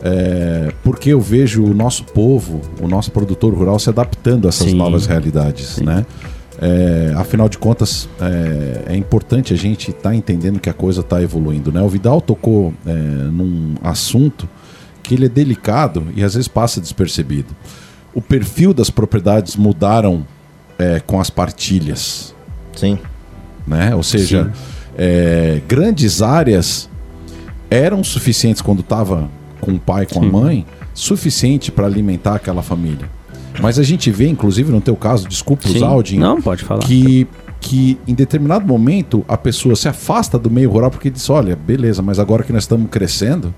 é, 0.02 0.72
porque 0.82 1.11
eu 1.11 1.20
vejo 1.20 1.64
o 1.64 1.74
nosso 1.74 2.04
povo, 2.04 2.61
o 2.80 2.88
nosso 2.88 3.11
produtor 3.11 3.54
rural 3.54 3.78
se 3.78 3.88
adaptando 3.88 4.46
a 4.46 4.48
essas 4.48 4.70
Sim. 4.70 4.76
novas 4.76 5.06
realidades, 5.06 5.78
né? 5.78 6.04
É, 6.61 7.12
afinal 7.16 7.48
de 7.48 7.56
contas, 7.56 8.08
é, 8.20 8.92
é, 8.92 8.96
importante 8.96 9.54
a 9.54 9.56
gente 9.56 9.90
estar 9.90 10.11
tá 10.11 10.14
entendendo 10.14 10.58
que 10.58 10.68
a 10.68 10.72
coisa 10.72 11.00
está 11.00 11.22
evoluindo, 11.22 11.70
né? 11.70 11.80
O 11.80 11.88
Vidal 11.88 12.20
tocou 12.20 12.74
é, 12.84 12.92
num 12.92 13.74
assunto 13.82 14.48
que 15.02 15.14
ele 15.14 15.26
é 15.26 15.28
delicado 15.28 16.06
e 16.16 16.24
às 16.24 16.34
vezes 16.34 16.48
passa 16.48 16.80
despercebido. 16.80 17.54
O 18.12 18.20
perfil 18.20 18.74
das 18.74 18.90
propriedades 18.90 19.54
mudaram 19.54 20.26
é, 20.78 21.00
com 21.00 21.20
as 21.20 21.30
partilhas. 21.30 22.34
Sim. 22.74 22.98
Né? 23.66 23.94
Ou 23.94 24.02
seja, 24.02 24.52
é, 24.96 25.61
grandes 25.68 26.22
áreas 26.22 26.88
eram 27.70 28.02
suficientes 28.02 28.61
quando 28.61 28.80
estava 28.80 29.30
com 29.61 29.73
o 29.73 29.79
pai, 29.79 30.07
com 30.07 30.21
Sim. 30.21 30.29
a 30.29 30.33
mãe, 30.33 30.66
suficiente 30.94 31.71
para 31.71 31.87
alimentar 31.87 32.35
aquela 32.37 32.62
família. 32.62 33.09
Mas 33.61 33.79
a 33.79 33.83
gente 33.83 34.11
vê, 34.11 34.29
inclusive 34.29 34.71
no 34.71 34.81
teu 34.81 34.97
caso, 34.97 35.29
desculpa 35.29 35.68
os 35.68 35.83
áudios, 35.83 36.21
Não, 36.21 36.40
pode 36.40 36.62
falar. 36.64 36.81
Que, 36.81 37.27
que 37.61 37.99
em 38.07 38.14
determinado 38.14 38.66
momento 38.66 39.25
a 39.27 39.37
pessoa 39.37 39.75
se 39.75 39.88
afasta 39.88 40.38
do 40.38 40.51
meio 40.51 40.71
rural 40.71 40.90
porque 40.90 41.11
diz: 41.11 41.29
olha, 41.29 41.57
beleza, 41.57 42.03
mas 42.03 42.18
agora 42.18 42.42
que 42.42 42.53
nós 42.53 42.62
estamos 42.62 42.88
crescendo, 42.90 43.53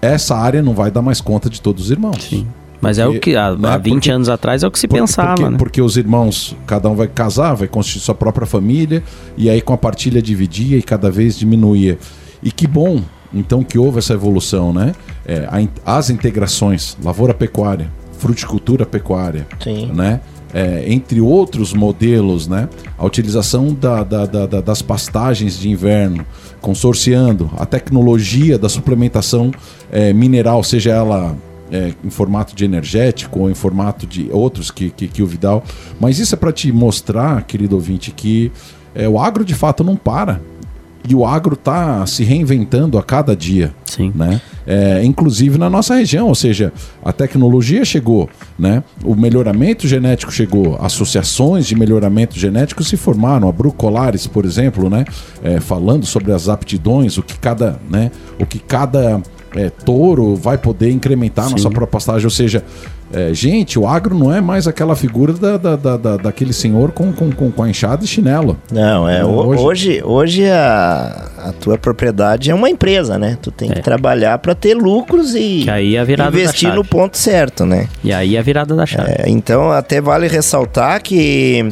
essa 0.00 0.36
área 0.36 0.62
não 0.62 0.74
vai 0.74 0.90
dar 0.90 1.02
mais 1.02 1.20
conta 1.20 1.50
de 1.50 1.60
todos 1.60 1.84
os 1.84 1.90
irmãos. 1.90 2.24
Sim. 2.24 2.46
Mas 2.80 2.98
porque, 2.98 3.14
é 3.14 3.18
o 3.18 3.20
que 3.20 3.36
há, 3.36 3.56
né, 3.56 3.68
há 3.70 3.78
20 3.78 3.92
porque, 3.94 4.10
anos 4.10 4.28
atrás 4.28 4.62
é 4.62 4.66
o 4.66 4.70
que 4.70 4.78
se 4.78 4.86
pensava, 4.86 5.34
porque, 5.34 5.50
né? 5.50 5.58
Porque 5.58 5.82
os 5.82 5.96
irmãos, 5.96 6.54
cada 6.66 6.88
um 6.88 6.94
vai 6.94 7.08
casar, 7.08 7.54
vai 7.54 7.68
constituir 7.68 8.02
sua 8.02 8.14
própria 8.14 8.46
família, 8.46 9.02
e 9.36 9.48
aí 9.48 9.60
com 9.62 9.72
a 9.72 9.78
partilha 9.78 10.20
dividia 10.20 10.76
e 10.76 10.82
cada 10.82 11.10
vez 11.10 11.38
diminuía. 11.38 11.98
E 12.42 12.50
que 12.52 12.66
bom 12.66 13.02
então 13.38 13.62
que 13.62 13.78
houve 13.78 13.98
essa 13.98 14.12
evolução, 14.12 14.72
né? 14.72 14.94
É, 15.24 15.48
as 15.84 16.10
integrações, 16.10 16.96
lavoura-pecuária, 17.02 17.90
fruticultura-pecuária, 18.18 19.46
né? 19.94 20.20
É, 20.54 20.90
entre 20.90 21.20
outros 21.20 21.74
modelos, 21.74 22.48
né? 22.48 22.68
A 22.96 23.04
utilização 23.04 23.74
da, 23.74 24.02
da, 24.02 24.24
da, 24.24 24.60
das 24.60 24.80
pastagens 24.80 25.58
de 25.58 25.68
inverno, 25.68 26.24
consorciando 26.60 27.50
a 27.58 27.66
tecnologia 27.66 28.58
da 28.58 28.68
suplementação 28.68 29.50
é, 29.90 30.12
mineral, 30.12 30.62
seja 30.62 30.92
ela 30.92 31.36
é, 31.70 31.92
em 32.04 32.10
formato 32.10 32.54
de 32.54 32.64
energético 32.64 33.40
ou 33.40 33.50
em 33.50 33.54
formato 33.54 34.06
de 34.06 34.28
outros 34.32 34.70
que, 34.70 34.90
que, 34.90 35.08
que 35.08 35.22
o 35.22 35.26
Vidal. 35.26 35.62
Mas 36.00 36.18
isso 36.18 36.34
é 36.34 36.38
para 36.38 36.52
te 36.52 36.70
mostrar, 36.72 37.42
querido 37.42 37.74
ouvinte, 37.74 38.10
que 38.10 38.50
é, 38.94 39.08
o 39.08 39.18
agro 39.18 39.44
de 39.44 39.54
fato 39.54 39.84
não 39.84 39.96
para 39.96 40.40
e 41.08 41.14
o 41.14 41.24
agro 41.24 41.54
está 41.54 42.04
se 42.06 42.24
reinventando 42.24 42.98
a 42.98 43.02
cada 43.02 43.36
dia. 43.36 43.72
Sim. 43.84 44.12
Né? 44.14 44.40
É, 44.66 45.02
inclusive 45.04 45.58
na 45.58 45.70
nossa 45.70 45.94
região, 45.94 46.28
ou 46.28 46.34
seja, 46.34 46.72
a 47.04 47.12
tecnologia 47.12 47.84
chegou, 47.84 48.28
né? 48.58 48.82
o 49.04 49.14
melhoramento 49.14 49.86
genético 49.86 50.32
chegou, 50.32 50.76
associações 50.80 51.66
de 51.66 51.76
melhoramento 51.76 52.38
genético 52.38 52.82
se 52.82 52.96
formaram, 52.96 53.48
a 53.48 53.52
Brucolares, 53.52 54.26
por 54.26 54.44
exemplo, 54.44 54.90
né? 54.90 55.04
É, 55.42 55.60
falando 55.60 56.04
sobre 56.04 56.32
as 56.32 56.48
aptidões, 56.48 57.16
o 57.16 57.22
que 57.22 57.38
cada, 57.38 57.78
né? 57.88 58.10
o 58.40 58.44
que 58.44 58.58
cada 58.58 59.22
é, 59.56 59.70
touro 59.70 60.36
vai 60.36 60.58
poder 60.58 60.90
incrementar 60.90 61.46
Sim. 61.46 61.52
na 61.52 61.58
sua 61.58 61.70
própria 61.70 61.92
pastagem, 61.92 62.24
ou 62.24 62.30
seja, 62.30 62.62
é, 63.12 63.32
gente, 63.32 63.78
o 63.78 63.86
agro 63.86 64.18
não 64.18 64.32
é 64.32 64.40
mais 64.40 64.66
aquela 64.66 64.96
figura 64.96 65.32
da, 65.32 65.56
da, 65.56 65.76
da, 65.76 65.96
da 65.96 66.16
daquele 66.16 66.52
senhor 66.52 66.90
com, 66.90 67.12
com, 67.12 67.30
com, 67.30 67.50
com, 67.52 67.62
a 67.62 67.70
enxada 67.70 68.04
e 68.04 68.06
chinelo. 68.06 68.58
Não, 68.70 69.08
é, 69.08 69.24
hoje, 69.24 69.62
hoje, 69.62 70.02
hoje 70.04 70.50
a, 70.50 71.30
a 71.38 71.52
tua 71.52 71.78
propriedade 71.78 72.50
é 72.50 72.54
uma 72.54 72.68
empresa, 72.68 73.16
né? 73.18 73.38
Tu 73.40 73.50
tem 73.50 73.70
é. 73.70 73.74
que 73.74 73.80
trabalhar 73.80 74.38
para 74.38 74.54
ter 74.54 74.74
lucros 74.74 75.34
e 75.34 75.66
aí 75.70 75.96
é 75.96 76.02
investir 76.02 76.74
no 76.74 76.84
ponto 76.84 77.16
certo, 77.16 77.64
né? 77.64 77.88
E 78.02 78.12
aí 78.12 78.34
é 78.36 78.38
a 78.40 78.42
virada 78.42 78.74
da 78.74 78.84
chave. 78.84 79.10
É, 79.10 79.24
então, 79.28 79.70
até 79.70 80.00
vale 80.00 80.26
ressaltar 80.26 81.00
que 81.00 81.68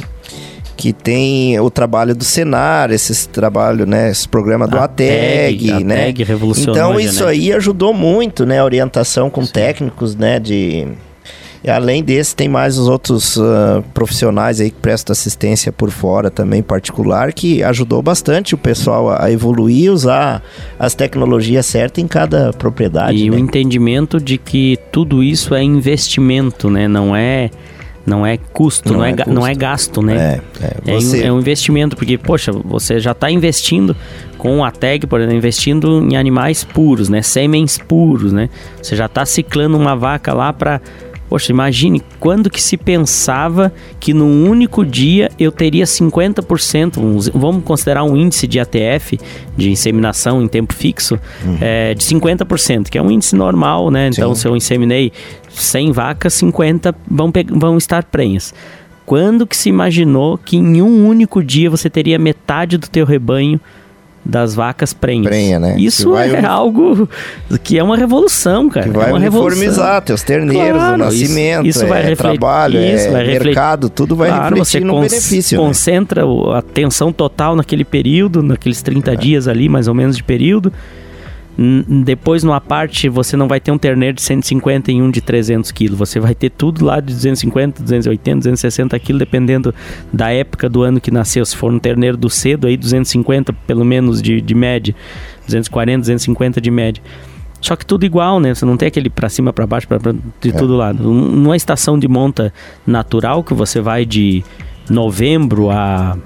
que 0.77 0.93
tem 0.93 1.59
o 1.61 1.71
trabalho 1.71 2.15
do 2.15 2.25
Senar, 2.25 2.91
esse 2.91 3.29
trabalho, 3.29 3.87
né, 3.87 4.11
esse 4.11 4.29
programa 4.29 4.67
do 4.67 4.77
a 4.77 4.85
ATEG, 4.85 5.85
né? 5.85 6.03
ATEG 6.03 6.25
revolucionou 6.25 6.75
então 6.75 7.01
isso 7.01 7.25
aí 7.25 7.53
ajudou 7.53 7.95
muito, 7.95 8.45
né, 8.45 8.61
a 8.61 8.65
orientação 8.65 9.31
com 9.31 9.45
Sim. 9.45 9.53
técnicos, 9.53 10.17
né, 10.17 10.39
de 10.39 10.87
e 11.65 11.71
além 11.71 12.05
desse, 12.05 12.37
tem 12.37 12.47
mais 12.47 12.77
os 12.77 12.89
outros 12.89 13.39
uh, 13.39 13.83
profissionais 13.95 14.61
aí 14.61 14.71
que 14.71 14.77
prestam 14.77 15.13
assistência 15.13 15.73
por 15.73 15.91
fora 15.91 16.31
também, 16.31 16.63
particular, 16.63 17.33
que 17.33 17.63
ajudou 17.63 18.03
bastante 18.03 18.55
o 18.55 18.59
pessoal 18.59 19.09
a, 19.09 19.25
a 19.25 19.33
evoluir, 19.33 19.91
usar 19.91 20.43
as 20.79 20.95
tecnologias 20.95 21.65
certas 21.65 22.05
em 22.05 22.07
cada 22.07 22.53
propriedade. 22.53 23.17
E 23.17 23.31
né? 23.31 23.37
o 23.37 23.39
entendimento 23.39 24.21
de 24.21 24.37
que 24.37 24.79
tudo 24.93 25.23
isso 25.23 25.55
é 25.55 25.63
investimento, 25.63 26.69
né? 26.69 26.87
Não 26.87 27.17
é 27.17 27.49
não 28.07 28.27
é 28.27 28.37
custo, 28.37 28.93
não, 28.93 28.99
não 28.99 29.05
é, 29.05 29.11
é 29.11 29.17
custo. 29.17 29.33
não 29.33 29.47
é 29.47 29.55
gasto, 29.55 30.03
né? 30.03 30.41
É, 30.61 30.93
é, 30.93 31.01
você... 31.01 31.25
é, 31.25 31.33
um, 31.33 31.39
investimento, 31.39 31.97
porque, 31.97 32.19
poxa, 32.19 32.53
você 32.53 33.01
já 33.01 33.13
está 33.13 33.31
investindo 33.31 33.97
com 34.37 34.65
a 34.65 34.71
tag, 34.71 35.07
por 35.07 35.21
exemplo, 35.21 35.37
investindo 35.37 36.03
em 36.03 36.17
animais 36.17 36.65
puros, 36.65 37.09
né? 37.09 37.23
Semens 37.23 37.79
puros, 37.79 38.33
né? 38.33 38.51
Você 38.81 38.95
já 38.95 39.07
está 39.07 39.25
ciclando 39.25 39.77
uma 39.77 39.97
vaca 39.97 40.35
lá 40.35 40.53
para 40.53 40.81
Poxa, 41.29 41.51
imagine 41.51 42.03
quando 42.21 42.51
que 42.51 42.61
se 42.61 42.77
pensava 42.77 43.73
que 43.99 44.13
num 44.13 44.49
único 44.49 44.85
dia 44.85 45.31
eu 45.39 45.51
teria 45.51 45.85
50%, 45.85 46.99
um, 46.99 47.19
vamos 47.39 47.65
considerar 47.65 48.05
um 48.05 48.17
índice 48.17 48.47
de 48.47 48.61
ATF, 48.61 49.19
de 49.57 49.71
inseminação 49.71 50.43
em 50.43 50.49
tempo 50.49 50.75
fixo, 50.75 51.19
uhum. 51.45 51.59
é, 51.61 51.95
de 51.95 52.05
50%, 52.05 52.89
que 52.89 52.99
é 52.99 53.03
um 53.03 53.11
índice 53.11 53.35
normal, 53.35 53.91
né? 53.91 54.09
Então, 54.09 54.35
Sim. 54.35 54.41
se 54.41 54.49
eu 54.49 54.57
inseminei 54.57 55.13
100 55.51 55.93
vacas, 55.93 56.35
50 56.35 56.95
vão, 57.11 57.33
vão 57.51 57.79
estar 57.79 58.05
prenhas. 58.05 58.53
Quando 59.07 59.47
que 59.47 59.57
se 59.57 59.69
imaginou 59.69 60.39
que 60.39 60.57
em 60.57 60.81
um 60.81 61.07
único 61.07 61.43
dia 61.43 61.69
você 61.69 61.91
teria 61.91 62.19
metade 62.19 62.79
do 62.79 62.89
teu 62.89 63.05
rebanho 63.05 63.61
das 64.25 64.55
vacas 64.55 64.93
prenhas. 64.93 65.27
Prenha, 65.27 65.59
né? 65.59 65.77
Isso 65.79 66.17
é 66.17 66.39
uni... 66.39 66.47
algo 66.47 67.09
que 67.63 67.79
é 67.79 67.83
uma 67.83 67.97
revolução, 67.97 68.69
cara. 68.69 68.87
Que 68.87 68.93
vai 68.93 69.11
é 69.11 69.13
uma 69.13 69.19
revolução. 69.19 70.01
teus 70.01 70.23
terneiros, 70.23 70.79
claro, 70.79 70.95
o 70.95 70.99
nascimento, 70.99 71.67
isso, 71.67 71.79
isso 71.81 71.87
vai 71.87 72.01
é 72.01 72.07
refletir, 72.07 72.39
trabalho, 72.39 72.81
isso, 72.81 73.07
é 73.07 73.11
vai 73.11 73.25
mercado, 73.25 73.91
tudo 73.91 74.17
vai 74.17 74.29
claro, 74.29 74.57
refletir 74.57 74.79
você 74.79 74.81
no 74.81 75.01
benefício. 75.01 75.59
Né? 75.61 75.67
concentra 75.67 76.25
né? 76.25 76.33
a 76.55 76.59
atenção 76.59 77.13
total 77.13 77.55
naquele 77.55 77.85
período, 77.85 78.43
naqueles 78.43 78.81
30 78.81 79.13
é. 79.13 79.17
dias 79.17 79.47
ali, 79.49 79.69
mais 79.69 79.89
ou 79.89 79.95
menos 79.95 80.17
de 80.17 80.23
período 80.23 80.73
depois, 81.57 82.43
numa 82.43 82.61
parte, 82.61 83.09
você 83.09 83.37
não 83.37 83.47
vai 83.47 83.61
ter 83.61 83.71
um 83.71 83.79
terneiro 83.79 84.17
de 84.17 84.23
150 84.23 84.91
e 84.91 85.01
um 85.01 85.11
de 85.11 85.21
300 85.21 85.71
quilos. 85.71 85.99
Você 85.99 86.19
vai 86.19 86.35
ter 86.35 86.51
tudo 86.51 86.85
lá 86.85 86.99
de 86.99 87.15
250, 87.15 87.83
280, 87.83 88.39
260 88.39 88.99
quilos, 88.99 89.19
dependendo 89.21 89.75
da 90.13 90.31
época 90.33 90.69
do 90.69 90.83
ano 90.83 91.01
que 91.01 91.11
nasceu. 91.11 91.45
Se 91.45 91.57
for 91.57 91.73
um 91.73 91.79
terneiro 91.79 92.17
do 92.17 92.29
cedo, 92.29 92.67
aí 92.67 92.77
250 92.77 93.53
pelo 93.53 93.85
menos 93.85 94.21
de, 94.21 94.41
de 94.41 94.55
média. 94.55 94.95
240, 95.47 96.01
250 96.01 96.61
de 96.61 96.71
média. 96.71 97.03
Só 97.61 97.77
que 97.77 97.87
tudo 97.87 98.05
igual, 98.05 98.41
né? 98.41 98.55
Você 98.55 98.65
não 98.67 98.77
tem 98.77 98.89
aquele 98.89 99.09
para 99.09 99.29
cima, 99.29 99.53
para 99.53 99.67
baixo, 99.67 99.87
pra, 99.87 99.99
pra, 99.99 100.13
de 100.13 100.51
é. 100.51 100.53
todo 100.53 100.77
lado. 100.77 101.03
Numa 101.03 101.57
estação 101.57 101.99
de 101.99 102.09
monta 102.09 102.53
natural, 102.87 103.45
que 103.45 103.55
você 103.55 103.81
vai 103.81 104.05
de 104.05 104.45
novembro 104.91 105.71
a 105.71 106.19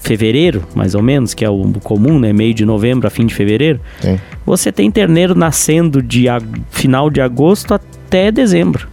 fevereiro, 0.00 0.64
mais 0.74 0.94
ou 0.94 1.02
menos, 1.02 1.34
que 1.34 1.44
é 1.44 1.50
o 1.50 1.72
comum, 1.82 2.18
né? 2.18 2.32
Meio 2.32 2.54
de 2.54 2.64
novembro 2.64 3.06
a 3.06 3.10
fim 3.10 3.26
de 3.26 3.34
fevereiro. 3.34 3.80
Sim. 4.00 4.18
Você 4.44 4.72
tem 4.72 4.90
terneiro 4.90 5.34
nascendo 5.34 6.02
de 6.02 6.26
final 6.70 7.10
de 7.10 7.20
agosto 7.20 7.74
até 7.74 8.30
dezembro. 8.30 8.88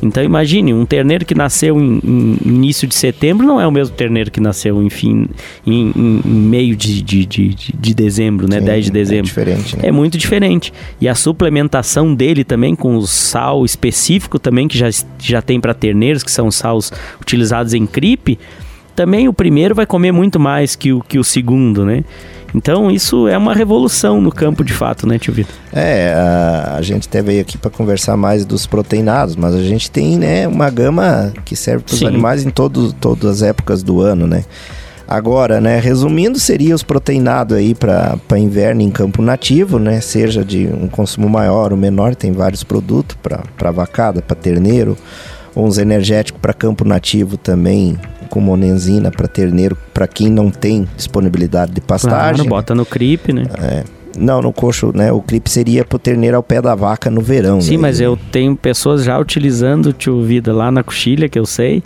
Então 0.00 0.22
imagine, 0.22 0.72
um 0.72 0.86
terneiro 0.86 1.24
que 1.24 1.34
nasceu 1.34 1.80
em, 1.80 2.00
em, 2.04 2.38
início 2.44 2.86
de 2.86 2.94
setembro 2.94 3.46
não 3.46 3.60
é 3.60 3.66
o 3.66 3.70
mesmo 3.72 3.96
terneiro 3.96 4.30
que 4.30 4.40
nasceu 4.40 4.82
em, 4.82 4.88
fim, 4.88 5.26
em, 5.66 5.92
em 5.96 6.22
meio 6.24 6.76
de, 6.76 7.02
de, 7.02 7.26
de, 7.26 7.48
de, 7.48 7.94
dezembro, 7.94 8.48
né? 8.48 8.60
Sim, 8.60 8.64
10 8.64 8.84
de 8.84 8.90
é 8.90 8.92
dezembro. 8.92 9.24
É 9.24 9.28
diferente, 9.28 9.76
né? 9.76 9.82
É 9.86 9.92
muito 9.92 10.16
diferente. 10.16 10.72
E 11.00 11.08
a 11.08 11.14
suplementação 11.14 12.14
dele 12.14 12.44
também 12.44 12.76
com 12.76 12.96
o 12.96 13.06
sal 13.06 13.64
específico 13.64 14.38
também 14.38 14.68
que 14.68 14.78
já, 14.78 14.88
já 15.18 15.42
tem 15.42 15.60
para 15.60 15.74
terneiros, 15.74 16.22
que 16.22 16.30
são 16.30 16.50
sals 16.50 16.92
utilizados 17.20 17.74
em 17.74 17.84
cripe, 17.84 18.38
também 18.98 19.28
o 19.28 19.32
primeiro 19.32 19.76
vai 19.76 19.86
comer 19.86 20.10
muito 20.10 20.40
mais 20.40 20.74
que 20.74 20.92
o, 20.92 21.00
que 21.00 21.20
o 21.20 21.22
segundo, 21.22 21.86
né? 21.86 22.02
Então 22.52 22.90
isso 22.90 23.28
é 23.28 23.38
uma 23.38 23.54
revolução 23.54 24.20
no 24.20 24.32
campo 24.32 24.64
de 24.64 24.72
fato, 24.72 25.06
né, 25.06 25.20
tio 25.20 25.32
Vitor? 25.32 25.54
É, 25.72 26.12
a, 26.14 26.74
a 26.78 26.82
gente 26.82 27.06
até 27.06 27.22
veio 27.22 27.40
aqui 27.40 27.56
para 27.56 27.70
conversar 27.70 28.16
mais 28.16 28.44
dos 28.44 28.66
proteinados, 28.66 29.36
mas 29.36 29.54
a 29.54 29.62
gente 29.62 29.88
tem, 29.88 30.18
né, 30.18 30.48
uma 30.48 30.68
gama 30.68 31.32
que 31.44 31.54
serve 31.54 31.84
para 31.84 31.94
os 31.94 32.02
animais 32.02 32.44
em 32.44 32.50
todo, 32.50 32.92
todas 32.92 33.36
as 33.36 33.42
épocas 33.42 33.84
do 33.84 34.00
ano, 34.00 34.26
né? 34.26 34.42
Agora, 35.06 35.60
né, 35.60 35.78
resumindo, 35.78 36.36
seria 36.36 36.74
os 36.74 36.82
proteinados 36.82 37.56
aí 37.56 37.76
para 37.76 38.18
inverno 38.36 38.82
em 38.82 38.90
campo 38.90 39.22
nativo, 39.22 39.78
né? 39.78 40.00
Seja 40.00 40.44
de 40.44 40.66
um 40.66 40.88
consumo 40.88 41.28
maior 41.28 41.70
ou 41.70 41.78
menor, 41.78 42.16
tem 42.16 42.32
vários 42.32 42.64
produtos 42.64 43.16
para 43.22 43.70
vacada, 43.70 44.20
para 44.20 44.34
terneiro, 44.34 44.98
uns 45.54 45.78
energéticos 45.78 46.40
para 46.40 46.52
campo 46.52 46.84
nativo 46.84 47.36
também, 47.36 47.96
com 48.28 48.40
monenzina 48.40 49.10
para 49.10 49.26
terneiro, 49.26 49.76
para 49.92 50.06
quem 50.06 50.30
não 50.30 50.50
tem 50.50 50.86
disponibilidade 50.96 51.72
de 51.72 51.80
pastagem. 51.80 52.36
Claro, 52.36 52.48
bota 52.48 52.74
no 52.74 52.86
CRIP, 52.86 53.32
né? 53.32 53.44
É. 53.60 53.97
Não, 54.18 54.42
no 54.42 54.52
coxo, 54.52 54.92
né? 54.94 55.12
O 55.12 55.20
clipe 55.20 55.50
seria 55.50 55.84
pro 55.84 55.98
terneiro 55.98 56.36
ao 56.36 56.42
pé 56.42 56.60
da 56.60 56.74
vaca 56.74 57.10
no 57.10 57.20
verão. 57.20 57.60
Sim, 57.60 57.76
né? 57.76 57.82
mas 57.82 58.00
eu 58.00 58.18
tenho 58.30 58.54
pessoas 58.56 59.04
já 59.04 59.18
utilizando 59.18 59.92
tio 59.92 60.22
Vida 60.22 60.52
lá 60.52 60.70
na 60.70 60.82
coxilha, 60.82 61.28
que 61.28 61.38
eu 61.38 61.46
sei. 61.46 61.82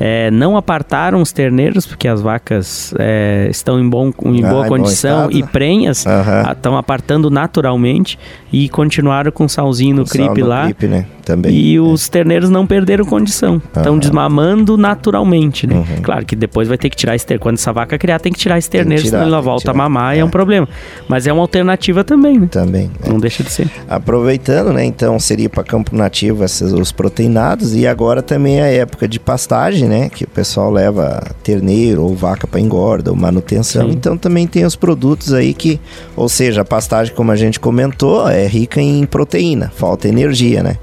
É, 0.00 0.30
não 0.30 0.56
apartaram 0.56 1.20
os 1.22 1.30
terneiros, 1.30 1.86
porque 1.86 2.08
as 2.08 2.20
vacas 2.20 2.92
é, 2.98 3.46
estão 3.50 3.78
em, 3.78 3.88
bom, 3.88 4.10
em 4.24 4.44
ah, 4.44 4.48
boa 4.48 4.66
condição 4.66 5.30
e 5.30 5.42
prenhas 5.42 6.04
estão 6.50 6.76
apartando 6.76 7.30
naturalmente 7.30 8.18
e 8.52 8.68
continuaram 8.68 9.30
com 9.30 9.48
salzinho 9.48 9.96
no 9.96 10.04
clipe 10.04 10.42
lá. 10.42 10.64
Clipe, 10.64 10.86
né? 10.88 11.06
Também. 11.24 11.52
E 11.52 11.76
é. 11.76 11.80
os 11.80 12.08
terneiros 12.08 12.50
não 12.50 12.66
perderam 12.66 13.04
condição. 13.04 13.60
Estão 13.74 13.98
desmamando 13.98 14.76
naturalmente, 14.76 15.66
né? 15.66 15.76
Uhum. 15.76 16.02
Claro 16.02 16.26
que 16.26 16.36
depois 16.36 16.68
vai 16.68 16.76
ter 16.76 16.90
que 16.90 16.96
tirar 16.96 17.14
esse 17.14 17.24
ter. 17.24 17.38
Quando 17.38 17.54
essa 17.56 17.72
vaca 17.72 17.96
criar, 17.96 18.18
tem 18.18 18.32
que 18.32 18.38
tirar 18.38 18.58
esse 18.58 18.68
terneiro, 18.68 19.02
tirar, 19.02 19.18
senão 19.18 19.28
ela 19.28 19.40
volta 19.40 19.70
a 19.70 19.74
mamar 19.74 20.14
é. 20.14 20.18
e 20.18 20.20
é 20.20 20.24
um 20.24 20.28
problema. 20.28 20.68
Mas 21.08 21.26
é 21.26 21.32
uma 21.32 21.40
alternativa 21.40 21.73
também, 22.04 22.38
né? 22.38 22.48
Também. 22.50 22.90
É. 23.04 23.08
Não 23.08 23.18
deixa 23.18 23.42
de 23.42 23.50
ser. 23.50 23.70
Aproveitando, 23.88 24.72
né? 24.72 24.84
Então 24.84 25.18
seria 25.18 25.48
para 25.48 25.62
campo 25.62 25.96
nativo 25.96 26.44
esses, 26.44 26.72
os 26.72 26.92
proteinados 26.92 27.74
e 27.74 27.86
agora 27.86 28.22
também 28.22 28.60
é 28.60 28.62
a 28.62 28.72
época 28.72 29.06
de 29.08 29.18
pastagem, 29.18 29.88
né? 29.88 30.08
Que 30.08 30.24
o 30.24 30.28
pessoal 30.28 30.70
leva 30.70 31.22
terneiro 31.42 32.02
ou 32.02 32.14
vaca 32.14 32.46
para 32.46 32.60
engorda 32.60 33.10
ou 33.10 33.16
manutenção. 33.16 33.88
Sim. 33.88 33.94
Então 33.94 34.16
também 34.16 34.46
tem 34.46 34.64
os 34.64 34.76
produtos 34.76 35.32
aí 35.32 35.54
que, 35.54 35.80
ou 36.16 36.28
seja, 36.28 36.62
a 36.62 36.64
pastagem, 36.64 37.14
como 37.14 37.30
a 37.32 37.36
gente 37.36 37.60
comentou, 37.60 38.28
é 38.28 38.46
rica 38.46 38.80
em 38.80 39.04
proteína, 39.06 39.72
falta 39.74 40.08
energia, 40.08 40.62
né? 40.62 40.76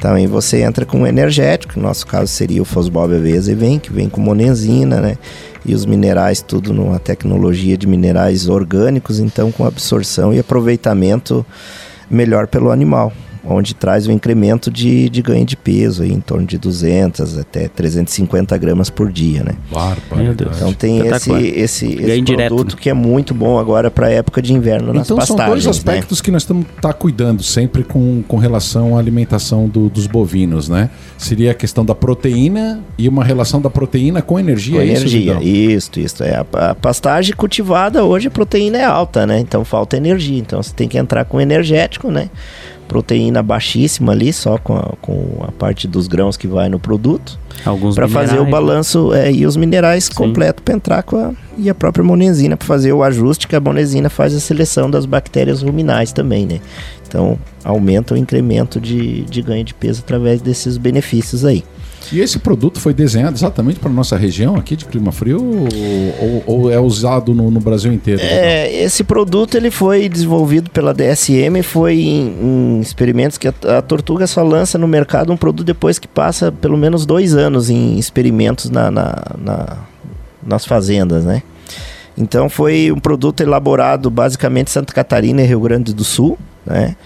Também 0.00 0.28
você 0.28 0.62
entra 0.62 0.84
com 0.84 1.00
um 1.00 1.06
energético, 1.06 1.74
no 1.76 1.82
nosso 1.82 2.06
caso 2.06 2.28
seria 2.28 2.62
o 2.62 2.64
Fosbob 2.64 3.14
AVZ 3.14 3.48
vem, 3.48 3.78
que 3.80 3.92
vem 3.92 4.08
com 4.08 4.20
monenzina, 4.20 5.00
né? 5.00 5.18
E 5.68 5.74
os 5.74 5.84
minerais, 5.84 6.40
tudo 6.40 6.72
numa 6.72 6.98
tecnologia 6.98 7.76
de 7.76 7.86
minerais 7.86 8.48
orgânicos, 8.48 9.20
então 9.20 9.52
com 9.52 9.66
absorção 9.66 10.32
e 10.32 10.38
aproveitamento 10.38 11.44
melhor 12.10 12.46
pelo 12.46 12.70
animal 12.70 13.12
onde 13.48 13.74
traz 13.74 14.06
o 14.06 14.10
um 14.10 14.12
incremento 14.12 14.70
de, 14.70 15.08
de 15.08 15.22
ganho 15.22 15.44
de 15.44 15.56
peso, 15.56 16.02
aí, 16.02 16.12
em 16.12 16.20
torno 16.20 16.46
de 16.46 16.58
200 16.58 17.38
até 17.38 17.68
350 17.68 18.56
gramas 18.58 18.90
por 18.90 19.10
dia, 19.10 19.42
né? 19.42 19.54
Meu 20.14 20.34
Deus. 20.34 20.56
Então 20.56 20.72
tem 20.72 21.06
esse, 21.06 21.32
esse, 21.32 21.86
esse 21.94 22.22
produto 22.22 22.76
que 22.76 22.90
é 22.90 22.94
muito 22.94 23.32
bom 23.34 23.58
agora 23.58 23.90
para 23.90 24.06
a 24.06 24.10
época 24.10 24.42
de 24.42 24.52
inverno 24.52 24.92
nas 24.92 25.06
então, 25.06 25.16
pastagens. 25.16 25.30
Então 25.30 25.46
são 25.46 25.52
dois 25.52 25.64
né? 25.64 25.70
aspectos 25.70 26.18
né? 26.18 26.24
que 26.24 26.30
nós 26.30 26.42
estamos 26.42 26.66
tá 26.80 26.92
cuidando 26.92 27.42
sempre 27.42 27.82
com, 27.82 28.22
com 28.26 28.36
relação 28.36 28.96
à 28.96 29.00
alimentação 29.00 29.68
do, 29.68 29.88
dos 29.88 30.06
bovinos, 30.06 30.68
né? 30.68 30.90
Seria 31.16 31.52
a 31.52 31.54
questão 31.54 31.84
da 31.84 31.94
proteína 31.94 32.82
e 32.96 33.08
uma 33.08 33.24
relação 33.24 33.60
da 33.60 33.70
proteína 33.70 34.20
com 34.20 34.38
energia. 34.38 34.76
Com 34.76 34.82
é 34.82 34.86
energia, 34.86 35.34
isso, 35.40 35.90
isso, 35.98 36.00
isso. 36.00 36.24
É, 36.24 36.36
a, 36.52 36.70
a 36.70 36.74
pastagem 36.74 37.34
cultivada 37.34 38.04
hoje 38.04 38.28
a 38.28 38.30
proteína 38.30 38.78
é 38.78 38.84
alta, 38.84 39.26
né? 39.26 39.38
Então 39.40 39.64
falta 39.64 39.96
energia. 39.96 40.38
Então 40.38 40.62
você 40.62 40.72
tem 40.72 40.88
que 40.88 40.98
entrar 40.98 41.24
com 41.24 41.40
energético, 41.40 42.10
né? 42.10 42.30
Proteína 42.88 43.42
baixíssima 43.42 44.12
ali, 44.12 44.32
só 44.32 44.56
com 44.56 44.74
a, 44.74 44.94
com 45.00 45.44
a 45.46 45.52
parte 45.52 45.86
dos 45.86 46.08
grãos 46.08 46.36
que 46.36 46.48
vai 46.48 46.68
no 46.68 46.80
produto. 46.80 47.38
Alguns 47.64 47.94
Para 47.94 48.08
fazer 48.08 48.38
o 48.38 48.44
né? 48.44 48.50
balanço 48.50 49.12
é, 49.12 49.30
e 49.30 49.46
os 49.46 49.56
minerais 49.56 50.04
Sim. 50.04 50.14
completo 50.14 50.62
para 50.62 50.74
entrar 50.74 51.02
com 51.02 51.16
a, 51.16 51.32
e 51.58 51.68
a 51.68 51.74
própria 51.74 52.02
monenzina 52.02 52.56
para 52.56 52.66
fazer 52.66 52.92
o 52.92 53.02
ajuste 53.02 53.46
que 53.46 53.54
a 53.54 53.60
monenzina 53.60 54.08
faz 54.08 54.34
a 54.34 54.40
seleção 54.40 54.90
das 54.90 55.04
bactérias 55.04 55.62
ruminais 55.62 56.12
também, 56.12 56.46
né? 56.46 56.60
Então 57.06 57.38
aumenta 57.62 58.14
o 58.14 58.16
incremento 58.16 58.80
de, 58.80 59.22
de 59.22 59.42
ganho 59.42 59.64
de 59.64 59.74
peso 59.74 60.02
através 60.04 60.40
desses 60.40 60.76
benefícios 60.76 61.44
aí. 61.44 61.64
E 62.12 62.20
esse 62.20 62.38
produto 62.38 62.80
foi 62.80 62.94
desenhado 62.94 63.36
exatamente 63.36 63.78
para 63.78 63.90
nossa 63.90 64.16
região 64.16 64.56
aqui 64.56 64.76
de 64.76 64.84
clima 64.84 65.12
frio 65.12 65.66
ou, 66.20 66.44
ou 66.46 66.72
é 66.72 66.78
usado 66.78 67.34
no, 67.34 67.50
no, 67.50 67.60
Brasil 67.60 67.92
inteiro? 67.92 68.20
É, 68.22 68.82
esse 68.82 69.04
produto 69.04 69.56
ele 69.56 69.70
foi 69.70 70.08
desenvolvido 70.08 70.70
pela 70.70 70.94
DSM, 70.94 71.62
foi 71.62 72.00
em, 72.00 72.36
em 72.40 72.80
experimentos 72.80 73.36
que 73.36 73.48
a, 73.48 73.54
a, 73.78 73.82
Tortuga 73.82 74.26
só 74.26 74.42
lança 74.42 74.78
no 74.78 74.88
mercado 74.88 75.32
um 75.32 75.36
produto 75.36 75.66
depois 75.66 75.98
que 75.98 76.08
passa 76.08 76.50
pelo 76.50 76.78
menos 76.78 77.04
dois 77.04 77.34
anos 77.34 77.68
em 77.68 77.98
experimentos 77.98 78.70
na, 78.70 78.90
na, 78.90 79.22
na 79.38 79.76
nas 80.48 80.64
fazendas, 80.64 81.24
né? 81.24 81.42
Então 82.16 82.48
foi 82.48 82.90
um 82.90 82.98
produto 82.98 83.42
elaborado 83.42 84.10
basicamente 84.10 84.68
em 84.68 84.72
Santa 84.72 84.92
Catarina 84.92 85.42
e 85.42 85.46
Rio 85.46 85.60
Grande 85.60 85.94
do 85.94 86.02
Sul, 86.02 86.38
né? 86.66 86.96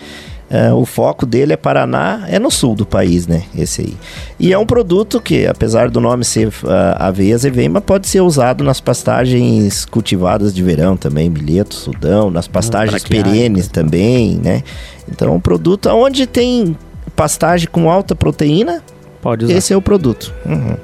Uh, 0.52 0.74
o 0.74 0.84
foco 0.84 1.24
dele 1.24 1.54
é 1.54 1.56
Paraná, 1.56 2.26
é 2.28 2.38
no 2.38 2.50
sul 2.50 2.74
do 2.74 2.84
país, 2.84 3.26
né? 3.26 3.44
Esse 3.56 3.80
aí. 3.80 3.96
E 4.38 4.52
é 4.52 4.58
um 4.58 4.66
produto 4.66 5.18
que, 5.18 5.46
apesar 5.46 5.88
do 5.88 5.98
nome 5.98 6.26
ser 6.26 6.48
uh, 6.48 6.52
aveia 6.96 7.34
azevema, 7.34 7.80
pode 7.80 8.06
ser 8.06 8.20
usado 8.20 8.62
nas 8.62 8.78
pastagens 8.78 9.86
cultivadas 9.86 10.54
de 10.54 10.62
verão 10.62 10.94
também, 10.94 11.30
milheto, 11.30 11.74
sudão, 11.74 12.30
nas 12.30 12.46
pastagens 12.46 13.02
perenes 13.02 13.66
também, 13.66 14.36
né? 14.36 14.62
Então, 15.10 15.28
é 15.28 15.30
um 15.30 15.40
produto 15.40 15.88
onde 15.88 16.26
tem 16.26 16.76
pastagem 17.16 17.66
com 17.72 17.90
alta 17.90 18.14
proteína, 18.14 18.82
pode 19.22 19.46
usar. 19.46 19.54
esse 19.54 19.72
é 19.72 19.76
o 19.76 19.80
produto. 19.80 20.34
Uhum. 20.44 20.76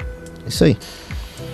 Isso 0.46 0.64
aí. 0.64 0.78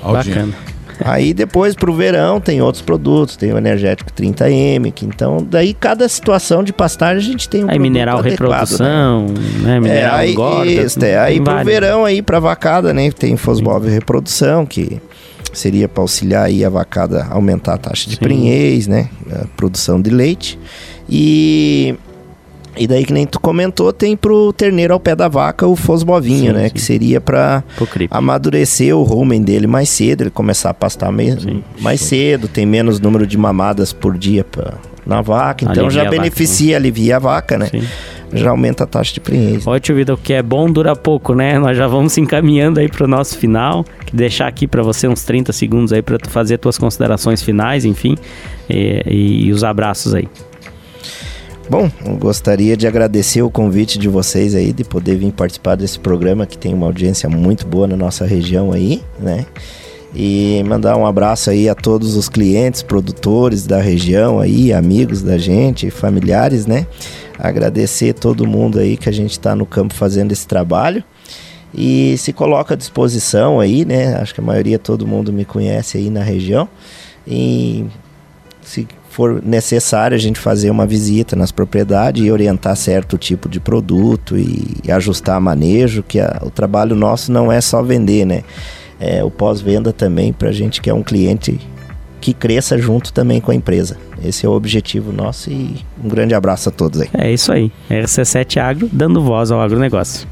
Bacana. 0.04 0.54
Aí 1.00 1.34
depois 1.34 1.74
pro 1.74 1.92
verão 1.94 2.40
tem 2.40 2.62
outros 2.62 2.82
produtos, 2.82 3.36
tem 3.36 3.52
o 3.52 3.58
energético 3.58 4.10
30M, 4.12 4.92
que 4.92 5.04
então 5.04 5.38
daí 5.48 5.74
cada 5.74 6.08
situação 6.08 6.62
de 6.62 6.72
pastagem 6.72 7.18
a 7.18 7.32
gente 7.32 7.48
tem 7.48 7.64
um 7.64 7.70
aí 7.70 7.78
mineral 7.78 8.18
adequado, 8.18 8.50
reprodução, 8.50 9.26
né? 9.26 9.34
né? 9.62 9.80
Mineral 9.80 10.16
é, 10.16 10.20
aí, 10.20 10.32
engorda. 10.32 10.70
Isso, 10.70 11.04
é, 11.04 11.18
aí 11.18 11.40
pro 11.40 11.52
vale. 11.52 11.64
verão 11.64 12.04
aí 12.04 12.22
pra 12.22 12.38
vacada, 12.38 12.92
né, 12.94 13.10
tem 13.10 13.36
fosmóvel 13.36 13.90
reprodução, 13.90 14.64
que 14.64 15.00
seria 15.52 15.88
para 15.88 16.02
auxiliar 16.02 16.46
aí 16.46 16.64
a 16.64 16.68
vacada 16.68 17.22
a 17.22 17.34
aumentar 17.34 17.74
a 17.74 17.78
taxa 17.78 18.08
de 18.08 18.16
Sim. 18.16 18.22
prenhez, 18.22 18.86
né, 18.86 19.08
a 19.32 19.46
produção 19.56 20.00
de 20.00 20.10
leite. 20.10 20.58
E 21.08 21.96
e 22.76 22.86
daí 22.86 23.04
que 23.04 23.12
nem 23.12 23.26
tu 23.26 23.38
comentou, 23.40 23.92
tem 23.92 24.16
pro 24.16 24.52
terneiro 24.52 24.92
ao 24.94 25.00
pé 25.00 25.14
da 25.14 25.28
vaca 25.28 25.66
o 25.66 25.76
fosbovinho, 25.76 26.52
Sim, 26.52 26.58
né, 26.58 26.68
sim. 26.68 26.74
que 26.74 26.80
seria 26.80 27.20
para 27.20 27.62
amadurecer 28.10 28.96
o 28.96 29.02
rumen 29.02 29.42
dele 29.42 29.66
mais 29.66 29.88
cedo, 29.88 30.22
ele 30.22 30.30
começar 30.30 30.70
a 30.70 30.74
pastar 30.74 31.10
me- 31.12 31.38
Sim. 31.40 31.62
mais 31.80 32.00
cedo, 32.00 32.48
tem 32.48 32.66
menos 32.66 33.00
número 33.00 33.26
de 33.26 33.36
mamadas 33.38 33.92
por 33.92 34.16
dia 34.16 34.44
pra, 34.44 34.74
na 35.06 35.20
vaca, 35.22 35.64
então 35.64 35.84
Alivia 35.84 35.90
já 35.90 36.00
a 36.02 36.04
vaca, 36.04 36.16
beneficia, 36.16 36.76
alivia 36.76 37.16
a 37.16 37.18
vaca, 37.18 37.58
né? 37.58 37.70
Já 38.32 38.50
aumenta 38.50 38.82
a 38.82 38.86
taxa 38.86 39.14
de 39.14 39.20
prenhez. 39.20 39.64
Ó, 39.64 39.78
tio 39.78 39.94
Vida, 39.94 40.12
o 40.12 40.16
que 40.16 40.32
é 40.32 40.42
bom 40.42 40.68
dura 40.68 40.96
pouco, 40.96 41.34
né? 41.36 41.56
Nós 41.56 41.76
já 41.76 41.86
vamos 41.86 42.14
se 42.14 42.20
encaminhando 42.20 42.80
aí 42.80 42.88
pro 42.88 43.06
nosso 43.06 43.38
final. 43.38 43.84
Deixar 44.12 44.48
aqui 44.48 44.66
para 44.66 44.82
você 44.82 45.06
uns 45.06 45.22
30 45.22 45.52
segundos 45.52 45.92
aí 45.92 46.02
para 46.02 46.18
tu 46.18 46.28
fazer 46.28 46.58
tuas 46.58 46.76
considerações 46.76 47.42
finais, 47.42 47.84
enfim, 47.84 48.16
e, 48.68 49.02
e- 49.06 49.46
e 49.46 49.52
os 49.52 49.62
abraços 49.62 50.14
aí. 50.14 50.26
Bom, 51.68 51.90
gostaria 52.18 52.76
de 52.76 52.86
agradecer 52.86 53.40
o 53.40 53.50
convite 53.50 53.98
de 53.98 54.06
vocês 54.06 54.54
aí, 54.54 54.70
de 54.70 54.84
poder 54.84 55.16
vir 55.16 55.32
participar 55.32 55.76
desse 55.76 55.98
programa 55.98 56.46
que 56.46 56.58
tem 56.58 56.74
uma 56.74 56.84
audiência 56.84 57.26
muito 57.28 57.66
boa 57.66 57.86
na 57.86 57.96
nossa 57.96 58.26
região 58.26 58.70
aí, 58.70 59.02
né? 59.18 59.46
E 60.14 60.62
mandar 60.66 60.94
um 60.96 61.06
abraço 61.06 61.48
aí 61.48 61.66
a 61.68 61.74
todos 61.74 62.16
os 62.16 62.28
clientes, 62.28 62.82
produtores 62.82 63.66
da 63.66 63.80
região 63.80 64.40
aí, 64.40 64.74
amigos 64.74 65.22
da 65.22 65.38
gente, 65.38 65.90
familiares, 65.90 66.66
né? 66.66 66.86
Agradecer 67.38 68.12
todo 68.12 68.46
mundo 68.46 68.78
aí 68.78 68.96
que 68.96 69.08
a 69.08 69.12
gente 69.12 69.32
está 69.32 69.56
no 69.56 69.64
campo 69.64 69.94
fazendo 69.94 70.32
esse 70.32 70.46
trabalho. 70.46 71.02
E 71.74 72.16
se 72.18 72.32
coloca 72.32 72.74
à 72.74 72.76
disposição 72.76 73.58
aí, 73.58 73.86
né? 73.86 74.14
Acho 74.16 74.34
que 74.34 74.40
a 74.40 74.44
maioria, 74.44 74.78
todo 74.78 75.06
mundo 75.06 75.32
me 75.32 75.46
conhece 75.46 75.96
aí 75.96 76.10
na 76.10 76.22
região. 76.22 76.68
E 77.26 77.86
se 78.62 78.86
for 79.14 79.40
necessário 79.44 80.16
a 80.16 80.18
gente 80.18 80.40
fazer 80.40 80.70
uma 80.70 80.84
visita 80.84 81.36
nas 81.36 81.52
propriedades 81.52 82.24
e 82.24 82.30
orientar 82.32 82.74
certo 82.74 83.16
tipo 83.16 83.48
de 83.48 83.60
produto 83.60 84.36
e, 84.36 84.76
e 84.84 84.90
ajustar 84.90 85.40
manejo, 85.40 86.02
que 86.02 86.18
a- 86.18 86.40
o 86.44 86.50
trabalho 86.50 86.96
nosso 86.96 87.30
não 87.30 87.50
é 87.52 87.60
só 87.60 87.80
vender, 87.80 88.24
né? 88.24 88.42
É 88.98 89.22
o 89.22 89.30
pós-venda 89.30 89.92
também 89.92 90.32
para 90.32 90.48
a 90.48 90.52
gente 90.52 90.80
que 90.82 90.90
é 90.90 90.94
um 90.94 91.02
cliente 91.02 91.60
que 92.20 92.34
cresça 92.34 92.76
junto 92.76 93.12
também 93.12 93.40
com 93.40 93.52
a 93.52 93.54
empresa. 93.54 93.96
Esse 94.24 94.46
é 94.46 94.48
o 94.48 94.52
objetivo 94.52 95.12
nosso 95.12 95.48
e 95.50 95.76
um 96.02 96.08
grande 96.08 96.34
abraço 96.34 96.68
a 96.68 96.72
todos 96.72 97.00
aí. 97.00 97.08
É 97.14 97.30
isso 97.30 97.52
aí. 97.52 97.70
RC7 97.90 98.56
Agro 98.56 98.88
dando 98.92 99.22
voz 99.22 99.50
ao 99.52 99.60
agronegócio. 99.60 100.26